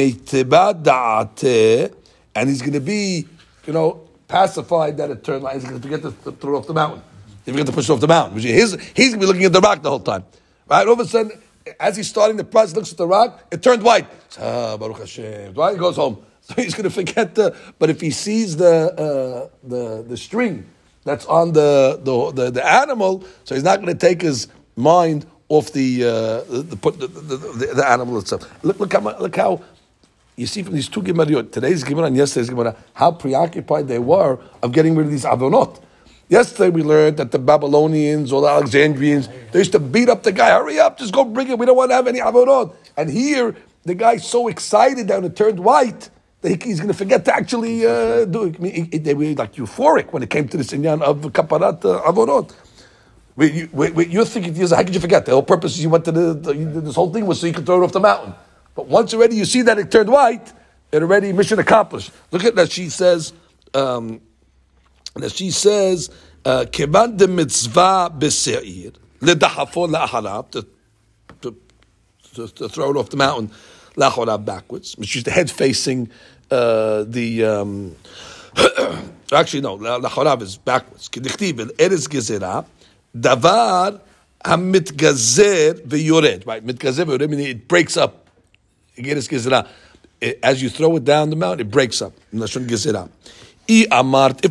he's 2.48 2.60
going 2.60 2.72
to 2.72 2.80
be, 2.80 3.26
you 3.66 3.72
know, 3.72 4.08
pacified 4.28 4.96
that 4.98 5.10
it 5.10 5.24
turned 5.24 5.42
white. 5.42 5.54
He's 5.54 5.64
going 5.64 5.80
to 5.80 5.82
forget 5.82 6.02
to 6.02 6.12
th- 6.12 6.36
throw 6.36 6.58
off 6.58 6.66
the 6.66 6.74
mountain. 6.74 7.02
He's 7.44 7.54
going 7.54 7.66
to 7.66 7.72
push 7.72 7.88
it 7.88 7.92
off 7.92 8.00
the 8.00 8.06
mountain. 8.08 8.38
He's, 8.38 8.52
he's 8.52 9.10
going 9.10 9.12
to 9.12 9.18
be 9.18 9.26
looking 9.26 9.44
at 9.44 9.52
the 9.52 9.60
rock 9.60 9.82
the 9.82 9.90
whole 9.90 10.00
time. 10.00 10.24
Right? 10.68 10.86
All 10.86 10.92
of 10.92 11.00
a 11.00 11.06
sudden, 11.06 11.32
as 11.78 11.96
he's 11.96 12.08
starting 12.08 12.36
the 12.36 12.44
process, 12.44 12.76
looks 12.76 12.92
at 12.92 12.98
the 12.98 13.06
rock, 13.06 13.44
it 13.50 13.62
turned 13.62 13.82
white. 13.82 14.06
Ah, 14.38 14.76
Baruch 14.76 14.98
Hashem. 14.98 15.54
Right? 15.54 15.72
He 15.72 15.78
goes 15.78 15.96
home. 15.96 16.24
So 16.56 16.62
he's 16.62 16.74
going 16.74 16.84
to 16.84 16.90
forget 16.90 17.34
the. 17.36 17.54
But 17.78 17.90
if 17.90 18.00
he 18.00 18.10
sees 18.10 18.56
the 18.56 18.92
uh, 18.92 19.56
the 19.62 20.02
the 20.02 20.16
string 20.16 20.66
that's 21.04 21.24
on 21.26 21.52
the 21.52 22.00
the, 22.02 22.32
the, 22.32 22.50
the 22.50 22.66
animal, 22.66 23.24
so 23.44 23.54
he's 23.54 23.62
not 23.64 23.76
going 23.80 23.96
to 23.96 24.06
take 24.08 24.20
his 24.20 24.48
mind 24.74 25.26
off 25.48 25.72
the 25.72 26.04
uh, 26.04 26.08
the, 26.50 26.62
the, 26.62 27.06
the, 27.06 27.72
the, 27.76 27.88
animal 27.88 28.18
itself. 28.18 28.50
Look 28.64 28.80
look 28.80 28.92
how 28.92 29.00
look 29.00 29.36
how 29.36 29.62
you 30.36 30.46
see 30.46 30.62
from 30.62 30.74
these 30.74 30.88
two 30.88 31.02
Gemara, 31.02 31.42
today's 31.44 31.84
Gemara 31.84 32.06
and 32.06 32.16
yesterday's 32.16 32.50
Gemara, 32.50 32.74
how 32.94 33.12
preoccupied 33.12 33.86
they 33.86 33.98
were 33.98 34.38
of 34.62 34.72
getting 34.72 34.96
rid 34.96 35.06
of 35.06 35.12
these 35.12 35.24
avonot. 35.24 35.80
Yesterday 36.28 36.70
we 36.70 36.82
learned 36.82 37.16
that 37.16 37.32
the 37.32 37.38
Babylonians 37.38 38.32
or 38.32 38.40
the 38.40 38.48
Alexandrians, 38.48 39.28
they 39.52 39.58
used 39.58 39.72
to 39.72 39.80
beat 39.80 40.08
up 40.08 40.22
the 40.22 40.32
guy, 40.32 40.50
hurry 40.50 40.78
up, 40.78 40.98
just 40.98 41.12
go 41.12 41.24
bring 41.24 41.48
it, 41.48 41.58
we 41.58 41.66
don't 41.66 41.76
want 41.76 41.90
to 41.90 41.94
have 41.96 42.06
any 42.06 42.20
avonot. 42.20 42.74
And 42.96 43.10
here, 43.10 43.56
the 43.82 43.94
guy's 43.94 44.26
so 44.26 44.48
excited 44.48 45.08
that 45.08 45.24
it 45.24 45.34
turned 45.34 45.58
white, 45.58 46.08
he's 46.42 46.80
going 46.80 46.88
to 46.88 46.94
forget 46.94 47.24
to 47.26 47.34
actually 47.34 47.84
uh, 47.84 48.24
do 48.24 48.44
it. 48.44 48.56
I 48.56 48.62
mean, 48.62 49.02
they 49.02 49.14
were 49.14 49.34
like 49.34 49.54
euphoric 49.54 50.12
when 50.12 50.22
it 50.22 50.30
came 50.30 50.48
to 50.48 50.56
this 50.56 50.70
inyan 50.72 51.02
of 51.02 51.20
kaparat 51.32 51.84
uh, 51.84 52.02
avonot. 52.02 52.52
you, 53.36 53.68
you're 54.08 54.24
thinking, 54.24 54.54
how 54.54 54.82
could 54.82 54.94
you 54.94 55.00
forget? 55.00 55.26
The 55.26 55.32
whole 55.32 55.42
purpose 55.42 55.74
is 55.74 55.82
you 55.82 55.90
went 55.90 56.06
to 56.06 56.12
the, 56.12 56.34
the, 56.34 56.52
this 56.54 56.94
whole 56.94 57.12
thing 57.12 57.26
was 57.26 57.40
so 57.40 57.46
you 57.46 57.52
could 57.52 57.66
throw 57.66 57.82
it 57.82 57.84
off 57.84 57.92
the 57.92 58.00
mountain. 58.00 58.34
But 58.74 58.86
once 58.86 59.12
already 59.12 59.36
you 59.36 59.44
see 59.44 59.62
that 59.62 59.78
it 59.78 59.90
turned 59.90 60.08
white, 60.08 60.52
it 60.92 61.02
already 61.02 61.32
mission 61.32 61.58
accomplished. 61.58 62.10
Look 62.30 62.44
at 62.44 62.54
that. 62.56 62.72
She 62.72 62.88
says, 62.88 63.34
um, 63.74 64.20
that 65.16 65.32
she 65.32 65.50
says, 65.50 66.10
uh, 66.44 66.64
keban 66.70 67.18
de 67.18 67.28
mitzvah 67.28 68.10
b'se'ir 68.16 68.94
ledahafo 69.20 69.94
la'aharav 69.94 70.50
to, 70.52 70.66
to, 71.42 71.56
to, 72.34 72.48
to 72.48 72.68
throw 72.68 72.90
it 72.90 72.96
off 72.96 73.10
the 73.10 73.18
mountain 73.18 73.50
la'aharav 73.96 74.44
backwards, 74.44 74.96
which 74.96 75.16
is 75.16 75.24
the 75.24 75.30
head 75.30 75.50
facing 75.50 76.10
uh, 76.50 77.04
the. 77.06 77.44
Um, 77.44 77.96
actually, 79.32 79.60
no, 79.60 79.78
la'aharav 79.78 80.42
is 80.42 80.56
backwards. 80.56 81.08
Kedichtiv 81.08 81.70
eres 81.78 82.08
gezerah 82.08 82.64
davar 83.16 84.00
hamitgazer 84.44 85.80
v'yored. 85.86 86.46
Right, 86.46 86.64
mitgazer 86.64 87.04
v'yored 87.04 87.28
meaning 87.28 87.46
it 87.46 87.68
breaks 87.68 87.96
up 87.96 88.20
as 90.42 90.62
you 90.62 90.68
throw 90.68 90.96
it 90.96 91.04
down 91.04 91.30
the 91.30 91.36
mountain, 91.36 91.66
it 91.66 91.70
breaks 91.70 92.02
up. 92.02 92.12
If 92.32 92.54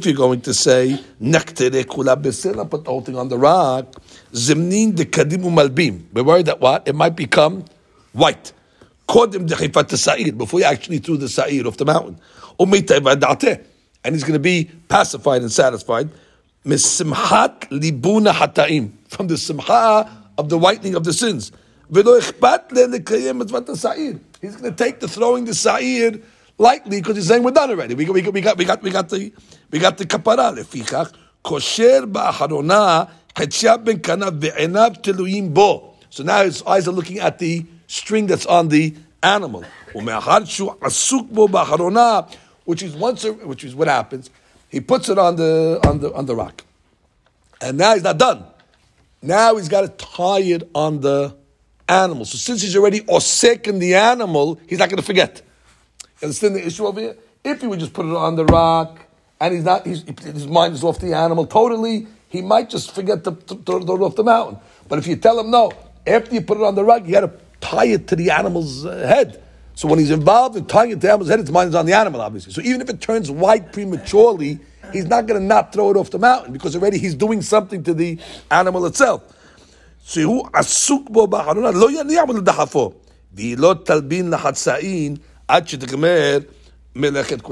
you're 0.06 0.15
going 0.15 0.41
to 0.41 0.54
say, 0.54 0.97
put 0.97 1.23
the 1.25 2.84
whole 2.88 3.02
thing 3.02 3.17
on 3.17 3.30
the 3.30 3.38
rock, 3.38 3.93
zimnin 4.32 4.95
de 4.95 5.06
kadimu 5.06 5.52
malbim. 5.52 6.06
We're 6.13 6.23
worried 6.23 6.45
that 6.47 6.60
what? 6.60 6.88
It 6.88 6.95
might 6.95 7.15
become 7.15 7.65
white. 8.13 8.54
Before 9.09 10.61
you 10.61 10.64
actually 10.64 10.98
threw 10.98 11.16
the 11.16 11.28
sa'ir 11.28 11.66
off 11.66 11.76
the 11.76 11.85
mountain. 11.85 12.18
And 14.04 14.14
he's 14.14 14.24
going 14.24 14.35
to 14.35 14.38
be 14.38 14.70
pacified 14.88 15.42
and 15.42 15.52
satisfied. 15.52 16.09
Misimhat 16.64 17.70
libuna 17.70 18.33
hataim. 18.33 18.92
From 19.09 19.26
the 19.26 19.37
simcha 19.37 20.11
of 20.37 20.48
the 20.48 20.59
whitening 20.59 20.94
of 20.94 21.04
the 21.04 21.12
sins. 21.12 21.52
He's 21.92 22.02
going 22.02 22.22
to 22.22 24.72
take 24.72 25.00
the 25.00 25.09
throwing 25.09 25.44
the 25.44 25.54
sa'ir 25.54 26.20
lightly 26.59 27.00
because 27.00 27.16
he's 27.16 27.28
saying 27.28 27.42
we're 27.42 27.50
done 27.50 27.70
already. 27.70 27.94
We, 27.94 28.07
we, 28.07 28.22
we, 28.22 28.40
got, 28.40 28.57
we, 28.57 28.64
got, 28.64 28.83
we 28.83 28.90
got 28.90 29.09
the 29.09 29.33
we 29.70 29.78
got 29.78 29.98
the 29.98 30.07
kapara. 30.07 30.57
לפיכך, 30.57 31.12
kosher 31.44 32.07
באחרונה 32.07 33.04
חציה 33.38 33.76
ben 33.85 33.98
כנף 33.98 34.33
ועיניו 34.40 34.92
תלויים 35.02 35.54
bo. 35.54 35.94
So 36.11 36.22
now 36.22 36.44
his 36.44 36.62
eyes 36.62 36.88
are 36.88 36.92
looking 36.92 37.18
at 37.18 37.38
the 37.38 37.64
string 37.89 38.28
that's 38.28 38.45
on 38.45 38.69
the 38.69 38.95
animal. 39.21 39.65
Which 42.63 42.84
is 42.84 42.95
once, 42.95 43.23
which 43.25 43.63
is 43.63 43.75
what 43.75 43.88
happens. 43.88 44.30
He 44.69 44.80
puts 44.80 45.10
it 45.10 45.17
on 45.17 45.36
the 45.36 45.80
on 45.86 45.99
the 45.99 46.13
on 46.13 46.28
the 46.28 46.36
rock, 46.36 46.63
and 47.60 47.78
now 47.78 47.95
he's 47.95 48.04
not 48.04 48.19
done. 48.19 48.45
Now 49.21 49.58
he's 49.58 49.67
got 49.67 49.82
to 49.82 50.06
tie 50.06 50.41
it 50.41 50.69
on 50.75 51.02
the 51.02 51.36
animal. 51.89 52.25
So 52.25 52.38
since 52.38 52.62
he's 52.62 52.78
already 52.78 53.02
osek 53.02 53.67
in 53.67 53.80
the 53.80 53.95
animal, 53.95 54.60
he's 54.67 54.78
not 54.78 54.89
going 54.89 55.02
to 55.02 55.06
forget. 55.06 55.41
You 56.21 56.28
understand 56.28 56.56
the 56.56 56.65
issue 56.65 56.86
over 56.86 57.02
here? 57.02 57.17
If 57.43 57.62
he 57.62 57.67
would 57.67 57.80
just 57.80 57.93
put 57.93 58.06
it 58.06 58.15
on 58.15 58.36
the 58.36 58.45
rock, 58.45 58.99
and 59.41 59.56
he's 59.56 59.63
not, 59.63 59.88
he's, 59.88 60.04
his 60.04 60.47
mind 60.47 60.75
is 60.75 60.84
off 60.84 60.99
the 60.99 61.15
animal 61.15 61.47
totally, 61.47 62.08
he 62.28 62.41
might 62.41 62.69
just 62.69 62.93
forget 62.93 63.23
to, 63.23 63.32
to, 63.32 63.56
to, 63.56 63.63
throw 63.63 63.95
it 63.95 64.02
off 64.02 64.15
the 64.15 64.23
mountain. 64.23 64.60
But 64.88 64.99
if 64.99 65.08
you 65.08 65.15
tell 65.15 65.39
him 65.39 65.49
no, 65.49 65.71
after 66.06 66.36
you 66.36 66.41
put 66.41 66.58
it 66.58 66.63
on 66.63 66.75
the 66.75 66.84
rug, 66.84 67.08
you 67.08 67.13
got 67.13 67.21
to 67.21 67.32
tie 67.62 67.86
it 67.86 68.08
to 68.08 68.15
the 68.15 68.32
animal's 68.32 68.86
uh, 68.86 68.95
head. 68.98 69.41
So 69.76 69.88
when 69.88 70.00
he's 70.00 70.12
involved 70.12 70.58
in 70.58 70.65
tying 70.65 70.91
it 70.91 70.95
to 70.95 71.00
the 71.00 71.10
animal's 71.10 71.30
head, 71.30 71.39
his 71.39 71.52
mind 71.52 71.69
is 71.69 71.76
on 71.76 71.86
the 71.86 71.93
animal, 71.93 72.22
obviously. 72.22 72.52
So 72.52 72.62
even 72.62 72.82
if 72.82 72.89
it 72.89 73.00
turns 73.00 73.32
white 73.32 73.72
prematurely, 73.72 74.60
he's 74.91 75.06
not 75.06 75.26
going 75.26 75.39
to 75.39 75.45
not 75.45 75.72
throw 75.72 75.91
it 75.91 75.98
off 75.98 76.10
the 76.10 76.19
mountain 76.19 76.52
because 76.52 76.76
already 76.76 76.98
he's 76.98 77.15
doing 77.15 77.41
something 77.41 77.84
to 77.84 77.93
the 77.93 78.19
animal 78.52 78.86
itself. 78.86 79.24
So 80.04 80.50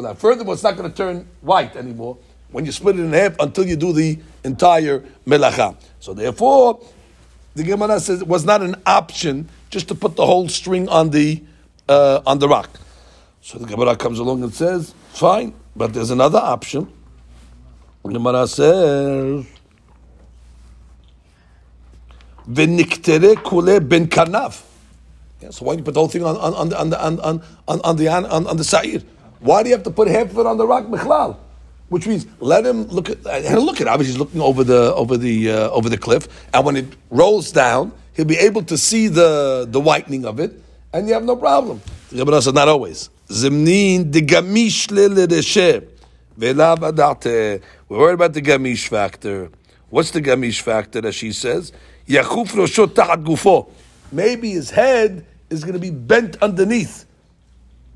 lo. 0.01 0.13
Furthermore, 0.15 0.55
it's 0.55 0.63
not 0.63 0.75
going 0.75 0.89
to 0.89 0.95
turn 0.95 1.27
white 1.41 1.75
anymore 1.75 2.17
when 2.51 2.65
you 2.65 2.71
split 2.71 2.97
it 2.97 3.03
in 3.03 3.13
half 3.13 3.35
until 3.39 3.65
you 3.65 3.75
do 3.75 3.93
the 3.93 4.19
entire 4.43 5.03
melacha. 5.25 5.75
So 5.99 6.13
therefore, 6.13 6.81
the 7.57 7.63
Gemara 7.63 7.99
says 7.99 8.21
it 8.21 8.27
was 8.27 8.45
not 8.45 8.61
an 8.61 8.75
option 8.85 9.49
just 9.71 9.87
to 9.87 9.95
put 9.95 10.15
the 10.15 10.25
whole 10.25 10.47
string 10.47 10.87
on 10.89 11.09
the 11.09 11.43
uh, 11.89 12.21
on 12.23 12.37
the 12.37 12.47
rock. 12.47 12.69
So 13.41 13.57
the 13.57 13.65
Gemara 13.65 13.95
comes 13.95 14.19
along 14.19 14.43
and 14.43 14.53
says, 14.53 14.93
fine, 15.13 15.55
but 15.75 15.91
there's 15.91 16.11
another 16.11 16.37
option. 16.37 16.87
The 18.03 18.13
Gemara 18.13 18.47
says, 18.47 19.45
V'niktere 22.47 23.43
kule 23.43 23.79
ben 23.79 24.07
kanaf. 24.07 24.63
Yeah, 25.41 25.49
so 25.49 25.65
why 25.65 25.73
do 25.73 25.79
you 25.79 25.83
put 25.83 25.95
the 25.95 25.99
whole 25.99 26.09
thing 26.09 26.23
on, 26.23 26.37
on, 26.37 26.53
on, 26.53 26.73
on, 26.73 26.93
on, 26.93 27.19
on, 27.19 27.43
on, 27.67 27.81
on 27.81 27.95
the, 27.95 28.07
on, 28.07 28.25
on 28.25 28.57
the 28.57 28.63
sa'ir? 28.63 29.01
Why 29.39 29.63
do 29.63 29.69
you 29.69 29.75
have 29.75 29.83
to 29.83 29.91
put 29.91 30.07
half 30.07 30.29
of 30.29 30.37
it 30.37 30.45
on 30.45 30.57
the 30.57 30.67
rock, 30.67 30.85
Michlal? 30.85 31.37
Which 31.89 32.05
means 32.05 32.27
let 32.39 32.65
him 32.65 32.83
look 32.87 33.09
at, 33.09 33.25
and 33.25 33.61
look 33.61 33.79
at, 33.79 33.87
obviously 33.87 34.13
he's 34.13 34.19
looking 34.19 34.41
over 34.41 34.63
the, 34.63 34.93
over 34.93 35.15
the, 35.15 35.51
uh, 35.51 35.69
over 35.69 35.87
the 35.87 35.97
cliff, 35.97 36.27
and 36.53 36.65
when 36.65 36.75
it 36.75 36.85
rolls 37.09 37.51
down, 37.51 37.93
he'll 38.13 38.25
be 38.25 38.37
able 38.37 38.63
to 38.63 38.77
see 38.77 39.07
the, 39.07 39.65
the 39.69 39.79
whitening 39.79 40.25
of 40.25 40.39
it, 40.39 40.61
and 40.91 41.07
you 41.07 41.13
have 41.13 41.23
no 41.23 41.35
problem. 41.35 41.81
The 42.09 42.17
Gemara 42.17 42.41
says, 42.41 42.53
not 42.53 42.67
always. 42.67 43.09
Zimnin 43.29 44.11
de 44.11 44.21
gamish 44.21 44.89
We're 47.89 47.97
worried 47.97 48.13
about 48.13 48.33
the 48.33 48.41
gamish 48.41 48.87
factor. 48.87 49.49
What's 49.89 50.11
the 50.11 50.21
gamish 50.21 50.61
factor 50.61 51.01
that 51.01 51.13
she 51.13 51.31
says? 51.31 51.71
Yachuf 52.07 52.47
gufo. 53.23 53.69
Maybe 54.11 54.51
his 54.51 54.69
head 54.69 55.25
is 55.49 55.63
going 55.63 55.73
to 55.73 55.79
be 55.79 55.89
bent 55.89 56.37
underneath, 56.41 57.05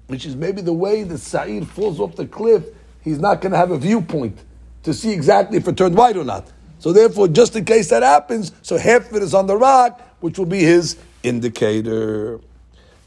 which 0.07 0.25
is 0.25 0.35
maybe 0.35 0.61
the 0.61 0.73
way 0.73 1.03
the 1.03 1.17
Sa'ir 1.17 1.65
falls 1.65 1.99
off 1.99 2.15
the 2.15 2.25
cliff, 2.25 2.65
he's 3.02 3.18
not 3.18 3.40
going 3.40 3.52
to 3.52 3.58
have 3.58 3.70
a 3.70 3.78
viewpoint 3.78 4.38
to 4.82 4.94
see 4.94 5.12
exactly 5.12 5.58
if 5.58 5.66
it 5.68 5.76
turned 5.76 5.96
white 5.96 6.16
or 6.16 6.24
not. 6.24 6.50
So 6.78 6.92
therefore, 6.92 7.28
just 7.28 7.56
in 7.56 7.64
case 7.64 7.88
that 7.90 8.02
happens, 8.02 8.52
so 8.62 8.76
half 8.76 9.10
of 9.10 9.16
it 9.16 9.22
is 9.22 9.34
on 9.34 9.46
the 9.46 9.56
rock, 9.56 10.00
which 10.20 10.38
will 10.38 10.46
be 10.46 10.60
his 10.60 10.96
indicator. 11.22 12.40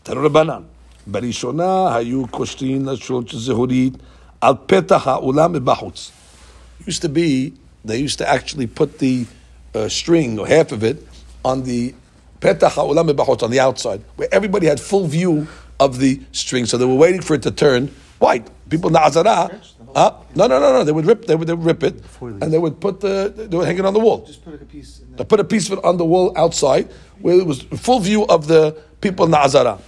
Tarurabanan. 0.03 0.63
בראשונה 1.07 1.95
היו 1.95 2.27
קושרים 2.27 2.85
לשון 2.85 3.23
זהורית 3.31 3.93
על 4.41 4.53
פתח 4.65 5.07
האולם 5.07 5.53
מבחוץ. 5.53 6.11
Used 6.87 7.01
to 7.01 7.09
be, 7.09 7.53
they 7.85 7.97
used 7.97 8.17
to 8.19 8.29
actually 8.29 8.67
put 8.67 8.99
the 8.99 9.25
uh, 9.75 9.87
string 9.89 10.39
or 10.39 10.47
half 10.47 10.71
of 10.71 10.83
it 10.83 11.05
on 11.43 11.63
the 11.63 11.93
petach 12.41 12.73
ha'olam 12.73 13.43
on 13.43 13.51
the 13.51 13.59
outside, 13.59 14.01
where 14.15 14.29
everybody 14.31 14.65
had 14.67 14.79
full 14.79 15.07
view 15.07 15.47
of 15.79 15.99
the 15.99 16.19
string. 16.31 16.65
So 16.65 16.77
they 16.77 16.85
were 16.85 16.95
waiting 16.95 17.21
for 17.21 17.33
it 17.35 17.43
to 17.43 17.51
turn 17.51 17.93
white. 18.19 18.47
People 18.69 18.87
in 18.89 18.93
the 18.93 19.01
Azara, 19.01 19.49
uh, 19.94 20.10
no, 20.34 20.46
no, 20.46 20.58
no, 20.58 20.72
no. 20.72 20.84
They 20.84 20.92
would 20.92 21.06
rip, 21.06 21.26
they 21.26 21.34
would, 21.34 21.46
they 21.48 21.54
would 21.54 21.64
rip 21.64 21.82
it, 21.82 22.02
and 22.20 22.52
they 22.52 22.58
would 22.58 22.80
put 22.80 23.00
the, 23.00 23.32
they 23.34 23.56
would 23.56 23.66
hang 23.66 23.78
it 23.78 23.84
on 23.84 23.94
the 23.94 24.00
wall. 24.00 24.24
Just 24.26 24.44
put 24.44 24.54
a 24.54 24.64
piece. 24.64 25.00
They 25.16 25.24
put 25.24 25.40
a 25.40 25.44
piece 25.44 25.70
of 25.70 25.78
it 25.78 25.84
on 25.84 25.96
the 25.96 26.04
wall 26.04 26.32
outside, 26.36 26.90
where 27.20 27.38
it 27.38 27.46
was 27.46 27.62
full 27.62 28.00
view 28.00 28.26
of 28.26 28.46
the 28.46 28.76
people 29.00 29.24
in 29.24 29.30
the 29.30 29.38
Azara. 29.38 29.78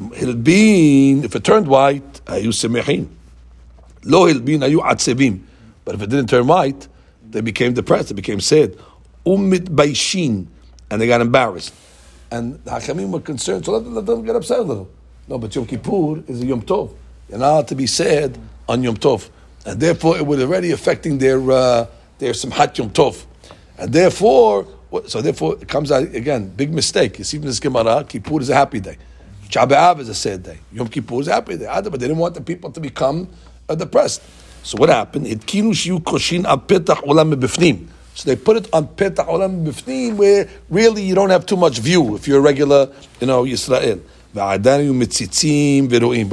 Hilbin, 0.00 1.24
if 1.24 1.36
it 1.36 1.44
turned 1.44 1.68
white, 1.68 2.12
ayu 2.26 2.48
semechin. 2.48 3.08
Lo 4.04 4.26
hilbin 4.26 4.60
ayu 4.60 4.78
atzevim. 4.80 5.40
But 5.84 5.94
if 5.96 6.02
it 6.02 6.10
didn't 6.10 6.28
turn 6.28 6.46
white, 6.46 6.88
they 7.30 7.40
became 7.40 7.74
depressed. 7.74 8.08
They 8.08 8.14
became 8.14 8.40
sad 8.40 8.76
umit 9.26 9.66
baishin, 9.66 10.46
and 10.90 11.00
they 11.00 11.06
got 11.06 11.20
embarrassed. 11.20 11.74
And 12.30 12.62
the 12.64 12.72
Hakamim 12.72 13.10
were 13.10 13.20
concerned, 13.20 13.64
so 13.64 13.72
let 13.72 13.84
them, 13.84 13.94
let 13.94 14.06
them 14.06 14.24
get 14.24 14.36
upset 14.36 14.58
a 14.58 14.62
little. 14.62 14.90
No, 15.28 15.38
but 15.38 15.54
Yom 15.54 15.66
Kippur 15.66 16.22
is 16.26 16.42
a 16.42 16.46
Yom 16.46 16.62
Tov. 16.62 16.94
You're 17.28 17.38
not 17.38 17.68
to 17.68 17.74
be 17.74 17.86
sad 17.86 18.38
on 18.68 18.82
Yom 18.82 18.96
Tov, 18.96 19.28
and 19.66 19.80
therefore 19.80 20.16
it 20.16 20.26
was 20.26 20.40
already 20.40 20.70
affecting 20.70 21.18
their 21.18 21.38
uh, 21.50 21.86
their 22.18 22.32
Simchat 22.32 22.78
Yom 22.78 22.90
Tov, 22.90 23.24
and 23.78 23.92
therefore, 23.92 24.66
so 25.06 25.20
therefore 25.20 25.56
it 25.60 25.68
comes 25.68 25.90
out 25.90 26.02
again 26.14 26.48
big 26.48 26.72
mistake. 26.72 27.18
You 27.18 27.24
see 27.24 27.38
from 27.38 27.46
this 27.46 27.60
Gemara, 27.60 28.04
Kippur 28.04 28.40
is 28.40 28.50
a 28.50 28.54
happy 28.54 28.80
day, 28.80 28.96
Shabbat 29.48 30.00
is 30.00 30.08
a 30.08 30.14
sad 30.14 30.42
day, 30.42 30.58
Yom 30.72 30.88
Kippur 30.88 31.20
is 31.20 31.28
a 31.28 31.34
happy 31.34 31.56
day. 31.56 31.66
But 31.66 31.92
they 31.92 32.08
didn't 32.08 32.18
want 32.18 32.34
the 32.34 32.40
people 32.40 32.70
to 32.72 32.80
become 32.80 33.28
uh, 33.68 33.74
depressed. 33.74 34.22
So 34.62 34.78
what 34.78 34.88
happened? 34.88 35.26
It 35.26 35.40
koshin 35.40 36.44
al. 36.46 36.60
So 38.16 38.30
they 38.30 38.36
put 38.36 38.56
it 38.56 38.68
on 38.72 38.86
petach 38.86 39.26
olam 39.26 39.66
bifnim, 39.66 40.16
where 40.16 40.48
really 40.70 41.02
you 41.02 41.14
don't 41.14 41.30
have 41.30 41.44
too 41.44 41.56
much 41.56 41.80
view 41.80 42.14
if 42.14 42.28
you're 42.28 42.38
a 42.38 42.42
regular, 42.42 42.88
you 43.20 43.26
know, 43.26 43.44
Yisrael. 43.44 44.00
But 44.32 44.62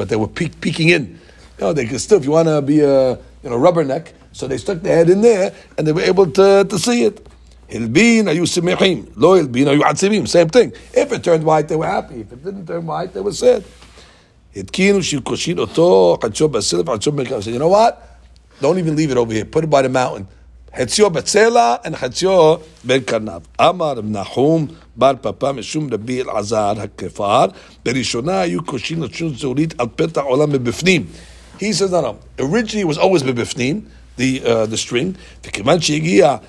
they 0.09 0.15
were 0.15 0.27
peek, 0.27 0.61
peeking 0.61 0.89
in 0.89 1.19
You 1.60 1.66
know, 1.66 1.72
they 1.72 1.86
could 1.86 2.00
still, 2.00 2.18
if 2.18 2.24
you 2.24 2.32
want 2.32 2.48
to 2.48 2.60
be 2.62 2.80
a 2.80 3.12
you 3.42 3.50
know, 3.50 3.58
rubberneck, 3.58 4.12
so 4.32 4.46
they 4.46 4.58
stuck 4.58 4.80
their 4.82 4.96
head 4.96 5.10
in 5.10 5.20
there 5.22 5.54
and 5.78 5.86
they 5.86 5.92
were 5.92 6.02
able 6.02 6.26
to, 6.30 6.64
to 6.64 6.78
see 6.78 7.04
it. 7.04 7.28
הלבין 7.70 8.28
היו 8.28 8.46
שמחים, 8.46 9.04
לא 9.16 9.38
הלבין 9.38 9.68
היו 9.68 9.84
עצבים, 9.84 10.24
same 10.24 10.48
thing. 10.48 10.70
If 10.94 11.12
it 11.12 11.24
turned 11.24 11.44
white, 11.44 11.68
they 11.68 11.76
were 11.76 11.86
happy. 11.86 12.20
If 12.20 12.32
it 12.32 12.44
didn't 12.44 12.66
turn 12.66 12.86
white, 12.86 13.12
they 13.12 13.20
were 13.20 13.32
sad. 13.32 13.62
התקינו 14.56 15.02
שקושין 15.02 15.58
אותו, 15.58 16.18
חדשו 16.22 16.48
בסלף, 16.48 16.88
חדשו 16.88 17.12
במרכז. 17.12 17.48
You 17.48 17.58
know 17.58 17.68
what? 17.68 17.94
Don't 18.62 18.78
even 18.78 18.96
leave 18.96 19.10
it 19.10 19.16
over 19.16 19.32
here. 19.32 19.44
Put 19.44 19.64
it 19.64 19.70
by 19.70 19.82
the 19.82 19.88
mountain. 19.88 20.24
חציו 20.78 21.10
בצלע 21.10 21.74
and 21.84 21.96
חציו 21.96 22.54
בין 22.84 23.00
קרניו. 23.00 23.40
אמר 23.60 23.92
רב 23.92 24.04
נחום 24.04 24.66
בר 24.96 25.12
פפא 25.20 25.52
משום 25.52 25.88
רבי 25.92 26.22
אלעזר 26.22 26.74
הכפר, 26.80 27.46
בראשונה 27.84 28.40
היו 28.40 28.64
קושין 28.64 29.02
לשון 29.02 29.34
זהורית 29.36 29.80
על 29.80 29.86
פתח 29.96 30.20
עולם 30.20 30.52
מבפנים. 30.52 31.06
He 31.61 31.73
says, 31.73 31.91
no, 31.91 32.01
no. 32.01 32.19
Originally, 32.39 32.81
it 32.81 32.87
was 32.87 32.97
always 32.97 33.21
bebifnim, 33.21 33.85
the 34.15 34.41
uh, 34.43 34.65
the 34.65 34.77
string. 34.77 35.15
V'kiman 35.43 35.77
sheyigia 35.77 36.41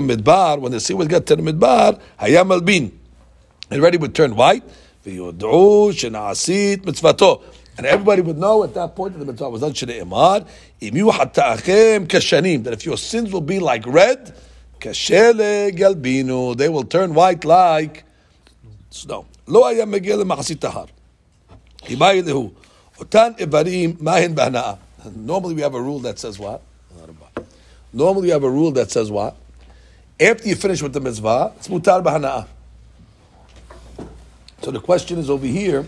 midbar. 0.00 0.60
When 0.60 0.72
the 0.72 0.80
sea 0.80 0.94
would 0.94 1.08
get 1.08 1.26
to 1.26 1.36
the 1.36 1.42
midbar, 1.42 2.00
hayam 2.18 2.50
albin. 2.50 2.98
It 3.70 3.78
already 3.78 3.98
would 3.98 4.16
turn 4.16 4.34
white. 4.34 4.64
V'yodu 5.06 5.92
shenasit 5.92 6.78
mitzvato. 6.78 7.40
And 7.76 7.86
everybody 7.86 8.20
would 8.20 8.36
know 8.36 8.64
at 8.64 8.74
that 8.74 8.96
point 8.96 9.12
that 9.12 9.20
the 9.20 9.26
mitzvah 9.26 9.48
was 9.48 9.60
done 9.60 9.74
shnei 9.74 10.02
imad. 10.02 10.48
Imu 10.82 11.12
hatachem 11.12 12.08
kashanim. 12.08 12.64
That 12.64 12.72
if 12.72 12.84
your 12.84 12.96
sins 12.96 13.32
will 13.32 13.40
be 13.40 13.60
like 13.60 13.86
red, 13.86 14.34
kashele 14.80 15.70
galbinu. 15.70 16.56
They 16.56 16.68
will 16.68 16.82
turn 16.82 17.14
white 17.14 17.44
like 17.44 18.02
snow. 18.90 19.24
Lo 19.46 19.62
hayam 19.62 19.94
megel 19.94 20.24
ma'asit 20.24 20.58
tahar. 20.58 20.88
Hibayilehu. 21.84 22.52
Otan 22.98 24.00
mahin. 24.00 24.78
Normally 25.14 25.54
we 25.54 25.62
have 25.62 25.74
a 25.74 25.80
rule 25.80 26.00
that 26.00 26.18
says 26.18 26.38
what? 26.38 26.62
Normally 27.92 28.22
we 28.24 28.30
have 28.30 28.44
a 28.44 28.50
rule 28.50 28.72
that 28.72 28.90
says 28.90 29.10
what? 29.10 29.36
After 30.20 30.48
you 30.48 30.56
finish 30.56 30.82
with 30.82 30.92
the 30.92 31.00
mitzvah, 31.00 31.52
it's 31.56 31.68
mutar 31.68 32.02
b'hana'ah. 32.02 32.46
So 34.62 34.72
the 34.72 34.80
question 34.80 35.18
is 35.18 35.30
over 35.30 35.46
here, 35.46 35.86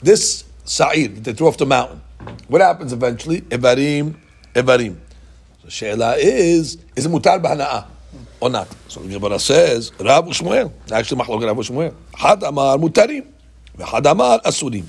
this 0.00 0.44
sa'id, 0.64 1.24
they 1.24 1.32
threw 1.32 1.48
off 1.48 1.58
the 1.58 1.66
mountain. 1.66 2.00
What 2.46 2.60
happens 2.60 2.92
eventually? 2.92 3.40
Ibarim, 3.40 4.14
ibarim. 4.54 4.96
So 5.62 5.68
Sheila 5.68 6.16
is, 6.16 6.78
is 6.94 7.06
it 7.06 7.10
mutar 7.10 7.42
b'hana'ah? 7.42 7.86
Or 8.40 8.48
not. 8.48 8.68
So 8.88 9.00
the 9.00 9.08
Gemara 9.18 9.40
says, 9.40 9.90
Rabu 9.92 10.28
Shmuel. 10.28 10.70
Actually, 10.92 11.22
Mahlok 11.22 11.42
Rabu 11.42 11.68
Shmuel. 11.68 11.94
Had 12.14 12.42
amar 12.44 12.78
mutarim, 12.78 13.26
v'had 13.76 14.06
amar 14.10 14.40
asurim. 14.42 14.84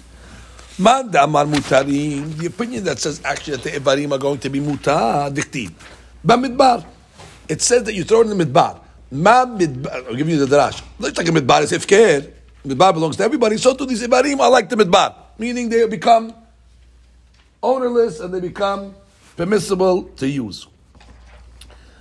Mutarim, 0.78 2.38
the 2.38 2.48
opinion 2.48 2.84
that 2.84 3.00
says 3.00 3.22
actually 3.24 3.58
that 3.58 3.64
the 3.64 3.80
Ibarim 3.80 4.12
are 4.12 4.18
going 4.18 4.40
to 4.40 4.50
be 4.50 4.60
mutar, 4.60 5.34
diktib. 5.34 5.72
Bamidbar. 6.26 6.86
It 7.48 7.62
says 7.62 7.84
that 7.84 7.94
you 7.94 8.04
throw 8.04 8.22
it 8.22 8.28
in 8.28 8.38
the 8.38 8.46
midbar. 8.46 8.82
Ma 9.12 9.46
midbar. 9.46 10.08
I'll 10.08 10.16
give 10.16 10.28
you 10.28 10.44
the 10.44 10.54
drash. 10.54 10.82
Looks 11.00 11.18
like 11.18 11.28
a 11.28 11.32
midbar 11.32 11.62
is 11.62 11.72
ifker. 11.72 12.32
Midbar 12.66 12.94
belongs 12.94 13.16
to 13.18 13.24
everybody. 13.24 13.58
So 13.58 13.74
to 13.76 13.86
these 13.86 14.02
ibarim 14.02 14.40
are 14.40 14.50
like 14.50 14.68
the 14.68 14.76
midbar, 14.76 15.16
meaning 15.38 15.70
they 15.70 15.88
become 15.88 16.34
ownerless 17.62 18.20
and 18.20 18.34
they 18.34 18.40
become 18.40 18.96
permissible 19.38 20.04
to 20.18 20.28
use. 20.28 20.68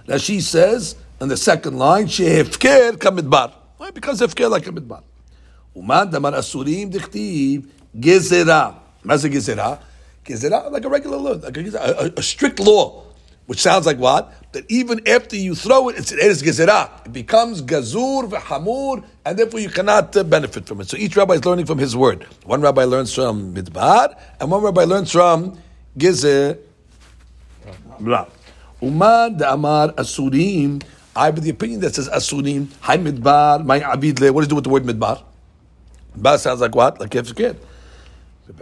Rashi 0.08 0.40
says 0.40 0.96
in 1.20 1.28
the 1.28 1.36
second 1.36 1.78
line, 1.78 2.06
shehefker 2.06 2.92
kamidbar. 2.92 3.52
Why? 3.76 3.90
Because 3.90 4.20
hefker 4.20 4.50
like 4.50 4.66
a 4.66 4.72
midbar. 4.72 5.02
Uman 5.76 6.10
damar 6.10 6.32
asurim 6.32 6.90
dichtiv 6.90 7.66
gezerah. 7.98 8.76
That's 9.04 9.24
a 9.24 9.30
gezerah. 9.30 9.80
Gezerah, 10.24 10.70
like 10.70 10.84
a 10.84 10.88
regular 10.88 11.18
law, 11.18 11.32
like 11.32 11.56
a, 11.56 11.60
a, 11.60 12.12
a, 12.16 12.22
strict 12.22 12.58
law, 12.58 13.04
which 13.46 13.60
sounds 13.60 13.84
like 13.84 13.98
what? 13.98 14.32
That 14.52 14.64
even 14.70 15.06
after 15.06 15.36
you 15.36 15.54
throw 15.54 15.90
it, 15.90 15.98
it's, 15.98 16.12
it 16.12 16.18
is 16.18 16.42
gezerah. 16.42 17.06
It 17.06 17.12
becomes 17.12 17.60
gazur 17.60 18.30
v'hamur, 18.30 19.04
and 19.26 19.38
therefore 19.38 19.60
you 19.60 19.68
cannot 19.68 20.16
uh, 20.16 20.24
benefit 20.24 20.66
from 20.66 20.80
it. 20.80 20.88
So 20.88 20.96
each 20.96 21.14
rabbi 21.16 21.34
is 21.34 21.44
learning 21.44 21.66
from 21.66 21.78
his 21.78 21.94
word. 21.94 22.26
One 22.44 22.62
rabbi 22.62 22.84
learns 22.84 23.14
from 23.14 23.54
midbar, 23.54 24.18
and 24.40 24.50
one 24.50 24.62
rabbi 24.62 24.84
learns 24.84 25.12
from 25.12 25.58
gezerah. 25.98 26.58
Umad 28.80 29.40
amar 29.52 29.92
asurim. 29.92 30.82
I 31.16 31.26
have 31.26 31.40
the 31.40 31.50
opinion 31.50 31.80
that 31.80 31.94
says 31.94 32.08
asurim, 32.08 32.72
hay 32.82 32.96
midbar, 32.96 33.64
my 33.64 33.80
abidle. 33.80 34.32
What 34.32 34.40
does 34.40 34.46
it 34.46 34.50
do 34.50 34.54
with 34.56 34.64
the 34.64 34.70
word 34.70 34.84
midbar? 34.84 35.22
Midbar 36.16 36.38
sounds 36.38 36.60
like 36.60 36.74
what? 36.74 36.98
Like 36.98 37.12
you 37.14 37.22
have. 37.22 37.56
Uh, 38.46 38.52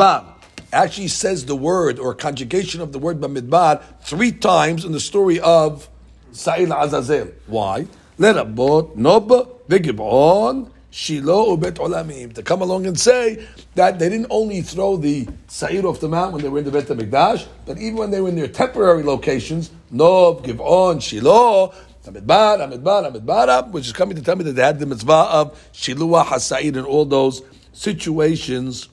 uh, 0.00 0.34
actually 0.72 1.08
says 1.08 1.44
the 1.44 1.56
word 1.56 1.98
or 1.98 2.14
conjugation 2.14 2.80
of 2.80 2.92
the 2.92 2.98
word 2.98 3.20
Bamidbar 3.20 3.82
three 4.00 4.32
times 4.32 4.86
in 4.86 4.92
the 4.92 5.00
story 5.00 5.38
of 5.40 5.88
Sa'il 6.32 6.72
Azazel. 6.72 7.28
Why? 7.46 7.86
Lerabot, 8.18 8.96
Nob, 8.96 9.28
Vigibon, 9.68 10.70
Shiloh, 10.90 11.56
Ubet 11.56 11.74
Olamim. 11.74 12.32
To 12.34 12.42
come 12.42 12.62
along 12.62 12.86
and 12.86 12.98
say 12.98 13.46
that 13.74 13.98
they 13.98 14.08
didn't 14.08 14.28
only 14.30 14.62
throw 14.62 14.96
the 14.96 15.28
Sa'ir 15.48 15.84
off 15.84 16.00
the 16.00 16.08
mountain 16.08 16.34
when 16.34 16.42
they 16.42 16.48
were 16.48 16.60
in 16.60 16.64
the 16.64 16.70
Bet 16.70 16.86
HaMikdash, 16.86 17.46
but 17.66 17.76
even 17.76 17.96
when 17.96 18.10
they 18.10 18.22
were 18.22 18.30
in 18.30 18.36
their 18.36 18.48
temporary 18.48 19.02
locations, 19.02 19.70
Nob, 19.90 20.44
Givon, 20.46 21.02
Shiloh, 21.02 21.74
Which 22.02 23.86
is 23.86 23.92
coming 23.92 24.16
to 24.16 24.22
tell 24.22 24.36
me 24.36 24.44
that 24.44 24.52
they 24.52 24.62
had 24.62 24.78
the 24.78 24.86
mitzvah 24.86 25.12
of 25.12 25.70
Shiluah, 25.72 26.24
Hasa'id, 26.24 26.76
and 26.76 26.86
all 26.86 27.04
those 27.04 27.42
situations 27.72 28.88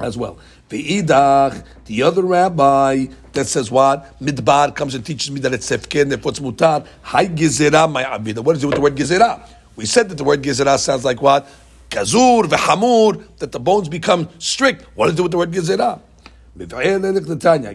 as 0.00 0.16
well. 0.16 0.38
The 0.68 1.02
idach, 1.02 1.64
the 1.84 2.02
other 2.02 2.22
rabbi 2.22 3.06
that 3.32 3.46
says 3.46 3.70
what? 3.70 4.18
Midbar 4.20 4.74
comes 4.74 4.96
and 4.96 5.06
teaches 5.06 5.30
me 5.30 5.38
that 5.40 5.54
it's 5.54 5.70
sefker 5.70 6.02
and 6.02 6.10
therefore 6.10 6.32
it's 6.32 6.40
mutar. 6.40 6.84
Hay 7.04 7.28
gezerah 7.28 7.90
my 7.90 8.02
abida. 8.02 8.40
What 8.40 8.56
is 8.56 8.64
it 8.64 8.66
with 8.66 8.74
the 8.74 8.80
word 8.80 8.96
gezerah? 8.96 9.48
We 9.76 9.86
said 9.86 10.08
that 10.08 10.16
the 10.16 10.24
word 10.24 10.42
gezerah 10.42 10.78
sounds 10.78 11.04
like 11.04 11.22
what? 11.22 11.48
Kazur 11.90 12.44
v'hamur, 12.44 13.24
that 13.38 13.52
the 13.52 13.60
bones 13.60 13.88
become 13.88 14.28
strict. 14.40 14.82
What 14.96 15.10
is 15.10 15.18
it 15.18 15.22
with 15.22 15.30
the 15.30 15.38
word 15.38 15.52
gezerah? 15.52 16.00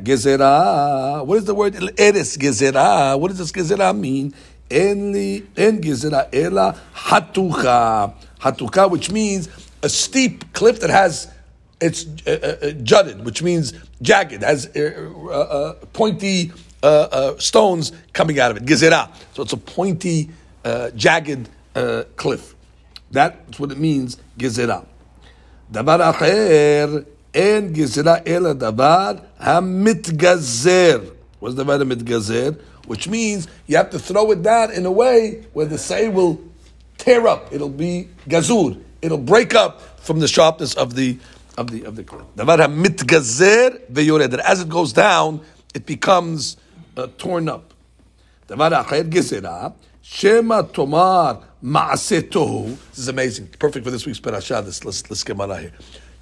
Gezerah. 0.04 1.24
What 1.26 1.38
is 1.38 1.44
the 1.44 1.54
word 1.54 1.74
eres 1.98 2.36
gezerah? 2.36 3.18
What 3.18 3.28
does 3.28 3.38
this 3.38 3.52
gezerah 3.52 3.98
mean? 3.98 4.34
En 4.70 5.12
gezerah 5.14 6.28
ela 6.32 6.78
hatucha. 6.94 8.14
Hatucha, 8.40 8.90
which 8.90 9.10
means 9.10 9.48
a 9.82 9.88
steep 9.88 10.52
cliff 10.52 10.80
that 10.80 10.90
has 10.90 11.28
it's 11.80 12.06
uh, 12.26 12.30
uh, 12.30 12.66
uh, 12.66 12.70
jutted, 12.82 13.24
which 13.24 13.42
means 13.42 13.74
jagged, 14.00 14.42
has 14.42 14.66
uh, 14.76 15.10
uh, 15.26 15.30
uh 15.30 15.74
pointy 15.92 16.52
stones 17.38 17.92
coming 18.12 18.38
out 18.38 18.50
of 18.50 18.56
it. 18.58 18.64
Gezerah. 18.64 19.10
So 19.34 19.42
it's 19.42 19.52
a 19.52 19.56
pointy, 19.56 20.30
jagged 20.94 21.48
cliff. 22.16 22.54
That's 23.10 23.58
what 23.58 23.70
it 23.72 23.78
means, 23.78 24.18
gezerah. 24.38 24.84
דבר 25.72 26.10
אחר, 26.10 27.02
אין 27.34 27.72
גזירה 27.72 28.16
אלא 28.26 28.52
דבר 28.52 29.12
המתגזר. 29.38 31.00
What's 31.40 31.54
the 31.54 31.64
word 31.64 31.80
המתגזר? 31.80 32.52
Which 32.86 33.08
means 33.08 33.48
you 33.66 33.76
have 33.76 33.90
to 33.90 33.98
throw 33.98 34.30
it 34.30 34.42
down 34.42 34.70
in 34.70 34.86
a 34.86 34.90
way 34.90 35.44
where 35.52 35.66
the 35.66 35.78
say 35.78 36.08
will 36.08 36.40
tear 36.98 37.26
up. 37.26 37.52
It'll 37.52 37.68
be 37.68 38.08
gazur. 38.28 38.80
It'll 39.02 39.18
break 39.18 39.54
up 39.54 39.80
from 39.98 40.20
the 40.20 40.28
sharpness 40.28 40.74
of 40.74 40.94
the 40.94 41.18
of 41.58 41.70
the 41.70 41.84
of 41.84 41.96
the 41.96 42.04
cliff. 42.04 42.26
Davar 42.36 42.58
mitgazer 42.84 43.80
veyored. 43.90 44.30
That 44.30 44.40
as 44.40 44.60
it 44.60 44.68
goes 44.68 44.92
down, 44.92 45.40
it 45.74 45.84
becomes 45.84 46.56
uh, 46.96 47.08
torn 47.18 47.48
up. 47.48 47.74
Davar 48.48 48.84
acher 48.84 49.10
gezerah 49.10 49.74
shema 50.02 50.62
tomar 50.62 51.42
maaseh 51.62 52.22
tohu. 52.22 52.76
This 52.90 52.98
is 52.98 53.08
amazing. 53.08 53.48
Perfect 53.58 53.84
for 53.84 53.90
this 53.90 54.06
week's 54.06 54.20
parasha. 54.20 54.62
This 54.64 54.84
let's 54.84 55.10
let's 55.10 55.24
get 55.24 55.36
here. 55.36 55.72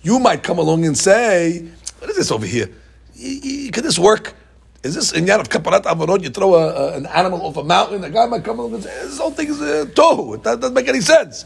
You 0.02 0.20
might 0.20 0.44
come 0.44 0.60
along 0.60 0.86
and 0.86 0.98
say, 0.98 1.68
what 2.00 2.10
is 2.10 2.18
this 2.18 2.32
over 2.32 2.46
here? 2.46 2.70
Could 3.16 3.84
this 3.84 4.00
work? 4.00 4.34
Is 4.82 4.96
this 4.96 5.12
in 5.12 5.26
Yad 5.26 5.42
of 5.42 5.50
Kaparat 5.50 6.24
You 6.24 6.30
throw 6.30 6.56
a, 6.56 6.68
a, 6.68 6.98
an 6.98 7.06
animal 7.08 7.42
off 7.42 7.58
a 7.58 7.64
mountain, 7.64 8.04
a 8.04 8.10
guy 8.10 8.26
might 8.26 8.44
come 8.44 8.60
along 8.60 8.76
and 8.76 8.84
say, 8.84 9.04
this 9.04 9.18
whole 9.18 9.32
thing 9.32 9.50
is 9.50 9.62
uh, 9.62 9.86
tohu. 9.94 10.36
It 10.36 10.44
doesn't 10.44 10.74
make 10.74 10.88
any 10.88 11.02
sense. 11.02 11.46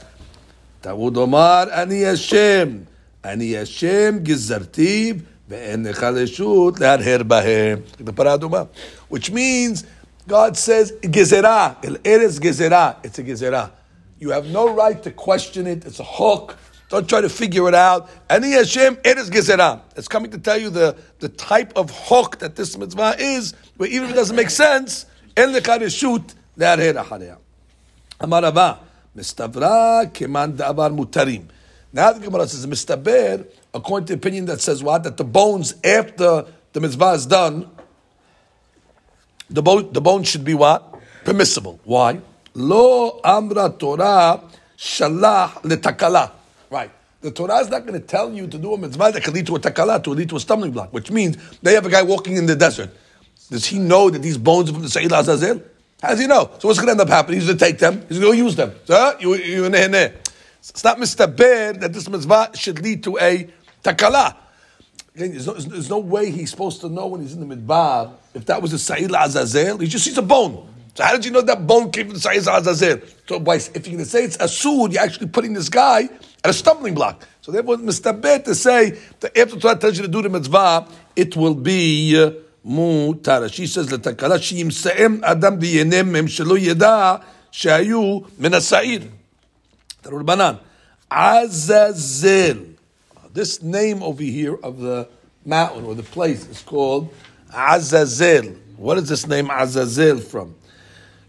Tawud 0.84 1.18
Omar, 1.18 1.72
Ani 1.72 2.02
Hashem. 2.02 2.88
Ani 3.24 3.54
Hashem 3.54 4.24
Gizartib. 4.24 5.26
Which 9.10 9.32
means 9.32 9.86
God 10.26 10.58
says, 10.58 10.92
Gezerah, 10.94 11.86
El 11.86 11.98
Eres 12.06 12.40
Gezerah, 12.40 12.98
it's 13.04 13.20
a 13.20 13.24
gizera. 13.24 13.72
You 14.20 14.30
have 14.32 14.48
no 14.48 14.74
right 14.74 15.04
to 15.04 15.12
question 15.12 15.68
it, 15.68 15.86
it's 15.86 16.00
a 16.00 16.04
hook. 16.06 16.58
Don't 16.94 17.10
try 17.10 17.22
to 17.22 17.30
figure 17.30 17.68
it 17.68 17.74
out. 17.74 18.08
Any 18.30 18.52
Hashem, 18.52 19.00
it 19.04 19.18
is 19.18 19.28
gezerah. 19.28 19.82
It's 19.96 20.08
coming 20.08 20.30
to 20.30 20.38
tell 20.38 20.60
you 20.60 20.70
the, 20.70 20.96
the 21.18 21.28
type 21.28 21.76
of 21.76 21.90
hook 21.90 22.38
that 22.38 22.56
this 22.56 22.78
mitzvah 22.78 23.16
is, 23.18 23.56
where 23.78 23.90
even 23.90 24.04
if 24.04 24.12
it 24.12 24.14
doesn't 24.14 24.36
make 24.36 24.52
sense, 24.52 25.08
en 25.36 25.54
lecha 25.54 25.80
reshut 25.80 26.36
le'arher 26.56 27.04
achareh. 27.04 27.36
Amar 28.20 28.46
Abba, 28.46 28.80
Mistavra 29.18 30.06
keman 30.14 30.56
da'avar 30.56 30.96
mutarim. 30.96 31.46
Now 31.92 32.12
the 32.12 32.20
Gemara 32.20 32.48
says, 32.48 32.68
Mistaber, 32.68 33.48
according 33.74 34.06
to 34.06 34.14
the 34.14 34.20
opinion 34.20 34.46
that 34.46 34.62
says 34.62 34.84
what? 34.84 35.02
That 35.02 35.18
the 35.18 35.24
bones 35.24 35.74
after 35.84 36.46
the 36.74 36.80
mitzvah 36.80 37.14
is 37.14 37.26
done, 37.26 37.72
the 39.50 39.64
bone, 39.64 39.92
the 39.92 40.02
bone 40.02 40.22
should 40.22 40.46
be 40.46 40.54
what? 40.54 40.94
Permissible. 41.26 41.80
Why? 41.86 42.22
Lo 42.54 43.20
amra 43.24 43.74
Torah 43.80 44.44
shalah 44.78 45.54
letakala. 45.64 46.34
Right. 46.74 46.90
The 47.22 47.30
Torah 47.30 47.60
is 47.60 47.70
not 47.70 47.86
going 47.86 48.02
to 48.02 48.06
tell 48.06 48.34
you 48.34 48.48
to 48.48 48.58
do 48.58 48.74
a 48.74 48.78
mitzvah 48.80 49.12
that 49.12 49.24
can 49.24 49.32
lead 49.32 49.46
to 49.46 49.56
a 49.56 49.60
takala, 49.60 50.04
to 50.04 50.10
lead 50.10 50.28
to 50.30 50.38
a 50.38 50.40
stumbling 50.40 50.72
block, 50.72 50.92
which 50.92 51.12
means 51.12 51.38
they 51.62 51.76
have 51.76 51.86
a 51.86 51.90
guy 51.90 52.02
walking 52.02 52.36
in 52.36 52.48
the 52.48 52.56
desert. 52.56 52.90
Does 53.52 53.68
he 53.68 53.78
know 53.78 54.10
that 54.10 54.24
these 54.24 54.40
bones 54.40 54.72
are 54.72 54.74
from 54.74 54.82
the 54.82 54.90
Sa'ir 54.90 55.12
Azazel? 55.14 55.62
How 56.02 56.10
does 56.10 56.20
he 56.20 56.26
know? 56.26 56.50
So 56.58 56.68
what's 56.68 56.80
going 56.80 56.88
to 56.88 56.92
end 56.94 57.02
up 57.02 57.10
happening? 57.10 57.40
He's 57.40 57.48
going 57.48 57.60
to 57.60 57.64
take 57.64 57.78
them. 57.78 58.04
He's 58.10 58.18
going 58.18 58.32
to 58.32 58.38
use 58.38 58.56
them. 58.56 58.74
So 58.86 58.96
uh, 58.96 59.16
you, 59.20 59.36
you, 59.36 59.64
you, 59.64 59.66
It's 59.66 60.84
not 60.84 60.98
Mr. 60.98 61.28
mistaber 61.28 61.80
that 61.80 61.94
this 61.94 62.10
mitzvah 62.10 62.50
should 62.56 62.82
lead 62.82 63.04
to 63.04 63.20
a 63.20 63.48
takala. 63.84 64.36
There's 65.14 65.46
no, 65.46 65.54
there's 65.54 65.92
no 65.92 66.00
way 66.00 66.32
he's 66.32 66.50
supposed 66.50 66.82
to 66.82 66.90
know 66.90 67.06
when 67.06 67.22
he's 67.22 67.34
in 67.34 67.48
the 67.48 67.56
midbar 67.56 68.14
if 68.34 68.48
that 68.48 68.60
was 68.64 68.74
a 68.74 68.80
Sa'ir 68.80 69.12
Azazel. 69.16 69.78
He 69.78 69.88
just 69.88 70.06
sees 70.06 70.18
a 70.18 70.24
bone. 70.24 70.68
So 70.96 71.04
how 71.04 71.14
did 71.14 71.26
you 71.26 71.32
know 71.32 71.42
that 71.42 71.68
bone 71.68 71.92
came 71.92 72.08
from 72.08 72.16
the 72.16 72.20
Sa'ir 72.20 72.40
Azazel? 72.40 73.00
So 73.28 73.36
if 73.38 73.88
you're 73.88 73.94
going 73.94 73.98
to 74.00 74.06
say 74.06 74.24
it's 74.24 74.38
a 74.40 74.48
sud, 74.48 74.92
you're 74.94 75.04
actually 75.04 75.28
putting 75.28 75.54
this 75.54 75.70
guy 75.70 76.10
at 76.44 76.50
a 76.50 76.54
stumbling 76.54 76.94
block. 76.94 77.28
So 77.42 77.52
therefore, 77.52 77.78
mistaber 77.78 78.44
to 78.44 78.56
say 78.56 78.92
that 79.20 79.38
after 79.38 79.60
Torah 79.60 79.76
tells 79.78 79.98
you 79.98 80.04
to 80.04 80.10
do 80.10 80.22
the 80.22 80.30
mitzvah, 80.30 80.88
it 81.16 81.36
will 81.36 81.56
be 81.56 82.22
uh, 82.22 82.32
mutar. 82.66 83.52
She 83.52 83.68
says 83.68 83.92
לתקלה 83.92 84.40
שימסעם 84.40 85.24
אדם 85.24 85.58
adam 85.60 86.06
מהם 86.06 86.28
שלא 86.28 86.58
ידע 86.58 87.16
שהיו 87.52 88.20
מן 88.40 88.54
השעיר. 88.54 89.02
תראו 90.02 90.20
Azazel. 91.12 92.76
This 93.34 93.62
name 93.62 94.02
over 94.02 94.24
here 94.24 94.56
of 94.64 94.80
the 94.80 95.08
mountain 95.46 95.86
or 95.86 95.96
the 95.96 96.04
place 96.04 96.48
is 96.48 96.62
called 96.62 97.14
Azazel. 97.54 98.56
What 98.78 98.98
is 98.98 99.10
this 99.10 99.28
name 99.28 99.50
Azazel 99.52 100.20
from? 100.20 100.56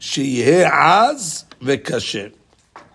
Shehe 0.01 0.69
Az 0.71 1.45
v'kasher 1.61 2.33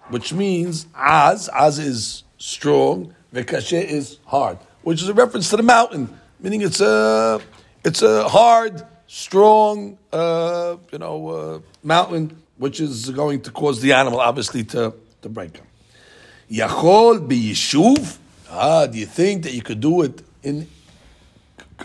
which 0.10 0.34
means 0.34 0.88
Az, 0.95 1.50
Az 1.54 1.80
is 1.80 2.24
strong, 2.38 3.13
vekasher 3.34 3.84
is 3.84 4.17
hard, 4.26 4.58
which 4.84 5.02
is 5.02 5.10
a 5.10 5.13
reference 5.13 5.50
to 5.50 5.58
the 5.58 5.63
mountain, 5.63 6.10
meaning 6.39 6.62
it's 6.62 6.82
a 6.82 7.41
it's 7.84 8.02
a 8.02 8.28
hard, 8.28 8.86
strong, 9.08 9.98
uh, 10.12 10.76
you 10.91 11.00
know, 11.00 11.28
uh, 11.30 11.60
mountain 11.84 12.41
which 12.58 12.82
is 12.82 13.10
going 13.10 13.41
to 13.41 13.52
cause 13.52 13.82
the 13.82 13.93
animal 13.93 14.19
obviously 14.19 14.63
to, 14.65 14.93
to 15.22 15.30
break 15.30 15.58
up. 15.58 15.65
Yachol 16.52 17.28
biyishuv. 17.28 18.17
Ah, 18.52 18.86
do 18.86 18.98
you 18.98 19.06
think 19.06 19.43
that 19.43 19.54
you 19.54 19.62
could 19.62 19.80
do 19.80 20.02
it 20.02 20.22
in 20.43 20.67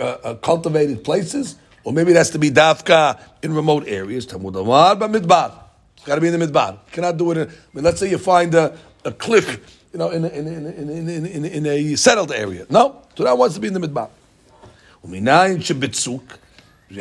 uh, 0.00 0.04
uh, 0.04 0.34
cultivated 0.36 1.04
places? 1.04 1.56
Or 1.84 1.92
maybe 1.92 2.10
it 2.12 2.16
has 2.16 2.30
to 2.30 2.38
be 2.38 2.50
dafka 2.50 3.20
in 3.42 3.54
remote 3.54 3.86
areas. 3.86 4.26
Talmud 4.26 4.56
Amar 4.56 4.96
midbar. 4.96 5.63
Got 6.04 6.16
to 6.16 6.20
be 6.20 6.28
in 6.28 6.38
the 6.38 6.46
midbar. 6.46 6.72
You 6.72 6.92
cannot 6.92 7.16
do 7.16 7.30
it 7.30 7.38
in, 7.38 7.48
I 7.48 7.52
mean, 7.72 7.84
let's 7.84 7.98
say 7.98 8.10
you 8.10 8.18
find 8.18 8.54
a, 8.54 8.76
a 9.04 9.12
cliff, 9.12 9.80
you 9.92 9.98
know, 9.98 10.10
in 10.10 10.24
a, 10.24 10.28
in, 10.28 10.46
in, 10.46 11.44
in, 11.46 11.66
a 11.66 11.96
settled 11.96 12.30
area. 12.30 12.66
No, 12.68 13.02
Torah 13.14 13.34
wants 13.34 13.54
to 13.54 13.60
be 13.60 13.68
in 13.68 13.74
the 13.74 13.80
midbar. 13.80 14.10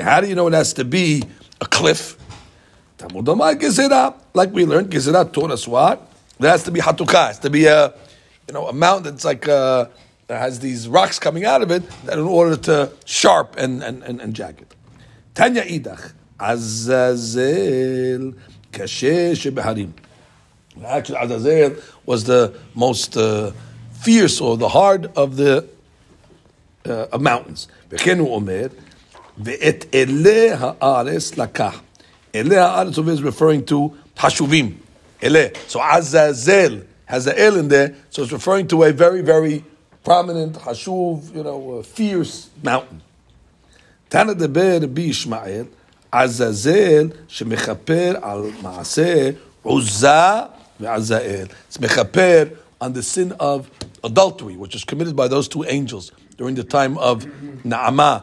How 0.02 0.22
do 0.22 0.28
you 0.28 0.36
know 0.36 0.48
it 0.48 0.54
has 0.54 0.74
to 0.74 0.86
be 0.86 1.24
a 1.60 1.66
cliff? 1.66 2.18
Like 3.02 4.52
we 4.52 4.66
learned, 4.66 4.90
gezerah 4.90 5.32
taught 5.34 5.52
us 5.52 5.68
what? 5.68 6.10
There 6.40 6.50
has 6.52 6.64
to 6.64 6.72
be 6.72 6.80
hatukah. 6.80 7.08
It 7.08 7.28
has 7.28 7.40
to 7.40 7.50
be 7.50 7.66
a, 7.66 7.94
you 8.48 8.54
know, 8.54 8.68
a 8.68 8.74
mountain 8.74 9.12
that's 9.12 9.26
like 9.26 9.48
uh, 9.48 9.88
that 10.28 10.40
has 10.40 10.60
these 10.60 10.88
rocks 10.88 11.20
coming 11.20 11.46
out 11.46 11.62
of 11.62 11.72
it 11.72 11.84
that 12.06 12.18
in 12.18 12.26
order 12.26 12.56
to 12.56 12.92
sharp 13.06 13.56
and 13.58 13.84
and 13.84 14.04
and, 14.04 14.22
and 14.22 14.34
jagged. 14.34 14.76
Tanya 15.34 15.64
idach 15.64 16.14
Azazel 16.40 18.34
kashe 18.73 19.33
shebeharim. 19.33 19.91
Actually, 20.85 21.19
Azazel 21.19 21.77
was 22.07 22.25
the 22.25 22.55
most 22.75 23.17
uh, 23.17 23.53
fierce 23.93 24.41
or 24.41 24.57
the 24.57 24.69
hard 24.69 25.07
of 25.17 25.37
the 25.37 25.69
uh, 26.87 27.07
of 27.13 27.21
mountains. 27.21 27.69
וכן 27.91 28.19
הוא 28.19 28.35
אומר, 28.35 28.67
ואת 29.39 29.85
אלי 29.95 30.49
הארץ 30.61 31.37
לקח. 31.37 31.81
אלי 32.35 32.57
הארץ 32.57 32.99
is 32.99 33.23
referring 33.23 33.71
to 33.71 33.91
חשובים. 34.17 34.77
אלי. 35.23 35.49
So 35.69 35.81
Azazel 35.81 36.83
has 37.07 37.25
the 37.25 37.39
el 37.41 37.57
in 37.57 37.69
there, 37.69 37.95
so 38.11 38.23
it's 38.23 38.33
referring 38.33 38.69
to 38.69 38.83
a 38.83 38.93
very, 38.93 39.23
very 39.23 39.65
prominent, 40.05 40.57
hashuv, 40.57 41.35
you 41.35 41.43
know, 41.43 41.79
uh, 41.79 41.83
fierce 41.83 42.51
mountain. 42.63 43.01
תנא 44.09 44.33
דבר 44.33 44.79
רבי 44.83 45.03
ישמעאל, 45.03 45.65
עזאזל 46.13 47.09
שמכפר 47.29 48.15
על 48.23 48.43
מעשה 48.63 49.31
עוזה 49.63 50.09
ועזאל. 50.81 51.47
It's 51.71 51.81
מכפר 51.81 52.45
on 52.81 52.93
the 52.93 53.03
sin 53.03 53.33
of 53.41 53.71
adultery, 54.05 54.57
which 54.57 54.75
was 54.75 54.85
committed 54.85 55.17
by 55.17 55.27
those 55.29 55.49
two 55.49 55.65
angels 55.65 56.13
during 56.37 56.55
the 56.55 56.65
time 56.65 56.97
of 56.99 57.25
Naamah. 57.65 58.23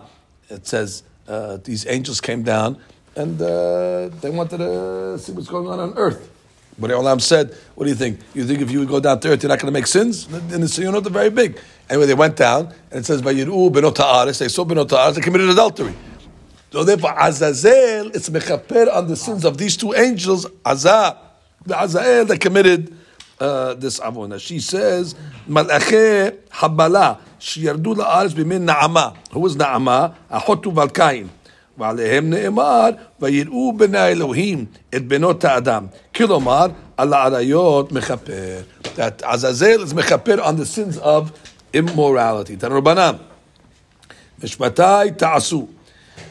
It 0.49 0.65
says 0.65 1.03
uh, 1.27 1.57
these 1.63 1.85
angels 1.88 2.21
came 2.21 2.43
down 2.43 2.77
and 3.15 3.41
uh, 3.41 4.09
they 4.21 4.29
wanted 4.29 4.57
to 4.57 5.17
see 5.19 5.31
what's 5.31 5.47
going 5.47 5.67
on 5.67 5.79
on 5.79 5.93
earth. 5.97 6.31
But 6.77 6.91
Olam 6.91 7.21
said, 7.21 7.55
What 7.75 7.85
do 7.85 7.89
you 7.89 7.95
think? 7.95 8.19
You 8.33 8.45
think 8.45 8.61
if 8.61 8.69
you 8.69 8.79
would 8.79 8.89
go 8.89 8.99
down 8.99 9.19
to 9.21 9.29
earth, 9.29 9.43
you're 9.43 9.49
not 9.49 9.59
going 9.59 9.73
to 9.73 9.79
make 9.79 9.88
sins? 9.88 10.25
And 10.25 10.49
the 10.49 10.67
Siyonot 10.67 11.05
are 11.05 11.09
very 11.09 11.29
big. 11.29 11.57
Anyway, 11.89 12.05
they 12.05 12.13
went 12.13 12.35
down, 12.35 12.73
and 12.91 12.99
it 12.99 13.05
says, 13.05 13.21
Vayiru 13.21 13.71
benot 13.71 13.97
ha'aretz, 13.97 14.39
they 14.39 14.49
saw 14.49 14.65
benot 14.65 14.89
ha'aretz, 14.89 15.15
they 15.15 15.21
committed 15.21 15.49
adultery. 15.49 15.93
So 16.71 16.83
therefore, 16.83 17.15
Azazel, 17.17 18.07
it's 18.13 18.29
mechaper 18.29 18.93
on 18.93 19.07
the 19.07 19.15
sins 19.15 19.45
of 19.45 19.57
these 19.57 19.77
two 19.77 19.93
angels, 19.93 20.45
Azah, 20.65 21.17
the 21.65 21.81
Azael 21.81 22.25
that 22.25 22.39
committed 22.39 22.93
uh, 23.39 23.75
this 23.75 23.99
avona. 23.99 24.39
She 24.39 24.59
says, 24.59 25.15
Malache 25.47 26.38
habala, 26.51 27.17
שירדו 27.39 27.95
לארץ 27.95 28.33
בימי 28.33 28.59
נעמה. 28.59 29.09
Who 29.31 29.39
was 29.39 29.57
נעמה? 29.57 30.07
אחות 30.29 30.67
ובלקיים. 30.67 31.27
ועליהם 31.77 32.29
נאמר, 32.29 32.89
ויראו 33.19 33.73
בני 33.77 33.97
האלוהים 33.97 34.65
את 34.95 35.07
בנות 35.07 35.45
האדם. 35.45 35.85
כלומר, 36.15 36.67
על 36.97 37.13
העריות 37.13 37.91
מכפר. 37.91 38.61
That 38.83 39.23
עזאזל 39.23 39.83
is 39.83 39.93
מכפר 39.93 40.45
on 40.45 40.55
the 40.55 40.65
sins 40.65 40.97
of 40.97 41.31
immorality. 41.77 42.59
תנרבנם, 42.59 43.15
משפטי 44.43 45.11
תעשו. 45.17 45.67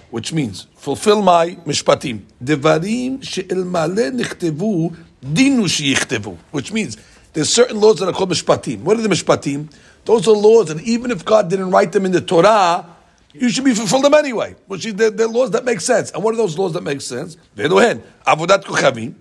which 0.10 0.34
means 0.34 0.68
fulfill 0.76 1.22
my 1.22 1.52
mishpatim. 1.66 2.22
Devarim 2.44 3.24
she'ilmale 3.24 4.12
nichtevu 4.12 4.96
dinu 5.22 5.66
sheyichtavu, 5.66 6.38
which 6.52 6.72
means 6.72 6.98
there's 7.34 7.50
certain 7.50 7.80
laws 7.80 8.00
that 8.00 8.08
are 8.08 8.14
called 8.14 8.32
mishpatim. 8.32 8.82
What 8.82 8.98
are 8.98 9.02
the 9.02 9.10
mishpatim? 9.10 9.72
Those 10.06 10.28
are 10.28 10.32
laws, 10.32 10.70
and 10.72 10.82
even 10.82 11.12
if 11.12 11.24
God 11.24 11.50
didn't 11.50 11.72
write 11.72 11.92
them 11.92 12.06
in 12.06 12.12
the 12.12 12.22
Torah, 12.22 12.96
you 13.34 13.50
should 13.50 13.66
be 13.66 13.76
fulfilled 13.76 14.06
them 14.06 14.16
anyway. 14.16 14.56
Which 14.66 14.86
is 14.86 14.96
they're, 14.96 15.12
they're 15.12 15.28
laws 15.28 15.52
that 15.52 15.66
make 15.66 15.82
sense. 15.82 16.12
And 16.12 16.24
what 16.24 16.34
are 16.34 16.38
those 16.38 16.58
laws 16.58 16.74
that 16.74 16.82
make 16.82 17.02
sense? 17.02 17.38
Ve'elohen 17.56 18.02
avodat 18.26 18.64
kochavim, 18.64 19.14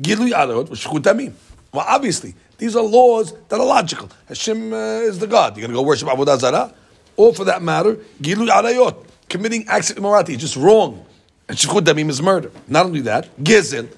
gilui 0.00 0.30
alot, 0.30 0.68
shchutamim. 0.68 1.32
Well, 1.72 1.84
obviously, 1.88 2.34
these 2.58 2.76
are 2.76 2.82
laws 2.82 3.34
that 3.48 3.58
are 3.58 3.66
logical. 3.66 4.08
Hashem 4.28 4.72
uh, 4.72 4.76
is 5.00 5.18
the 5.18 5.26
God. 5.26 5.56
You're 5.56 5.66
going 5.66 5.76
to 5.76 5.82
go 5.82 5.82
worship 5.82 6.08
Abu 6.08 6.24
zarah, 6.38 6.72
or 7.16 7.34
for 7.34 7.44
that 7.44 7.62
matter, 7.62 7.96
gilui 8.22 8.48
arayot 8.48 9.05
committing 9.36 9.66
acts 9.68 9.90
of 9.90 9.98
immorality, 9.98 10.36
just 10.36 10.56
wrong. 10.56 11.04
And 11.48 11.56
shchutamim 11.56 12.08
is 12.08 12.22
murder. 12.22 12.50
Not 12.66 12.86
only 12.86 13.02
that, 13.02 13.36
gezel, 13.36 13.88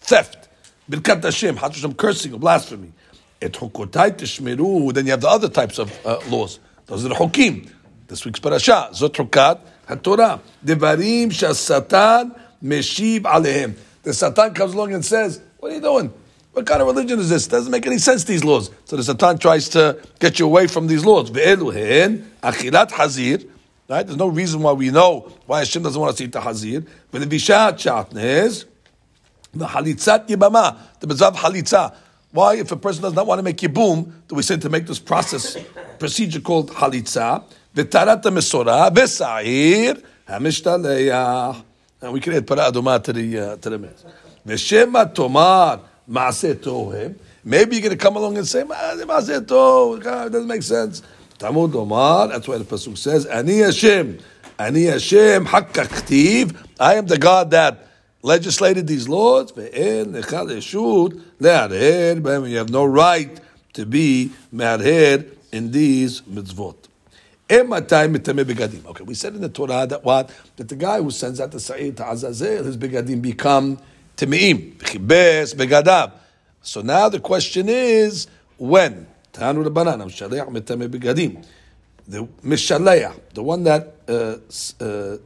theft, 0.00 0.48
birkat 0.90 1.22
Hashem, 1.22 1.56
Hashem 1.56 1.94
cursing 1.94 2.34
or 2.34 2.38
blasphemy. 2.38 2.92
Et 3.40 3.52
hukotai 3.52 4.16
tishmeru. 4.16 4.92
Then 4.92 5.06
you 5.06 5.12
have 5.12 5.20
the 5.20 5.28
other 5.28 5.48
types 5.48 5.78
of 5.78 5.92
uh, 6.04 6.18
laws. 6.28 6.60
Those 6.86 7.04
are 7.04 7.08
the 7.08 7.14
hukim. 7.14 7.70
This 8.08 8.24
week's 8.24 8.40
parasha. 8.40 8.90
Zot 8.92 9.10
hukat 9.10 9.60
haTorah. 9.88 10.40
Devarim 10.64 11.28
shasatan 11.28 12.38
meshiv 12.62 13.20
alehem. 13.22 13.76
The 14.02 14.12
Satan 14.12 14.52
comes 14.54 14.74
along 14.74 14.92
and 14.92 15.04
says, 15.04 15.40
"What 15.58 15.72
are 15.72 15.74
you 15.74 15.80
doing? 15.80 16.12
What 16.52 16.66
kind 16.66 16.82
of 16.82 16.86
religion 16.86 17.18
is 17.18 17.30
this? 17.30 17.46
Doesn't 17.46 17.70
make 17.70 17.86
any 17.86 17.98
sense. 17.98 18.24
These 18.24 18.44
laws." 18.44 18.70
So 18.84 18.96
the 18.96 19.02
Satan 19.02 19.38
tries 19.38 19.68
to 19.70 19.98
get 20.20 20.38
you 20.38 20.46
away 20.46 20.66
from 20.66 20.86
these 20.86 21.04
laws. 21.04 21.30
Ve'eluhen 21.30 22.24
achilat 22.42 22.90
hazir. 22.92 23.44
Right? 23.88 24.06
There's 24.06 24.18
no 24.18 24.28
reason 24.28 24.62
why 24.62 24.72
we 24.72 24.90
know 24.90 25.30
why 25.46 25.58
Hashem 25.58 25.82
doesn't 25.82 26.00
want 26.00 26.16
to 26.16 26.24
eat 26.24 26.32
the 26.32 26.40
hazir. 26.40 26.86
But 27.10 27.20
the 27.20 27.36
vishat 27.36 27.74
shatnez, 27.74 28.64
the 29.52 29.66
halitzat 29.66 30.26
yibama, 30.28 30.76
the 31.00 31.06
bezav 31.06 31.34
halitza. 31.34 31.94
Why, 32.32 32.56
if 32.56 32.72
a 32.72 32.76
person 32.76 33.02
does 33.02 33.12
not 33.12 33.26
want 33.26 33.38
to 33.38 33.42
make 33.42 33.58
yibum, 33.58 34.10
do 34.26 34.34
we 34.34 34.42
say 34.42 34.56
to 34.56 34.68
make 34.68 34.86
this 34.86 34.98
process 34.98 35.56
procedure 35.98 36.40
called 36.40 36.70
halitza? 36.70 37.44
V'tarat 37.74 38.22
mesora 38.22 38.90
v'sa'ir 38.90 40.02
hamishtaleyah. 40.28 41.62
And 42.00 42.12
we 42.12 42.20
can 42.20 42.32
add 42.32 42.46
para 42.46 42.70
to 42.72 43.12
the 43.12 43.38
uh, 43.38 43.56
to 43.56 43.70
the 43.70 43.78
mess. 43.78 44.04
V'shema 44.46 45.14
tomar 45.14 45.80
Maaseh 46.10 46.54
Tohem. 46.54 47.16
Maybe 47.44 47.76
you're 47.76 47.82
going 47.82 47.96
to 47.96 48.02
come 48.02 48.16
along 48.16 48.38
and 48.38 48.46
say, 48.46 48.62
Maaseh 48.62 49.40
Tov, 49.40 49.98
it 49.98 50.32
doesn't 50.32 50.46
make 50.46 50.62
sense. 50.62 51.02
Omar, 51.44 52.28
that's 52.28 52.48
why 52.48 52.58
the 52.58 52.64
Pasuk 52.64 52.96
says, 52.96 53.26
Ani 53.26 53.58
Hashem, 53.58 54.18
Ani 54.58 54.84
Hashem, 54.84 55.46
Hakka 55.46 56.56
I 56.80 56.94
am 56.94 57.06
the 57.06 57.18
God 57.18 57.50
that 57.50 57.88
legislated 58.22 58.86
these 58.86 59.08
laws, 59.08 59.52
Ve'en 59.52 60.06
Nechal 60.06 60.50
Yeshut, 60.50 61.20
Le'arer, 61.40 62.50
you 62.50 62.56
have 62.56 62.70
no 62.70 62.84
right 62.84 63.40
to 63.74 63.84
be 63.84 64.32
Me'arer 64.50 65.24
in 65.52 65.70
these 65.70 66.22
mitzvot. 66.22 66.76
Okay, 67.50 69.04
we 69.04 69.14
said 69.14 69.34
in 69.34 69.42
the 69.42 69.50
Torah 69.50 69.86
that 69.86 70.02
what? 70.02 70.30
That 70.56 70.70
the 70.70 70.76
guy 70.76 71.02
who 71.02 71.10
sends 71.10 71.40
out 71.40 71.50
the 71.52 71.60
Sa'ir 71.60 71.92
to 71.92 72.10
Azazel, 72.10 72.64
his 72.64 72.78
begadim 72.78 73.20
become 73.20 73.78
Timeim, 74.16 74.78
Chibes, 74.78 75.54
Begadav. 75.54 76.12
So 76.62 76.80
now 76.80 77.10
the 77.10 77.20
question 77.20 77.68
is, 77.68 78.28
when? 78.56 79.06
The 79.36 79.42
Mishaleach, 82.44 83.14
the 83.32 83.42
one 83.42 83.64
that 83.64 83.96
uh, 84.08 84.36
uh, 84.84 85.16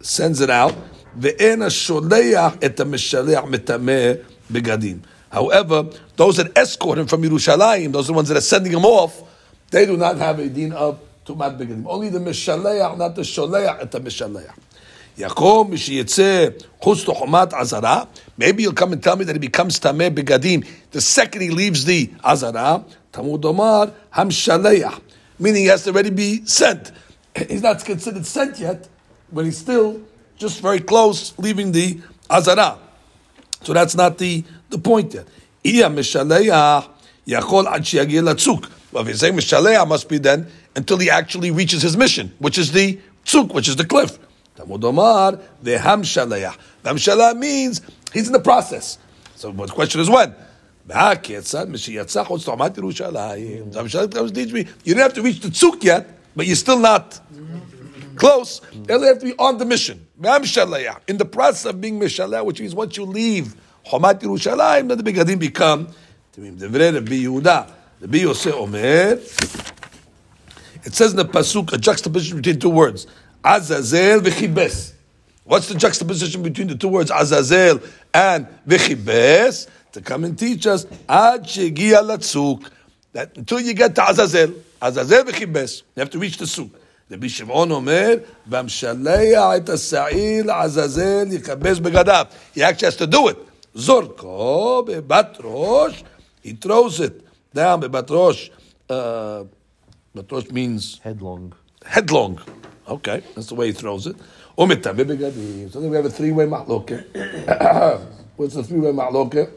sends 0.00 0.40
it 0.40 0.50
out, 0.50 0.74
Ve'ena 1.16 1.68
Sholeach 1.68 2.58
et 2.62 2.76
Mishaleach 2.76 3.46
Metame 3.46 4.24
Begadim. 4.50 5.02
However, 5.30 5.90
those 6.16 6.38
that 6.38 6.58
escort 6.58 6.98
him 6.98 7.06
from 7.06 7.22
Yerushalayim, 7.22 7.92
those 7.92 8.06
are 8.06 8.08
the 8.08 8.14
ones 8.14 8.28
that 8.30 8.36
are 8.36 8.40
sending 8.40 8.72
him 8.72 8.84
off, 8.84 9.22
they 9.70 9.86
do 9.86 9.96
not 9.96 10.18
have 10.18 10.40
a 10.40 10.48
din 10.48 10.72
of 10.72 10.98
Tumat 11.24 11.56
Begadim. 11.56 11.84
Only 11.86 12.08
the 12.08 12.18
Mishaleach, 12.18 12.98
not 12.98 13.14
the 13.14 13.22
Sholeach 13.22 13.80
et 13.80 13.92
the 13.92 14.00
Mishaleach. 14.00 14.50
Yakom 15.16 15.70
mishiyetze 15.70 16.58
chutz 16.80 17.04
tochomat 17.04 17.52
azara. 17.52 18.08
Maybe 18.38 18.62
you'll 18.62 18.72
come 18.72 18.94
and 18.94 19.02
tell 19.02 19.16
me 19.16 19.26
that 19.26 19.34
he 19.34 19.38
becomes 19.38 19.78
tameh 19.78 20.10
begadim 20.10 20.66
the 20.90 21.02
second 21.02 21.42
he 21.42 21.50
leaves 21.50 21.84
the 21.84 22.10
azara. 22.24 22.82
Talmud 23.12 23.44
omar 23.44 23.92
Hamshaleah, 24.14 25.00
meaning 25.38 25.62
he 25.62 25.66
has 25.68 25.84
to 25.84 25.90
already 25.90 26.10
be 26.10 26.44
sent. 26.46 26.90
He's 27.48 27.62
not 27.62 27.84
considered 27.84 28.26
sent 28.26 28.58
yet, 28.58 28.88
but 29.30 29.44
he's 29.44 29.58
still 29.58 30.02
just 30.36 30.60
very 30.60 30.80
close 30.80 31.38
leaving 31.38 31.72
the 31.72 32.00
azara. 32.28 32.78
So 33.62 33.72
that's 33.72 33.94
not 33.94 34.18
the, 34.18 34.44
the 34.70 34.78
point 34.78 35.14
yet. 35.14 35.26
Iya 35.64 35.88
mishaleach 35.88 36.88
yachol 37.26 37.66
ad 37.66 37.82
shiagir 37.82 38.22
latzuk. 38.22 38.68
Well, 38.92 39.02
if 39.04 39.08
you 39.08 39.14
say 39.14 39.30
mishaleach, 39.30 39.86
must 39.86 40.08
be 40.08 40.18
then 40.18 40.48
until 40.74 40.98
he 40.98 41.10
actually 41.10 41.50
reaches 41.50 41.82
his 41.82 41.96
mission, 41.96 42.32
which 42.38 42.58
is 42.58 42.72
the 42.72 42.98
tzuk, 43.24 43.54
which 43.54 43.68
is 43.68 43.76
the 43.76 43.84
cliff. 43.84 44.18
Talmud 44.56 44.84
Omar, 44.84 45.38
the 45.62 45.76
Hamshalayah. 45.76 46.56
The 46.82 46.90
Hamshalayah 46.90 47.38
means 47.38 47.80
he's 48.12 48.26
in 48.26 48.32
the 48.32 48.40
process. 48.40 48.98
So 49.36 49.50
the 49.50 49.66
question 49.68 50.00
is 50.00 50.10
when? 50.10 50.34
You 50.88 50.94
don't 54.94 55.02
have 55.02 55.14
to 55.14 55.22
reach 55.22 55.40
the 55.40 55.48
tzuk 55.48 55.84
yet, 55.84 56.08
but 56.34 56.46
you're 56.46 56.56
still 56.56 56.78
not 56.78 57.20
close. 58.16 58.60
You 58.72 59.00
have 59.00 59.18
to 59.20 59.26
be 59.26 59.34
on 59.38 59.58
the 59.58 59.64
mission. 59.64 60.06
In 60.18 61.16
the 61.18 61.28
process 61.30 61.64
of 61.66 61.80
being 61.80 62.00
mishalah, 62.00 62.44
which 62.44 62.60
means 62.60 62.74
once 62.74 62.96
you 62.96 63.04
leave 63.04 63.54
Homat 63.86 64.20
Yerushalayim, 64.20 64.88
then 64.88 64.98
the 64.98 65.04
begadim 65.04 65.38
become 65.38 65.88
the 66.32 66.40
Devre 66.50 66.94
Rabbi 66.94 67.12
Yehuda. 67.12 67.70
be 68.10 68.20
Yosef 68.20 68.54
Omer. 68.54 69.18
It 70.84 70.94
says 70.94 71.12
in 71.12 71.16
the 71.16 71.24
pasuk 71.24 71.72
a 71.72 71.78
juxtaposition 71.78 72.38
between 72.38 72.58
two 72.58 72.70
words, 72.70 73.06
Azazel 73.44 74.20
v'chibes. 74.20 74.94
What's 75.44 75.68
the 75.68 75.74
juxtaposition 75.74 76.42
between 76.42 76.68
the 76.68 76.74
two 76.74 76.88
words, 76.88 77.10
Azazel 77.10 77.80
and 78.12 78.46
v'chibes? 78.66 79.68
To 79.93 80.01
come 80.01 80.23
and 80.25 80.37
teach 80.37 80.67
us 80.67 80.85
ad 81.07 81.43
shegia 81.43 82.01
latzuk. 82.01 82.69
That 83.13 83.37
until 83.37 83.59
you 83.61 83.73
get 83.73 83.95
to 83.95 84.09
Azazel, 84.09 84.53
Azazel 84.81 85.23
v'chibes, 85.23 85.83
you 85.95 86.01
have 86.01 86.09
to 86.11 86.19
reach 86.19 86.37
the 86.37 86.47
suk. 86.47 86.69
רבי 87.11 87.29
שמעון 87.29 87.71
אומר, 87.71 88.13
והמשלח 88.47 89.57
את 89.57 89.69
השעיר 89.69 90.45
לעזאזל 90.45 91.27
יכבס 91.31 91.79
בגדיו. 91.79 92.25
He 92.55 92.59
actually 92.63 92.85
has 92.85 92.97
to 92.97 93.07
do 93.07 93.27
it. 93.27 93.37
זורקו 93.75 94.83
בבת 94.87 95.37
ראש, 95.43 96.03
he 96.45 96.49
throws 96.65 96.99
it 96.99 97.23
down 97.55 97.79
בבת 97.79 98.11
ראש. 98.11 98.51
Uh, 98.89 98.93
בת 100.15 100.33
ראש 100.33 100.43
means... 100.43 100.99
Headlong. 101.03 101.53
Headlong. 101.85 102.39
Okay, 102.89 103.21
that's 103.35 103.47
the 103.47 103.55
way 103.55 103.67
he 103.67 103.73
throws 103.73 104.07
it. 104.07 104.15
So 104.57 104.65
then 104.65 105.89
we 105.89 105.95
have 105.95 106.05
a 106.05 106.09
three-way 106.09 106.45
mahloket. 106.45 107.05
What's 108.35 108.55
the 108.55 108.63
three-way 108.63 108.91
mahloket? 108.91 109.49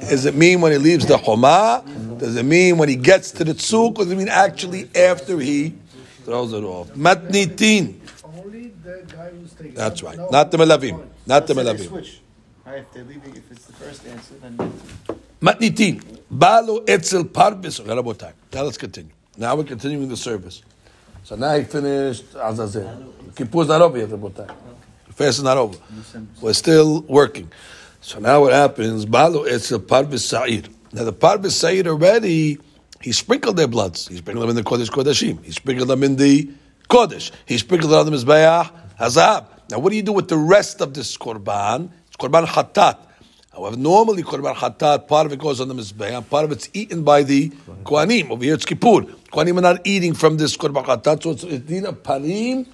Does 0.00 0.24
it 0.24 0.34
mean 0.34 0.60
when 0.60 0.72
he 0.72 0.78
leaves 0.78 1.06
the 1.06 1.16
Homa? 1.16 1.84
Does 2.18 2.36
it 2.36 2.44
mean 2.44 2.78
when 2.78 2.88
he 2.88 2.96
gets 2.96 3.30
to 3.32 3.44
the 3.44 3.52
tzuk? 3.52 3.98
Or 3.98 4.04
does 4.04 4.12
it 4.12 4.16
mean 4.16 4.28
actually 4.28 4.88
after 4.94 5.38
he 5.38 5.74
throws 6.24 6.52
it 6.52 6.64
off? 6.64 6.90
Matnitin. 6.94 8.00
Only 8.24 8.68
the 8.82 9.04
guy 9.10 9.30
who's 9.30 9.52
taking 9.52 9.74
That's 9.74 10.02
right. 10.02 10.18
Not 10.30 10.50
the 10.50 10.58
Melavim. 10.58 11.06
Not 11.26 11.46
the 11.46 11.54
Melavim. 11.54 11.86
Switch. 11.86 12.20
Right, 12.66 12.78
if 12.78 12.92
they're 12.92 13.04
leaving, 13.04 13.34
if 13.36 13.50
it's 13.50 13.64
the 13.66 13.72
first 13.74 14.06
answer, 14.06 14.34
then. 14.40 14.56
Matnitin. 15.40 16.02
Balo 16.32 16.88
etzel 16.88 17.24
parvis. 17.24 17.80
Now 18.52 18.62
let's 18.62 18.76
continue. 18.76 19.12
Now 19.36 19.54
we're 19.56 19.64
continuing 19.64 20.08
the 20.08 20.16
service. 20.16 20.62
So 21.24 21.36
now 21.36 21.56
he 21.56 21.64
finished 21.64 22.24
Azazel. 22.34 23.12
Kippur's 23.34 23.68
not 23.68 23.80
over 23.82 23.98
yet, 23.98 24.08
Rabotai. 24.08 24.48
The 25.06 25.12
fast 25.12 25.38
is 25.38 25.44
not 25.44 25.56
over. 25.56 25.78
We're 26.40 26.52
still 26.52 27.02
working. 27.02 27.50
So 28.08 28.20
now 28.20 28.40
what 28.40 28.54
happens? 28.54 29.04
Balo 29.04 29.46
it's 29.46 29.70
a 29.70 29.78
parvis 29.78 30.20
sa'ir. 30.20 30.62
Now 30.94 31.04
the 31.04 31.12
parvis 31.12 31.50
sa'ir 31.50 31.86
already, 31.88 32.58
he 33.02 33.12
sprinkled 33.12 33.58
their 33.58 33.66
bloods. 33.68 34.08
He 34.08 34.16
sprinkled 34.16 34.44
them 34.44 34.56
in 34.56 34.56
the 34.56 34.62
Kodesh 34.62 34.88
Kodashim. 34.88 35.44
He 35.44 35.52
sprinkled 35.52 35.88
them 35.88 36.02
in 36.02 36.16
the 36.16 36.50
Kodesh. 36.88 37.32
He 37.44 37.58
sprinkled 37.58 37.92
them 37.92 37.98
on 37.98 38.06
the 38.06 38.12
Mizbeah 38.12 38.70
Hazab. 38.98 39.44
Now 39.70 39.80
what 39.80 39.90
do 39.90 39.96
you 39.96 40.02
do 40.02 40.14
with 40.14 40.28
the 40.28 40.38
rest 40.38 40.80
of 40.80 40.94
this 40.94 41.18
Korban? 41.18 41.90
It's 42.06 42.16
Korban 42.16 42.46
Hatat. 42.46 42.96
However, 43.52 43.76
normally 43.76 44.22
Korban 44.22 44.54
Hatat, 44.54 45.06
part 45.06 45.26
of 45.26 45.34
it 45.34 45.38
goes 45.38 45.60
on 45.60 45.68
the 45.68 45.74
Mizbeah, 45.74 46.26
part 46.30 46.46
of 46.46 46.52
it's 46.52 46.70
eaten 46.72 47.02
by 47.02 47.22
the 47.24 47.50
Kohanim. 47.84 48.30
Over 48.30 48.42
here 48.42 48.54
it's 48.54 48.64
Kippur. 48.64 49.02
Kohanim 49.30 49.58
are 49.58 49.60
not 49.60 49.86
eating 49.86 50.14
from 50.14 50.38
this 50.38 50.56
Korban 50.56 50.86
Hatat, 50.86 51.22
so 51.22 51.32
it's 51.32 51.66
Dina 51.66 51.92
Parim, 51.92 52.66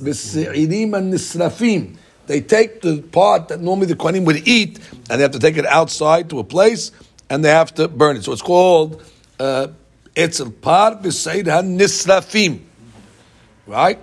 B'Se'irim 0.00 0.98
and 0.98 1.14
Nisrafim 1.14 1.96
They 2.29 2.41
take 2.41 2.81
the 2.81 3.01
part 3.01 3.49
that 3.49 3.61
normally 3.61 3.87
the 3.87 3.95
Kohanim 3.95 4.25
would 4.25 4.47
eat, 4.47 4.79
and 5.09 5.19
they 5.19 5.21
have 5.21 5.31
to 5.31 5.39
take 5.39 5.57
it 5.57 5.65
outside 5.65 6.29
to 6.31 6.39
a 6.39 6.43
place, 6.43 6.91
and 7.29 7.45
they 7.45 7.51
have 7.51 7.73
to 7.75 7.87
burn 7.87 8.17
it. 8.17 8.23
So 8.23 8.31
it's 8.33 8.41
called 8.41 9.03
uh, 9.39 9.67
Etzel 10.15 10.51
Par 10.51 10.95
B'Se'ir 10.95 11.43
HaNisrafim. 11.43 12.61
Right? 13.67 13.99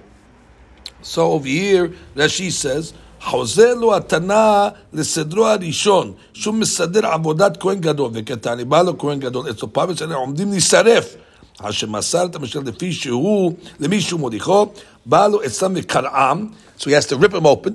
So 1.03 1.33
over 1.33 1.49
here, 1.49 1.93
Rashi 2.15 2.51
says, 2.51 2.93
חוזר 3.25 3.75
לו 3.75 3.97
התנא 3.97 4.69
לסדרו 4.93 5.47
הראשון, 5.47 6.13
שהוא 6.33 6.55
מסדר 6.55 7.07
עבודת 7.07 7.57
כהן 7.57 7.81
גדול, 7.81 8.11
וכתני 8.15 8.65
בא 8.65 8.83
לו 8.83 8.99
כהן 8.99 9.21
גדול, 9.21 9.51
אצל 9.51 9.67
פרווס 9.67 10.03
האלה 10.03 10.15
עומדים 10.15 10.51
להישרף, 10.51 11.15
אשר 11.61 11.87
מסר 11.87 12.27
את 12.27 12.35
המשל 12.35 12.61
לפי 12.67 12.93
שהוא, 12.93 13.53
למי 13.81 14.01
שהוא 14.01 14.21
מוליכו, 14.21 14.67
בא 15.07 15.27
לו 15.27 15.45
אצלם 15.47 15.73
וקרעם, 15.77 16.49
so 16.79 16.83
he 16.83 16.93
has 16.93 17.07
to 17.07 17.17
rip 17.17 17.33
them 17.33 17.47
open, 17.47 17.73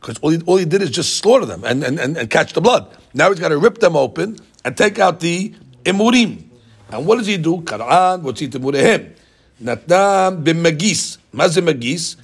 because 0.00 0.18
all 0.18 0.30
he, 0.30 0.40
all 0.46 0.56
he 0.56 0.64
did 0.64 0.82
is 0.82 0.90
just 0.90 1.16
slaughter 1.16 1.46
them 1.46 1.64
and, 1.64 1.82
and, 1.82 1.98
and, 1.98 2.16
and 2.16 2.30
catch 2.30 2.52
the 2.52 2.60
blood. 2.60 2.86
Now 3.14 3.30
he's 3.30 3.40
got 3.40 3.48
to 3.48 3.58
rip 3.58 3.78
them 3.78 3.96
open 3.96 4.38
and 4.64 4.76
take 4.76 4.98
out 4.98 5.20
the 5.20 5.54
imurim. 5.84 6.44
And 6.90 7.06
what 7.06 7.18
does 7.18 7.26
he 7.26 7.36
do? 7.36 7.62
Kar'an, 7.62 8.22
what's 8.22 8.40
he 8.40 8.48
temurehem? 8.48 9.14
Natnam 9.62 10.44
b'magis. 10.44 11.18
Mazim 11.34 11.68
magis. 11.68 12.16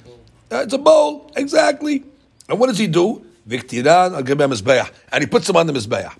Uh, 0.51 0.61
it's 0.63 0.73
a 0.73 0.77
bowl, 0.77 1.31
exactly. 1.35 2.03
And 2.47 2.59
what 2.59 2.67
does 2.67 2.77
he 2.77 2.87
do? 2.87 3.25
Viktiran 3.47 4.13
al 4.13 4.23
mizbeach. 4.23 4.91
And 5.11 5.23
he 5.23 5.27
puts 5.27 5.47
them 5.47 5.57
on 5.57 5.67
the 5.67 5.73
mizbeach. 5.73 6.15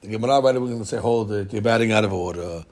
The 0.00 0.08
Gemara 0.08 0.40
right 0.40 0.54
we're 0.54 0.60
going 0.60 0.78
to 0.78 0.84
say, 0.84 0.98
hold 0.98 1.32
it, 1.32 1.52
you're 1.52 1.62
batting 1.62 1.92
out 1.92 2.04
of 2.04 2.12
order. 2.12 2.64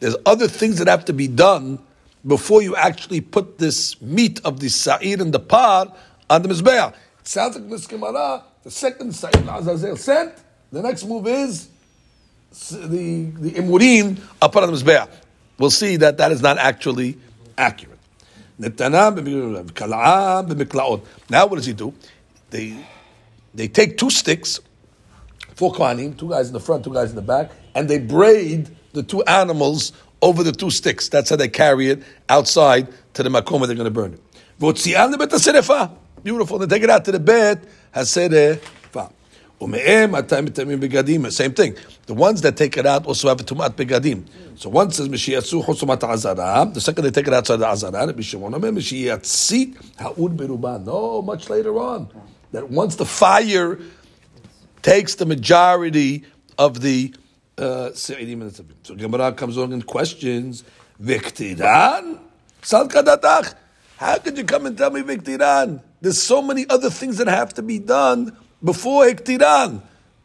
There's 0.00 0.16
other 0.26 0.48
things 0.48 0.78
that 0.78 0.88
have 0.88 1.04
to 1.06 1.12
be 1.12 1.28
done 1.28 1.78
before 2.26 2.62
you 2.62 2.76
actually 2.76 3.20
put 3.20 3.58
this 3.58 4.00
meat 4.00 4.40
of 4.44 4.60
the 4.60 4.68
sa'ir 4.68 5.20
and 5.20 5.32
the 5.32 5.40
par 5.40 5.92
on 6.30 6.42
the 6.42 6.48
mizbeach. 6.48 6.94
Sounds 7.24 7.56
like 7.56 7.68
this 7.70 7.86
Gemara, 7.86 8.42
the 8.62 8.70
second 8.70 9.14
sa'ir 9.14 9.42
Azazel 9.48 9.96
sent, 9.96 10.34
the 10.70 10.82
next 10.82 11.04
move 11.04 11.26
is 11.26 11.68
the, 12.70 13.32
the 13.38 13.52
imurim 13.52 14.20
upon 14.42 14.70
the 14.70 14.76
mizbeach. 14.76 15.08
We'll 15.58 15.70
see 15.70 15.96
that 15.96 16.18
that 16.18 16.32
is 16.32 16.42
not 16.42 16.58
actually 16.58 17.16
accurate. 17.56 17.98
Now 18.58 18.66
what 21.46 21.56
does 21.56 21.66
he 21.66 21.72
do? 21.72 21.94
They 22.50 22.76
they 23.54 23.68
take 23.68 23.96
two 23.98 24.10
sticks, 24.10 24.60
four 25.54 25.72
kohanim, 25.72 26.18
two 26.18 26.28
guys 26.28 26.48
in 26.48 26.52
the 26.52 26.60
front, 26.60 26.84
two 26.84 26.92
guys 26.92 27.10
in 27.10 27.16
the 27.16 27.22
back, 27.22 27.52
and 27.74 27.88
they 27.88 27.98
braid 27.98 28.68
the 28.92 29.02
two 29.02 29.22
animals 29.22 29.92
over 30.20 30.42
the 30.42 30.52
two 30.52 30.70
sticks. 30.70 31.08
That's 31.08 31.30
how 31.30 31.36
they 31.36 31.48
carry 31.48 31.88
it 31.88 32.02
outside 32.28 32.88
to 33.14 33.22
the 33.22 33.28
makom 33.30 33.60
where 33.60 33.66
they're 33.66 33.76
going 33.76 33.84
to 33.86 33.90
burn 33.90 34.14
it. 34.14 34.20
Beautiful. 36.24 36.58
They 36.58 36.66
take 36.66 36.82
it 36.82 36.90
out 36.90 37.04
to 37.04 37.12
the 37.12 37.20
bed. 37.20 37.66
Haserefa. 37.94 39.12
Ume'em 39.60 40.20
atayim 40.20 40.48
tamim 40.48 40.80
begadim. 40.80 41.30
Same 41.30 41.52
thing. 41.52 41.76
The 42.06 42.14
ones 42.14 42.40
that 42.40 42.56
take 42.56 42.76
it 42.76 42.86
out 42.86 43.06
also 43.06 43.28
have 43.28 43.40
a 43.40 43.44
tumat 43.44 43.74
begadim. 43.74 44.26
So 44.56 44.70
one 44.70 44.90
says 44.90 45.08
Mishiyatsu 45.08 45.62
chusumat 45.64 46.02
azara. 46.02 46.70
The 46.72 46.80
second 46.80 47.04
they 47.04 47.10
take 47.10 47.28
it 47.28 47.34
outside 47.34 47.56
the 47.56 47.66
azara. 47.68 48.06
Rabbi 48.06 48.22
Shimon 48.22 48.54
Omer 48.54 48.72
Mishiyatzit 48.72 49.98
ha'ud 50.00 50.36
beruban. 50.36 50.86
No, 50.86 51.22
much 51.22 51.50
later 51.50 51.78
on. 51.78 52.08
That 52.52 52.70
once 52.70 52.96
the 52.96 53.04
fire 53.04 53.78
takes 54.80 55.16
the 55.16 55.26
majority 55.26 56.24
of 56.56 56.80
the 56.80 57.14
uh. 57.58 57.92
So 57.92 58.14
Gemara 58.96 59.32
comes 59.32 59.56
along 59.56 59.72
and 59.74 59.86
questions, 59.86 60.64
Viktiran? 61.02 62.18
How 63.96 64.18
could 64.18 64.38
you 64.38 64.44
come 64.44 64.66
and 64.66 64.76
tell 64.76 64.90
me 64.90 65.02
Viktiran? 65.02 65.82
There's 66.04 66.20
so 66.20 66.42
many 66.42 66.68
other 66.68 66.90
things 66.90 67.16
that 67.16 67.28
have 67.28 67.54
to 67.54 67.62
be 67.62 67.78
done 67.78 68.36
before 68.62 69.06
Hiktiran. 69.06 69.80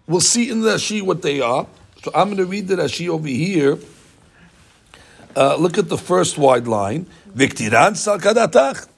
We'll 0.08 0.20
see 0.20 0.50
in 0.50 0.60
the 0.60 0.72
Rashi 0.72 1.02
what 1.02 1.22
they 1.22 1.40
are. 1.40 1.68
So 2.04 2.12
I'm 2.14 2.28
going 2.28 2.40
to 2.40 2.46
read 2.46 2.68
the 2.68 2.76
Rashi 2.76 3.08
over 3.08 3.30
here. 3.30 3.80
Uh, 5.38 5.56
look 5.56 5.78
at 5.78 5.88
the 5.88 5.98
first 5.98 6.38
wide 6.38 6.68
line. 6.68 7.08
Viktiran 7.34 7.96
sal 7.96 8.20
kadatach. 8.20 8.90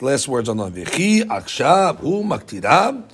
Last 0.00 0.26
words 0.26 0.48
on 0.48 0.56
the 0.56 0.68
Vichi, 0.68 1.20
Akshav, 1.20 1.98
Hu, 1.98 2.24
Maktiram, 2.24 3.04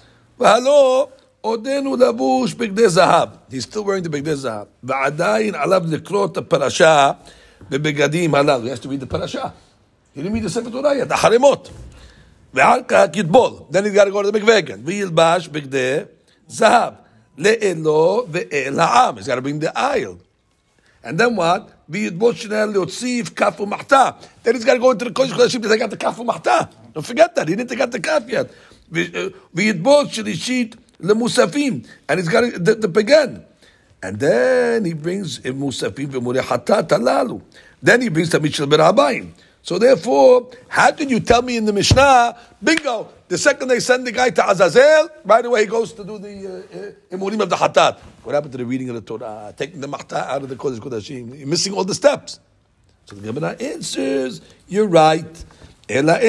V'halo, 0.40 1.12
Odenu 1.44 1.98
Labush, 1.98 2.54
Bigdei 2.54 2.88
Zahav. 2.88 3.36
He's 3.50 3.64
still 3.64 3.84
wearing 3.84 4.04
the 4.04 4.08
Bigdei 4.08 4.36
Zahav. 4.36 4.68
V'adayin 4.82 5.52
alav 5.52 5.86
likrot 5.86 6.32
the 6.32 6.42
parasha, 6.42 7.18
bebegadim 7.68 8.30
halal. 8.30 8.62
He 8.62 8.70
has 8.70 8.80
to 8.80 8.88
read 8.88 9.00
the 9.00 9.06
parasha. 9.06 9.52
He 10.14 10.22
didn't 10.22 10.32
read 10.32 10.44
the 10.44 10.48
Sefer 10.48 10.70
Torah 10.70 10.96
yet, 10.96 11.10
the 11.10 11.14
Harimot. 11.14 11.70
Then 12.52 12.84
he's 13.84 13.94
got 13.94 14.04
to 14.04 14.10
go 14.10 14.22
to 14.22 14.30
the 14.30 14.38
McVegan. 14.38 14.82
V'yilbash 14.82 15.48
bigdeh 15.48 16.08
zahav. 16.50 16.96
Le'elo 17.38 18.28
ve'el 18.28 18.78
ha'am. 18.78 19.16
He's 19.16 19.26
got 19.26 19.36
to 19.36 19.42
bring 19.42 19.58
the 19.58 19.76
aisle. 19.76 20.18
And 21.02 21.18
then 21.18 21.34
what? 21.34 21.90
V'yidbosh 21.90 22.46
shnei 22.46 22.72
le'otziv 22.74 23.30
kafu 23.30 23.66
machta. 23.66 24.16
Then 24.42 24.54
he's 24.54 24.64
got 24.64 24.74
to 24.74 24.80
go 24.80 24.90
into 24.90 25.06
the 25.06 25.10
Kodesh 25.12 25.30
Kodeshim 25.30 25.62
because 25.62 25.70
take 25.70 25.80
got 25.80 25.90
the 25.90 25.96
kafu 25.96 26.26
machta. 26.26 26.68
Don't 26.92 27.06
forget 27.06 27.34
that. 27.34 27.48
He 27.48 27.56
didn't 27.56 27.74
get 27.76 27.90
the 27.90 28.00
kaf 28.00 28.28
yet. 28.28 28.50
V'yidbosh 28.90 30.12
shlishit 30.12 30.76
le'musafim. 31.00 31.86
And 32.08 32.20
he's 32.20 32.28
got 32.28 32.42
to, 32.42 32.58
the, 32.58 32.74
the 32.74 32.88
began. 32.88 33.44
And 34.02 34.18
then 34.18 34.84
he 34.84 34.92
brings 34.92 35.38
musafim 35.40 36.08
v'mureh 36.08 36.42
hatat 36.42 36.88
alalu. 36.88 37.40
Then 37.80 38.02
he 38.02 38.10
brings 38.10 38.28
the 38.30 38.38
ben 38.38 38.50
habayim. 38.50 39.32
So 39.62 39.78
therefore, 39.78 40.50
how 40.68 40.90
can 40.90 41.08
you 41.08 41.20
tell 41.20 41.40
me 41.40 41.56
in 41.56 41.64
the 41.64 41.72
Mishnah, 41.72 42.36
bingo, 42.62 43.08
the 43.28 43.38
second 43.38 43.68
they 43.68 43.78
send 43.78 44.04
the 44.04 44.10
guy 44.10 44.30
to 44.30 44.50
Azazel, 44.50 45.08
right 45.24 45.44
away 45.44 45.60
he 45.60 45.66
goes 45.66 45.92
to 45.92 46.04
do 46.04 46.18
the 46.18 46.96
uh, 47.12 47.16
uh, 47.16 47.42
of 47.42 47.48
the 47.48 47.56
Hatat. 47.56 48.00
What 48.24 48.34
happened 48.34 48.52
to 48.52 48.58
the 48.58 48.66
reading 48.66 48.88
of 48.88 48.96
the 48.96 49.00
Torah? 49.00 49.54
Taking 49.56 49.80
the 49.80 49.86
Mahta 49.86 50.30
out 50.30 50.42
of 50.42 50.48
the 50.48 50.56
Kodesh 50.56 50.80
Kodashim. 50.80 51.38
You're 51.38 51.46
missing 51.46 51.74
all 51.74 51.84
the 51.84 51.94
steps. 51.94 52.40
So 53.04 53.14
the 53.14 53.32
Gemara 53.32 53.56
answers, 53.60 54.40
you're 54.66 54.88
right. 54.88 55.44
Don't 55.88 56.06
read 56.06 56.20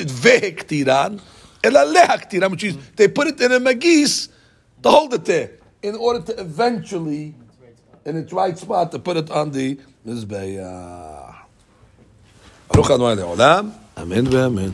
it 0.00 0.08
vehektiran. 0.08 1.20
Which 2.50 2.64
is, 2.64 2.76
they 2.96 3.08
put 3.08 3.28
it 3.28 3.40
in 3.40 3.52
a 3.52 3.60
magis 3.60 4.28
to 4.82 4.90
hold 4.90 5.14
it 5.14 5.24
there, 5.24 5.52
in 5.82 5.94
order 5.94 6.20
to 6.20 6.40
eventually, 6.40 7.34
in 8.04 8.16
its 8.16 8.32
right 8.32 8.58
spot, 8.58 8.92
to 8.92 8.98
put 8.98 9.16
it 9.16 9.30
on 9.30 9.50
the 9.50 9.78
Mizbeah. 10.06 11.32
ברוך 12.74 12.90
ה' 12.90 12.96
לעולם, 13.14 13.70
אמן 14.02 14.26
ואמן. 14.26 14.62